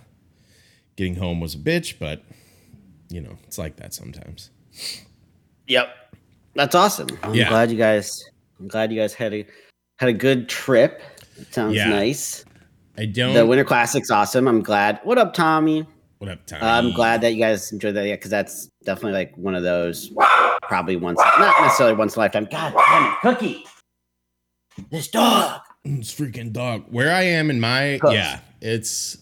getting 0.95 1.15
home 1.15 1.39
was 1.39 1.55
a 1.55 1.57
bitch, 1.57 1.99
but 1.99 2.23
you 3.09 3.21
know 3.21 3.37
it's 3.45 3.57
like 3.57 3.77
that 3.77 3.93
sometimes. 3.93 4.49
Yep, 5.67 5.87
that's 6.55 6.75
awesome. 6.75 7.07
I'm 7.23 7.33
Yeah. 7.33 7.49
glad 7.49 7.71
you 7.71 7.77
guys. 7.77 8.23
I'm 8.59 8.67
glad 8.67 8.91
you 8.91 8.99
guys 8.99 9.13
had 9.13 9.33
a 9.33 9.45
had 9.97 10.09
a 10.09 10.13
good 10.13 10.49
trip. 10.49 11.01
It 11.39 11.53
sounds 11.53 11.75
Yeah. 11.75 11.89
nice. 11.89 12.45
I 12.97 13.05
don't. 13.05 13.33
The 13.33 13.45
Winter 13.45 13.63
Classic's 13.63 14.11
awesome. 14.11 14.47
I'm 14.47 14.61
glad. 14.61 14.99
What 15.03 15.17
up, 15.17 15.33
Tommy? 15.33 15.85
what 16.19 16.29
up, 16.31 16.45
Tommy? 16.45 16.61
I'm 16.61 16.93
glad 16.93 17.19
that 17.21 17.33
you 17.33 17.39
guys 17.39 17.71
enjoyed 17.73 17.95
that. 17.95 18.05
Yeah, 18.05 18.15
because 18.15 18.31
that's 18.31 18.69
definitely 18.85 19.13
like 19.13 19.35
one 19.35 19.55
of 19.55 19.63
those 19.63 20.09
probably 20.61 20.95
once, 20.95 21.19
not 21.37 21.61
necessarily 21.61 21.95
once 21.95 22.15
in 22.15 22.19
a 22.19 22.21
lifetime. 22.23 22.47
God 22.49 22.73
damn 22.73 23.11
it, 23.11 23.19
Cookie! 23.21 23.65
This 24.89 25.07
dog. 25.07 25.61
It's 25.86 26.13
freaking 26.13 26.51
dog. 26.53 26.86
Where 26.89 27.11
I 27.13 27.24
am 27.24 27.49
in 27.49 27.59
my 27.59 27.97
Close. 28.01 28.13
yeah, 28.13 28.39
it's. 28.61 29.17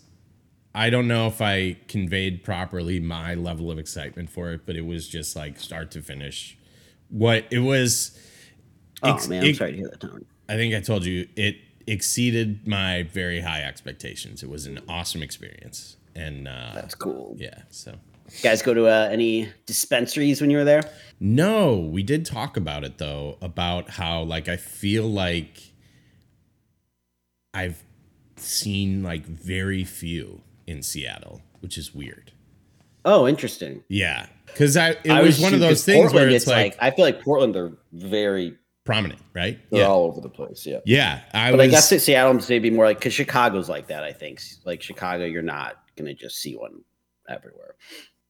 I 0.73 0.89
don't 0.89 1.07
know 1.07 1.27
if 1.27 1.41
I 1.41 1.77
conveyed 1.89 2.43
properly 2.43 2.99
my 3.01 3.33
level 3.35 3.69
of 3.71 3.77
excitement 3.77 4.29
for 4.29 4.53
it, 4.53 4.61
but 4.65 4.75
it 4.77 4.85
was 4.85 5.07
just 5.09 5.35
like 5.35 5.59
start 5.59 5.91
to 5.91 6.01
finish. 6.01 6.57
What 7.09 7.45
it 7.51 7.59
was. 7.59 8.17
Oh 9.03 9.15
ex- 9.15 9.27
man, 9.27 9.43
I'm 9.43 9.49
it- 9.49 9.55
sorry 9.57 9.71
to 9.71 9.77
hear 9.77 9.87
that, 9.89 9.99
Tommy. 9.99 10.23
I 10.47 10.53
think 10.55 10.73
I 10.75 10.79
told 10.81 11.03
you 11.05 11.27
it 11.35 11.57
exceeded 11.87 12.67
my 12.67 13.03
very 13.03 13.41
high 13.41 13.63
expectations. 13.63 14.43
It 14.43 14.49
was 14.49 14.65
an 14.65 14.79
awesome 14.87 15.21
experience, 15.23 15.97
and 16.15 16.47
uh, 16.47 16.71
That's 16.75 16.95
cool. 16.95 17.35
yeah. 17.37 17.63
So 17.69 17.95
You 18.37 18.43
guys 18.43 18.61
go 18.61 18.73
to 18.73 18.85
uh, 18.87 19.09
any 19.11 19.49
dispensaries 19.65 20.41
when 20.41 20.49
you 20.49 20.57
were 20.57 20.63
there? 20.63 20.83
No, 21.19 21.77
we 21.77 22.01
did 22.01 22.25
talk 22.25 22.57
about 22.57 22.83
it 22.83 22.97
though, 22.97 23.37
about 23.41 23.91
how 23.91 24.21
like 24.23 24.47
I 24.47 24.57
feel 24.57 25.07
like 25.07 25.71
I've 27.53 27.83
seen 28.37 29.03
like 29.03 29.25
very 29.25 29.83
few 29.83 30.41
in 30.65 30.81
Seattle, 30.81 31.41
which 31.59 31.77
is 31.77 31.93
weird. 31.93 32.31
Oh, 33.03 33.27
interesting. 33.27 33.83
Yeah, 33.87 34.27
because 34.45 34.77
I 34.77 34.91
it 35.03 35.11
I 35.11 35.21
was 35.21 35.39
one 35.39 35.53
of 35.53 35.59
those 35.59 35.83
things 35.83 36.13
where 36.13 36.23
Portland, 36.23 36.35
it's 36.35 36.47
like, 36.47 36.77
I 36.79 36.91
feel 36.91 37.05
like 37.05 37.21
Portland 37.21 37.55
are 37.55 37.77
very 37.91 38.57
prominent, 38.85 39.21
right? 39.33 39.59
they're 39.71 39.81
yeah, 39.81 39.87
all 39.87 40.05
over 40.05 40.21
the 40.21 40.29
place. 40.29 40.65
Yeah. 40.65 40.79
yeah. 40.85 41.21
I 41.33 41.51
But 41.51 41.57
was. 41.57 41.67
I 41.67 41.69
guess 41.69 41.89
that 41.89 41.99
Seattle's 41.99 42.49
maybe 42.49 42.69
more 42.69 42.85
like 42.85 42.99
because 42.99 43.13
Chicago's 43.13 43.69
like 43.69 43.87
that. 43.87 44.03
I 44.03 44.13
think 44.13 44.41
like 44.65 44.81
Chicago, 44.81 45.25
you're 45.25 45.41
not 45.41 45.75
gonna 45.97 46.13
just 46.13 46.37
see 46.37 46.55
one 46.55 46.81
everywhere. 47.27 47.75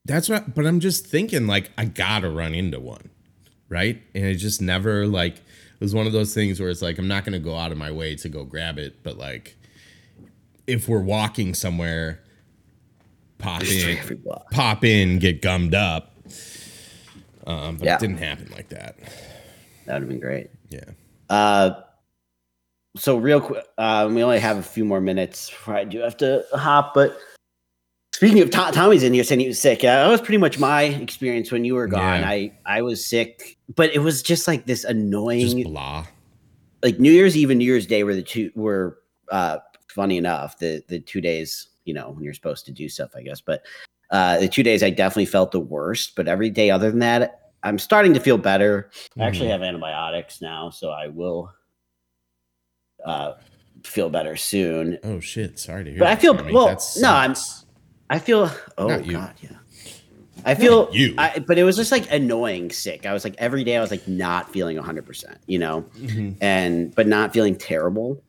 That's 0.04 0.28
what, 0.28 0.54
but 0.54 0.66
I'm 0.66 0.80
just 0.80 1.06
thinking 1.06 1.46
like 1.46 1.70
I 1.78 1.84
gotta 1.84 2.30
run 2.30 2.54
into 2.54 2.80
one, 2.80 3.10
right? 3.68 4.02
And 4.14 4.24
it 4.24 4.34
just 4.36 4.60
never 4.60 5.06
like 5.06 5.36
it 5.36 5.80
was 5.80 5.94
one 5.94 6.06
of 6.06 6.12
those 6.12 6.34
things 6.34 6.60
where 6.60 6.70
it's 6.70 6.82
like 6.82 6.98
I'm 6.98 7.08
not 7.08 7.24
gonna 7.24 7.38
go 7.38 7.56
out 7.56 7.70
of 7.72 7.78
my 7.78 7.90
way 7.92 8.16
to 8.16 8.28
go 8.28 8.44
grab 8.44 8.78
it, 8.78 9.02
but 9.02 9.16
like 9.16 9.56
if 10.66 10.88
we're 10.88 11.00
walking 11.02 11.54
somewhere, 11.54 12.20
pop 13.38 13.62
in, 13.64 14.22
pop 14.52 14.84
in, 14.84 15.18
get 15.18 15.40
gummed 15.42 15.74
up. 15.74 16.12
Um, 17.46 17.76
but 17.76 17.84
Yeah. 17.86 17.94
it 17.96 18.00
didn't 18.00 18.18
happen 18.18 18.48
like 18.54 18.68
that. 18.70 18.96
That 19.86 19.94
would 19.94 20.02
have 20.02 20.08
been 20.08 20.20
great. 20.20 20.50
Yeah. 20.70 20.84
Uh, 21.28 21.80
so 22.96 23.16
real 23.16 23.40
quick, 23.40 23.64
uh, 23.78 24.08
we 24.12 24.22
only 24.22 24.38
have 24.38 24.58
a 24.58 24.62
few 24.62 24.84
more 24.84 25.00
minutes. 25.00 25.50
before 25.50 25.74
I 25.74 25.84
do 25.84 25.98
have 26.00 26.16
to 26.18 26.44
hop, 26.52 26.94
but 26.94 27.18
speaking 28.22 28.40
of 28.42 28.50
To- 28.50 28.70
Tommy's 28.72 29.02
in 29.02 29.12
here 29.12 29.24
saying 29.24 29.40
he 29.40 29.48
was 29.48 29.58
sick. 29.60 29.82
Yeah, 29.82 30.04
that 30.04 30.08
was 30.10 30.20
pretty 30.20 30.38
much 30.38 30.58
my 30.58 30.82
experience 30.84 31.50
when 31.50 31.64
you 31.64 31.74
were 31.74 31.88
gone. 31.88 32.20
Yeah. 32.20 32.28
I 32.28 32.52
I 32.64 32.82
was 32.82 33.04
sick, 33.04 33.58
but 33.74 33.92
it 33.94 33.98
was 33.98 34.22
just 34.22 34.46
like 34.46 34.66
this 34.66 34.84
annoying. 34.84 35.40
Just 35.58 35.64
blah. 35.64 36.06
like 36.84 37.00
New 37.00 37.10
Year's 37.10 37.36
Eve 37.36 37.50
and 37.50 37.58
New 37.58 37.64
Year's 37.64 37.86
Day 37.86 38.04
were 38.04 38.14
the 38.14 38.22
two 38.22 38.50
were 38.54 38.98
uh 39.30 39.58
funny 39.88 40.16
enough 40.18 40.58
the 40.58 40.82
the 40.88 41.00
two 41.00 41.20
days 41.20 41.68
you 41.84 41.92
know 41.94 42.10
when 42.10 42.22
you're 42.22 42.32
supposed 42.34 42.64
to 42.66 42.72
do 42.72 42.88
stuff 42.88 43.10
I 43.16 43.22
guess 43.22 43.40
but 43.40 43.62
uh 44.10 44.38
the 44.38 44.48
two 44.48 44.62
days 44.62 44.82
I 44.82 44.90
definitely 44.90 45.26
felt 45.26 45.50
the 45.52 45.60
worst 45.60 46.14
but 46.16 46.28
every 46.28 46.48
day 46.50 46.70
other 46.70 46.90
than 46.90 47.00
that 47.00 47.50
I'm 47.62 47.78
starting 47.78 48.14
to 48.14 48.20
feel 48.20 48.38
better 48.38 48.90
I 49.18 49.24
actually 49.24 49.48
Mhm. 49.48 49.52
have 49.52 49.62
antibiotics 49.62 50.40
now 50.40 50.70
so 50.70 50.90
I 50.90 51.08
will 51.08 51.52
uh 53.04 53.32
feel 53.84 54.08
better 54.10 54.36
soon 54.36 54.98
Oh 55.04 55.18
shit! 55.20 55.58
Sorry 55.58 55.84
to 55.84 55.90
hear. 55.90 55.98
But 55.98 56.08
I 56.08 56.16
feel- 56.16 56.34
Tommy. 56.36 56.52
well, 56.52 56.66
That 56.68 56.82
no, 57.00 57.10
I'm-. 57.10 57.34
I 58.12 58.18
feel 58.18 58.50
oh 58.78 58.86
Not 58.88 59.06
you. 59.06 59.12
god 59.12 59.34
yeah 59.40 59.56
I 60.44 60.54
feel 60.56 60.88
you. 60.92 61.14
I, 61.18 61.38
but 61.38 61.56
it 61.56 61.62
was 61.64 61.76
just 61.76 61.92
like 61.92 62.10
annoying 62.12 62.70
sick 62.70 63.06
I 63.06 63.12
was 63.12 63.24
like 63.24 63.34
every 63.38 63.64
day 63.64 63.76
I 63.76 63.80
was 63.80 63.90
like 63.90 64.06
not 64.08 64.50
feeling 64.52 64.76
100% 64.76 65.36
you 65.46 65.58
know 65.58 65.82
Mhm. 65.98 66.36
and 66.40 66.94
but 66.94 67.06
not 67.06 67.32
feeling 67.32 67.56
terrible. 67.56 68.22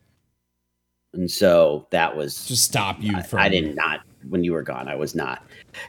And 1.14 1.30
so 1.30 1.88
that 1.92 2.16
was 2.18 2.46
Just 2.48 2.64
stop 2.64 2.98
you 3.02 3.16
I, 3.16 3.22
from. 3.22 3.40
I 3.40 3.50
did 3.50 3.76
not 3.76 4.00
when 4.30 4.44
you 4.44 4.54
were 4.54 4.64
gone. 4.64 4.88
I 4.88 4.96
was 4.96 5.14
not 5.16 5.44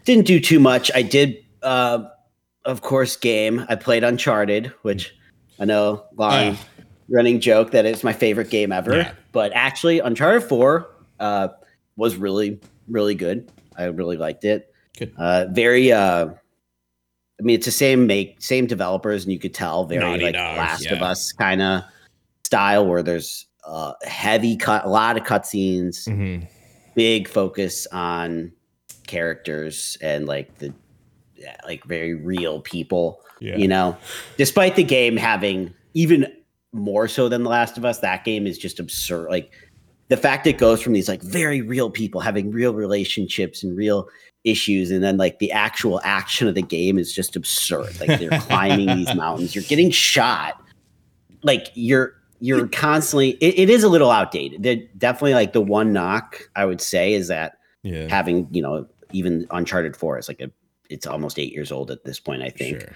didn't 0.05 0.27
do 0.27 0.39
too 0.41 0.59
much. 0.61 0.91
I 0.95 1.03
did, 1.03 1.43
uh, 1.63 2.05
of 2.65 2.81
course, 2.83 3.17
game. 3.17 3.65
I 3.69 3.75
played 3.75 4.03
Uncharted, 4.05 4.67
which 4.83 5.15
I 5.61 5.65
know 5.67 6.05
long 6.17 6.57
Ah. 6.57 6.67
running 7.09 7.41
joke 7.41 7.71
that 7.73 7.85
it's 7.87 8.03
my 8.05 8.13
favorite 8.13 8.51
game 8.51 8.71
ever. 8.73 8.97
Yeah. 8.97 9.13
But 9.33 9.53
actually, 9.55 9.99
Uncharted 10.01 10.43
Four 10.49 10.91
uh, 11.21 11.49
was 11.97 12.17
really 12.17 12.61
really 12.89 13.15
good. 13.15 13.51
I 13.77 13.85
really 13.85 14.17
liked 14.17 14.45
it. 14.45 14.73
Uh, 15.17 15.47
very. 15.51 15.93
Uh, 15.93 16.27
I 17.41 17.43
mean, 17.43 17.57
it's 17.57 17.67
the 17.67 17.73
same 17.73 18.07
make 18.07 18.37
same 18.41 18.67
developers, 18.67 19.25
and 19.25 19.33
you 19.33 19.39
could 19.39 19.55
tell 19.55 19.85
very 19.85 20.01
Naughty 20.01 20.25
like 20.25 20.35
Dog, 20.35 20.57
Last 20.57 20.87
of. 20.87 21.03
Us 21.03 21.33
kind 21.33 21.61
of 21.61 21.83
style, 22.45 22.87
where 22.87 23.03
there's 23.03 23.47
uh, 23.67 23.93
heavy 24.05 24.57
cut, 24.57 24.85
a 24.85 24.89
lot 24.89 25.17
of 25.17 25.25
cutscenes, 25.25 26.07
Mhm. 26.09 26.47
big 26.95 27.29
focus 27.29 27.87
on 27.91 28.53
characters 29.07 29.99
and 30.01 30.27
like 30.27 30.59
the 30.59 30.73
like 31.67 31.85
very 31.85 32.15
real 32.15 32.61
people. 32.61 33.21
Yeah. 33.41 33.57
You 33.57 33.69
know, 33.69 33.97
despite 34.37 34.77
the 34.77 34.85
game 34.85 35.17
having 35.17 35.75
even 35.93 36.33
more 36.73 37.09
so 37.09 37.29
than 37.29 37.43
The 37.43 37.51
Last 37.51 37.77
of 37.77 37.85
Us, 37.85 37.99
that 38.01 38.25
game 38.25 38.47
is 38.47 38.59
just 38.59 38.79
absurd. 38.81 39.29
Like 39.29 39.51
the 40.09 40.17
fact 40.17 40.47
it 40.47 40.59
goes 40.59 40.81
from 40.83 40.93
these 40.93 41.09
like 41.09 41.23
very 41.23 41.61
real 41.63 41.91
people 41.91 42.21
having 42.21 42.51
real 42.51 42.75
relationships 42.75 43.63
and 43.63 43.77
real 43.77 44.09
issues, 44.45 44.91
and 44.91 45.03
then 45.03 45.17
like 45.17 45.39
the 45.39 45.51
actual 45.53 46.01
action 46.05 46.47
of 46.49 46.55
the 46.55 46.63
game 46.63 46.99
is 46.99 47.13
just 47.13 47.35
absurd. 47.37 47.99
Like 48.01 48.19
they're 48.21 48.39
climbing 48.41 48.95
these 48.97 49.15
mountains, 49.15 49.55
you're 49.55 49.65
getting 49.65 49.91
shot. 49.91 50.61
Like 51.43 51.69
you're 51.75 52.15
you're 52.41 52.67
constantly. 52.69 53.31
It, 53.41 53.59
it 53.59 53.71
is 53.71 53.83
a 53.85 53.89
little 53.89 54.11
outdated. 54.11 54.63
They're 54.63 54.83
definitely 54.99 55.35
like 55.35 55.53
the 55.55 55.61
one 55.63 55.93
knock 55.93 56.49
I 56.57 56.65
would 56.67 56.81
say 56.81 57.15
is 57.15 57.29
that 57.29 57.59
Yeah. 57.83 58.09
having 58.09 58.47
you 58.51 58.61
know 58.63 58.87
even 59.13 59.47
Uncharted 59.51 59.97
Four 59.97 60.19
is 60.19 60.29
like 60.29 60.41
a 60.41 60.51
it's 60.91 61.07
almost 61.07 61.39
eight 61.39 61.53
years 61.53 61.73
old 61.73 61.91
at 61.91 62.05
this 62.05 62.21
point. 62.21 62.43
I 62.43 62.51
think 62.51 62.81
Sure. 62.81 62.91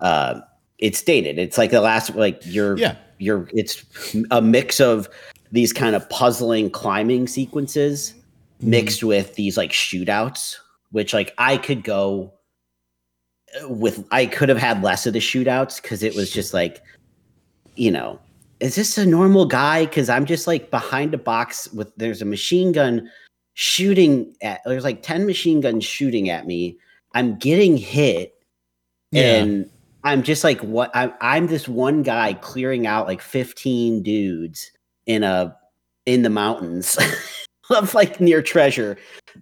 uh, 0.00 0.40
it's 0.78 1.00
dated. 1.02 1.38
It's 1.38 1.56
like 1.56 1.70
the 1.70 1.80
last 1.80 2.14
like 2.14 2.40
you're 2.44 2.76
Yeah. 2.76 2.96
you're 3.18 3.48
it's 3.54 3.84
a 4.30 4.42
mix 4.42 4.80
of 4.80 5.08
these 5.52 5.72
kind 5.72 5.94
of 5.94 6.08
puzzling 6.10 6.70
climbing 6.70 7.28
sequences 7.28 8.14
Mm-hmm. 8.60 8.70
mixed 8.70 9.02
with 9.02 9.34
these 9.34 9.56
like 9.56 9.72
shootouts, 9.72 10.54
which 10.92 11.12
like 11.12 11.34
I 11.36 11.56
could 11.56 11.82
go 11.82 12.32
with 13.64 14.06
I 14.12 14.26
could 14.26 14.48
have 14.48 14.58
had 14.58 14.84
less 14.84 15.04
of 15.04 15.14
the 15.14 15.18
shootouts 15.18 15.82
because 15.82 16.04
it 16.04 16.14
was 16.14 16.30
just 16.30 16.54
like, 16.54 16.80
you 17.74 17.90
know, 17.90 18.20
is 18.60 18.76
this 18.76 18.96
a 18.98 19.04
normal 19.04 19.46
guy? 19.46 19.84
Because 19.86 20.08
I'm 20.08 20.26
just 20.26 20.46
like 20.46 20.70
behind 20.70 21.12
a 21.12 21.18
box 21.18 21.72
with 21.72 21.92
there's 21.96 22.22
a 22.22 22.24
machine 22.24 22.70
gun 22.70 23.10
shooting 23.54 24.32
at 24.42 24.60
there's 24.64 24.84
like 24.84 25.02
10 25.02 25.26
machine 25.26 25.60
guns 25.60 25.84
shooting 25.84 26.30
at 26.30 26.46
me. 26.46 26.78
I'm 27.14 27.36
getting 27.40 27.76
hit 27.76 28.32
Yeah. 29.10 29.38
and 29.42 29.70
I'm 30.04 30.22
just 30.22 30.44
like 30.44 30.60
what 30.60 30.92
I'm 30.94 31.12
I'm 31.20 31.48
this 31.48 31.66
one 31.66 32.04
guy 32.04 32.34
clearing 32.34 32.86
out 32.86 33.08
like 33.08 33.20
15 33.20 34.04
dudes 34.04 34.70
in 35.06 35.22
a 35.22 35.56
in 36.06 36.22
the 36.22 36.30
mountains 36.30 36.98
of 37.70 37.94
like 37.94 38.20
near 38.20 38.42
treasure. 38.42 38.96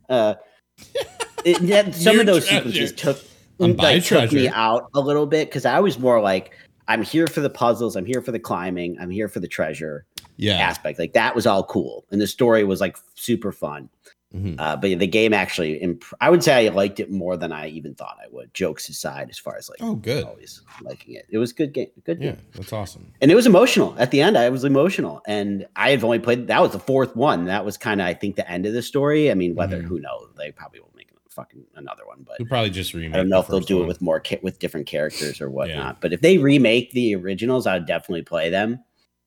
Uh 0.09 0.35
it, 1.45 1.59
that- 1.69 1.95
some 1.95 2.19
of 2.21 2.27
those 2.27 2.47
treasure. 2.47 2.71
sequences 2.71 2.93
took 2.93 3.19
I'm 3.61 3.77
like 3.77 4.05
took 4.05 4.33
me 4.33 4.49
out 4.49 4.89
a 4.95 5.01
little 5.01 5.27
bit 5.27 5.49
because 5.49 5.67
I 5.67 5.81
was 5.81 5.99
more 5.99 6.21
like 6.21 6.53
I'm 6.89 7.03
here 7.03 7.27
for 7.27 7.41
the 7.41 7.51
puzzles, 7.51 7.95
I'm 7.95 8.07
here 8.07 8.23
for 8.23 8.33
the 8.33 8.39
climbing, 8.39 8.97
I'm 8.99 9.11
here 9.11 9.29
for 9.29 9.39
the 9.39 9.47
treasure 9.47 10.07
Yeah. 10.39 10.55
aspect. 10.57 10.99
Like 10.99 11.13
that 11.13 11.35
was 11.35 11.47
all 11.47 11.63
cool, 11.65 12.05
and 12.11 12.21
the 12.21 12.27
story 12.27 12.65
was 12.65 12.81
like 12.81 12.97
super 13.15 13.53
fun. 13.53 13.89
Mhm. 14.35 14.55
Uh, 14.61 14.76
but 14.76 14.97
the 15.01 15.07
game 15.09 15.35
actually, 15.35 15.74
imp- 15.78 16.05
I 16.20 16.31
would 16.31 16.45
say 16.45 16.66
I 16.66 16.70
liked 16.70 17.01
it 17.01 17.11
more 17.11 17.37
than 17.37 17.51
I 17.53 17.66
even 17.68 17.95
thought 17.97 18.16
I 18.24 18.28
would. 18.31 18.55
Jokes 18.55 18.89
aside, 18.89 19.28
as 19.28 19.39
far 19.39 19.57
as 19.57 19.68
like 19.68 19.78
Oh, 19.83 19.97
good. 19.97 20.22
always 20.22 20.62
liking 20.83 21.14
it, 21.14 21.26
it 21.31 21.39
was 21.39 21.51
a 21.51 21.55
good 21.55 21.72
game, 21.72 21.89
good 22.05 22.22
Yeah, 22.22 22.37
that's 22.55 22.72
awesome. 22.72 23.12
and 23.20 23.33
it 23.33 23.35
was 23.35 23.47
emotional 23.47 23.95
at 23.99 24.12
the 24.12 24.20
end. 24.20 24.39
I 24.39 24.49
was 24.51 24.62
emotional, 24.62 25.20
and 25.26 25.66
I 25.74 25.91
had 25.91 26.05
only 26.05 26.20
played 26.20 26.47
that 26.47 26.62
was 26.62 26.70
the 26.70 26.78
fourth 26.78 27.16
one. 27.16 27.47
That 27.47 27.64
was 27.64 27.76
kind 27.76 28.01
of 28.01 28.07
I 28.07 28.14
think 28.14 28.37
the 28.37 28.49
end 28.49 28.66
of 28.66 28.72
the 28.72 28.83
story. 28.83 29.33
I 29.33 29.35
mean, 29.35 29.57
whether 29.57 29.83
Mhm. 29.83 29.87
who 29.87 29.99
knows, 29.99 30.28
they 30.39 30.53
probably 30.53 30.78
will 30.78 30.93
make 30.97 31.09
fucking 31.28 31.64
another 31.74 32.07
one, 32.07 32.18
but 32.24 32.37
We'll 32.39 32.49
probably 32.49 32.70
just 32.70 32.93
remake. 32.95 33.14
I 33.14 33.16
don't 33.18 33.28
know 33.31 33.37
the 33.39 33.43
if 33.43 33.49
they'll 33.49 33.61
do 33.61 33.76
one. 33.78 33.85
it 33.85 33.89
with 33.89 34.01
more 34.01 34.20
ca- 34.20 34.41
with 34.43 34.59
different 34.61 34.87
characters 34.87 35.41
or 35.41 35.51
whatnot. 35.51 35.76
Yeah. 35.76 35.93
But 36.01 36.12
if 36.12 36.20
they 36.20 36.39
remake 36.39 36.93
the 36.93 37.14
originals, 37.16 37.66
I 37.66 37.74
would 37.74 37.87
definitely 37.87 38.22
play 38.22 38.49
them. 38.51 38.78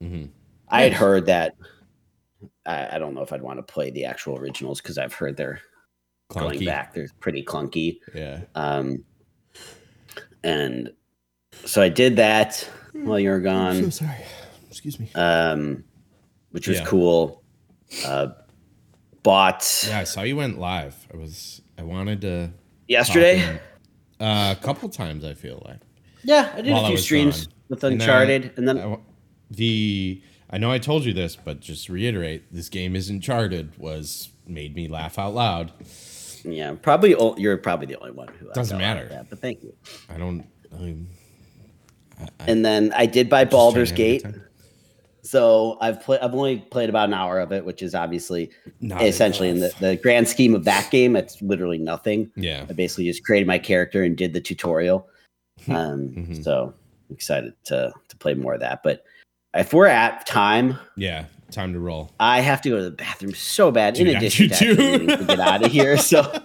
Mm-hmm. 0.02 0.26
I 0.70 0.82
had 0.84 0.94
heard 0.94 1.26
that. 1.28 1.56
I, 2.66 2.96
I 2.96 3.00
don't 3.00 3.14
know 3.14 3.22
if 3.22 3.34
I'd 3.34 3.42
want 3.42 3.60
to 3.60 3.64
play 3.64 3.90
the 3.92 4.06
actual 4.06 4.38
originals 4.38 4.82
because 4.82 4.98
I've 4.98 5.14
heard 5.14 5.36
they're 5.38 5.62
going 6.30 6.64
back. 6.66 6.94
They're 6.94 7.10
pretty 7.20 7.44
clunky. 7.44 8.00
Yeah. 8.16 8.42
Um, 8.56 9.04
and 10.44 10.92
so 11.66 11.82
I 11.82 11.90
did 11.90 12.16
that 12.18 12.68
while 12.94 13.20
you 13.20 13.30
were 13.30 13.40
gone, 13.40 13.84
So 13.84 13.90
sorry. 14.06 14.18
Excuse 14.70 15.00
me. 15.00 15.10
um, 15.16 15.84
which 16.52 16.68
was 16.68 16.80
Yeah. 16.80 16.86
cool. 16.86 17.44
Uh, 18.06 18.30
bought 19.24 19.86
Yeah, 19.88 20.00
I 20.00 20.04
saw 20.04 20.22
you 20.24 20.36
went 20.36 20.58
live. 20.60 21.08
I 21.14 21.18
was. 21.18 21.62
I 21.78 21.84
wanted 21.84 22.22
to. 22.22 22.52
yesterday. 22.88 23.60
Uh, 24.20 24.56
a 24.58 24.64
couple 24.64 24.90
times. 24.90 25.24
I 25.26 25.34
feel 25.34 25.62
like. 25.66 25.80
Yeah, 26.24 26.52
I 26.56 26.62
did 26.62 26.72
While 26.72 26.84
a 26.84 26.88
I 26.88 26.90
few 26.90 26.98
streams 26.98 27.46
gone. 27.48 27.54
with 27.70 27.84
And 27.84 28.00
then 28.00 28.02
Uncharted, 28.10 28.52
and 28.58 28.68
then 28.68 28.78
I 28.80 28.98
the 29.52 30.22
I 30.54 30.58
know 30.60 30.72
I 30.72 30.78
told 30.78 31.04
you 31.04 31.14
this, 31.14 31.36
but 31.36 31.60
just 31.60 31.90
reiterate, 31.90 32.44
this 32.54 32.70
game 32.70 32.96
is 32.96 33.10
Uncharted 33.10 33.78
was 33.78 34.30
made 34.48 34.76
me 34.76 34.88
laugh 34.88 35.18
out 35.18 35.34
loud. 35.34 35.72
Yeah, 36.46 36.76
probably. 36.82 37.16
o- 37.16 37.36
You're 37.38 37.58
probably 37.58 37.88
the 37.88 37.98
only 38.00 38.12
one 38.12 38.28
who 38.40 38.50
Doesn't 38.54 38.78
matter. 38.78 39.08
That, 39.10 39.30
but 39.30 39.40
thank 39.40 39.64
you. 39.64 39.74
I 40.10 40.18
don't. 40.18 40.46
I, 40.80 40.96
I, 42.20 42.28
And 42.48 42.64
then 42.64 42.94
I 42.96 43.06
did 43.08 43.30
buy 43.30 43.46
Baldur's 43.46 43.92
to 43.92 43.96
have 43.96 44.00
a 44.00 44.18
good 44.20 44.34
Gate. 44.34 44.42
So 45.24 45.78
I've 45.82 46.02
played. 46.04 46.20
I've 46.20 46.34
only 46.36 46.60
played 46.60 46.90
about 46.90 47.08
an 47.08 47.14
hour 47.14 47.40
of 47.40 47.52
it, 47.54 47.64
which 47.66 47.82
is 47.82 47.96
obviously 47.96 48.52
Not 48.82 49.02
essentially 49.04 49.48
in 49.50 49.60
the, 49.60 49.74
the 49.80 49.96
grand 49.96 50.28
scheme 50.28 50.54
of 50.54 50.66
that 50.66 50.92
game. 50.92 51.16
It's 51.16 51.42
literally 51.42 51.78
nothing. 51.80 52.30
yeah. 52.36 52.66
I 52.70 52.74
basically 52.74 53.06
just 53.06 53.24
created 53.24 53.48
my 53.48 53.58
character 53.58 54.04
and 54.04 54.16
did 54.18 54.34
the 54.34 54.42
tutorial. 54.42 55.08
Um, 55.70 56.10
Mhm. 56.10 56.44
So 56.44 56.74
I'm 57.10 57.16
excited 57.16 57.54
to 57.66 57.94
to 58.10 58.18
play 58.18 58.34
more 58.34 58.54
of 58.56 58.60
that. 58.60 58.84
But 58.84 59.06
if 59.54 59.74
we're 59.74 59.88
at 59.88 60.26
time, 60.26 60.78
Yeah. 60.96 61.26
Time 61.52 61.74
to 61.74 61.80
roll. 61.80 62.12
I 62.20 62.40
have 62.42 62.62
to 62.64 62.70
go 62.70 62.78
to 62.78 62.84
the 62.84 62.90
bathroom 62.92 63.36
so 63.36 63.70
bad. 63.70 63.94
Dude, 63.94 64.08
in 64.08 64.16
addition 64.18 64.48
to 64.50 64.54
actually 64.56 64.76
too. 64.76 64.98
needing 64.98 65.18
to 65.20 65.24
get 65.26 65.40
out 65.40 65.64
of 65.64 65.72
here, 65.72 65.98
so 65.98 66.22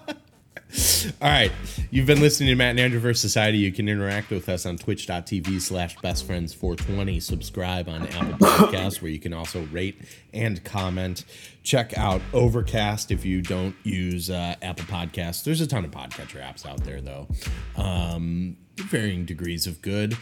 All 1.22 1.28
right. 1.30 1.50
You've 1.90 2.06
been 2.06 2.20
listening 2.20 2.50
to 2.50 2.54
Matt 2.54 2.70
and 2.72 2.80
Andrew 2.80 3.00
vs. 3.00 3.22
Society. 3.22 3.56
You 3.56 3.72
can 3.72 3.88
interact 3.88 4.28
with 4.28 4.50
us 4.50 4.66
on 4.66 4.76
twitch.tv 4.76 5.62
slash 5.62 5.96
bestfriends420. 5.96 7.22
Subscribe 7.22 7.88
on 7.88 8.06
Apple 8.09 8.46
Podcasts, 8.46 9.00
where 9.00 9.11
you 9.11 9.18
can 9.18 9.32
also 9.32 9.62
rate 9.72 10.02
and 10.34 10.62
comment. 10.64 11.24
Check 11.62 11.96
out 11.96 12.20
Overcast 12.34 13.11
if 13.11 13.24
you 13.24 13.40
don't 13.40 13.74
use 13.82 14.28
uh, 14.28 14.56
Apple 14.61 14.84
Podcasts. 14.84 15.42
There's 15.42 15.62
a 15.62 15.66
ton 15.66 15.86
of 15.86 15.90
podcatcher 15.90 16.42
apps 16.42 16.66
out 16.66 16.84
there, 16.84 17.00
though. 17.00 17.28
Um, 17.76 18.59
varying 18.76 19.24
degrees 19.24 19.66
of 19.66 19.80
good. 19.80 20.18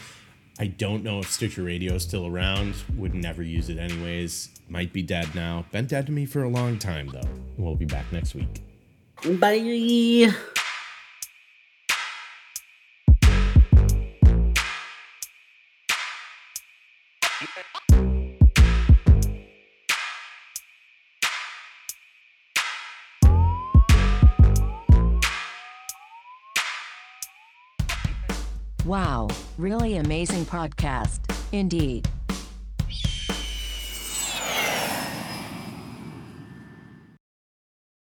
I 0.58 0.68
don't 0.68 1.02
know 1.04 1.18
if 1.18 1.30
Stitcher 1.30 1.62
Radio 1.62 1.94
is 1.94 2.02
still 2.02 2.26
around. 2.26 2.74
Would 2.96 3.14
never 3.14 3.42
use 3.42 3.68
it 3.68 3.78
anyways. 3.78 4.48
Might 4.68 4.92
be 4.92 5.02
dead 5.02 5.34
now. 5.34 5.66
Been 5.70 5.86
dead 5.86 6.06
to 6.06 6.12
me 6.12 6.24
for 6.26 6.42
a 6.42 6.48
long 6.48 6.78
time, 6.78 7.08
though. 7.08 7.28
We'll 7.58 7.76
be 7.76 7.84
back 7.84 8.10
next 8.10 8.34
week. 8.34 8.62
bye. 9.38 10.32
Wow, 28.86 29.26
really 29.58 29.96
amazing 29.96 30.44
podcast. 30.44 31.18
Indeed. 31.50 32.08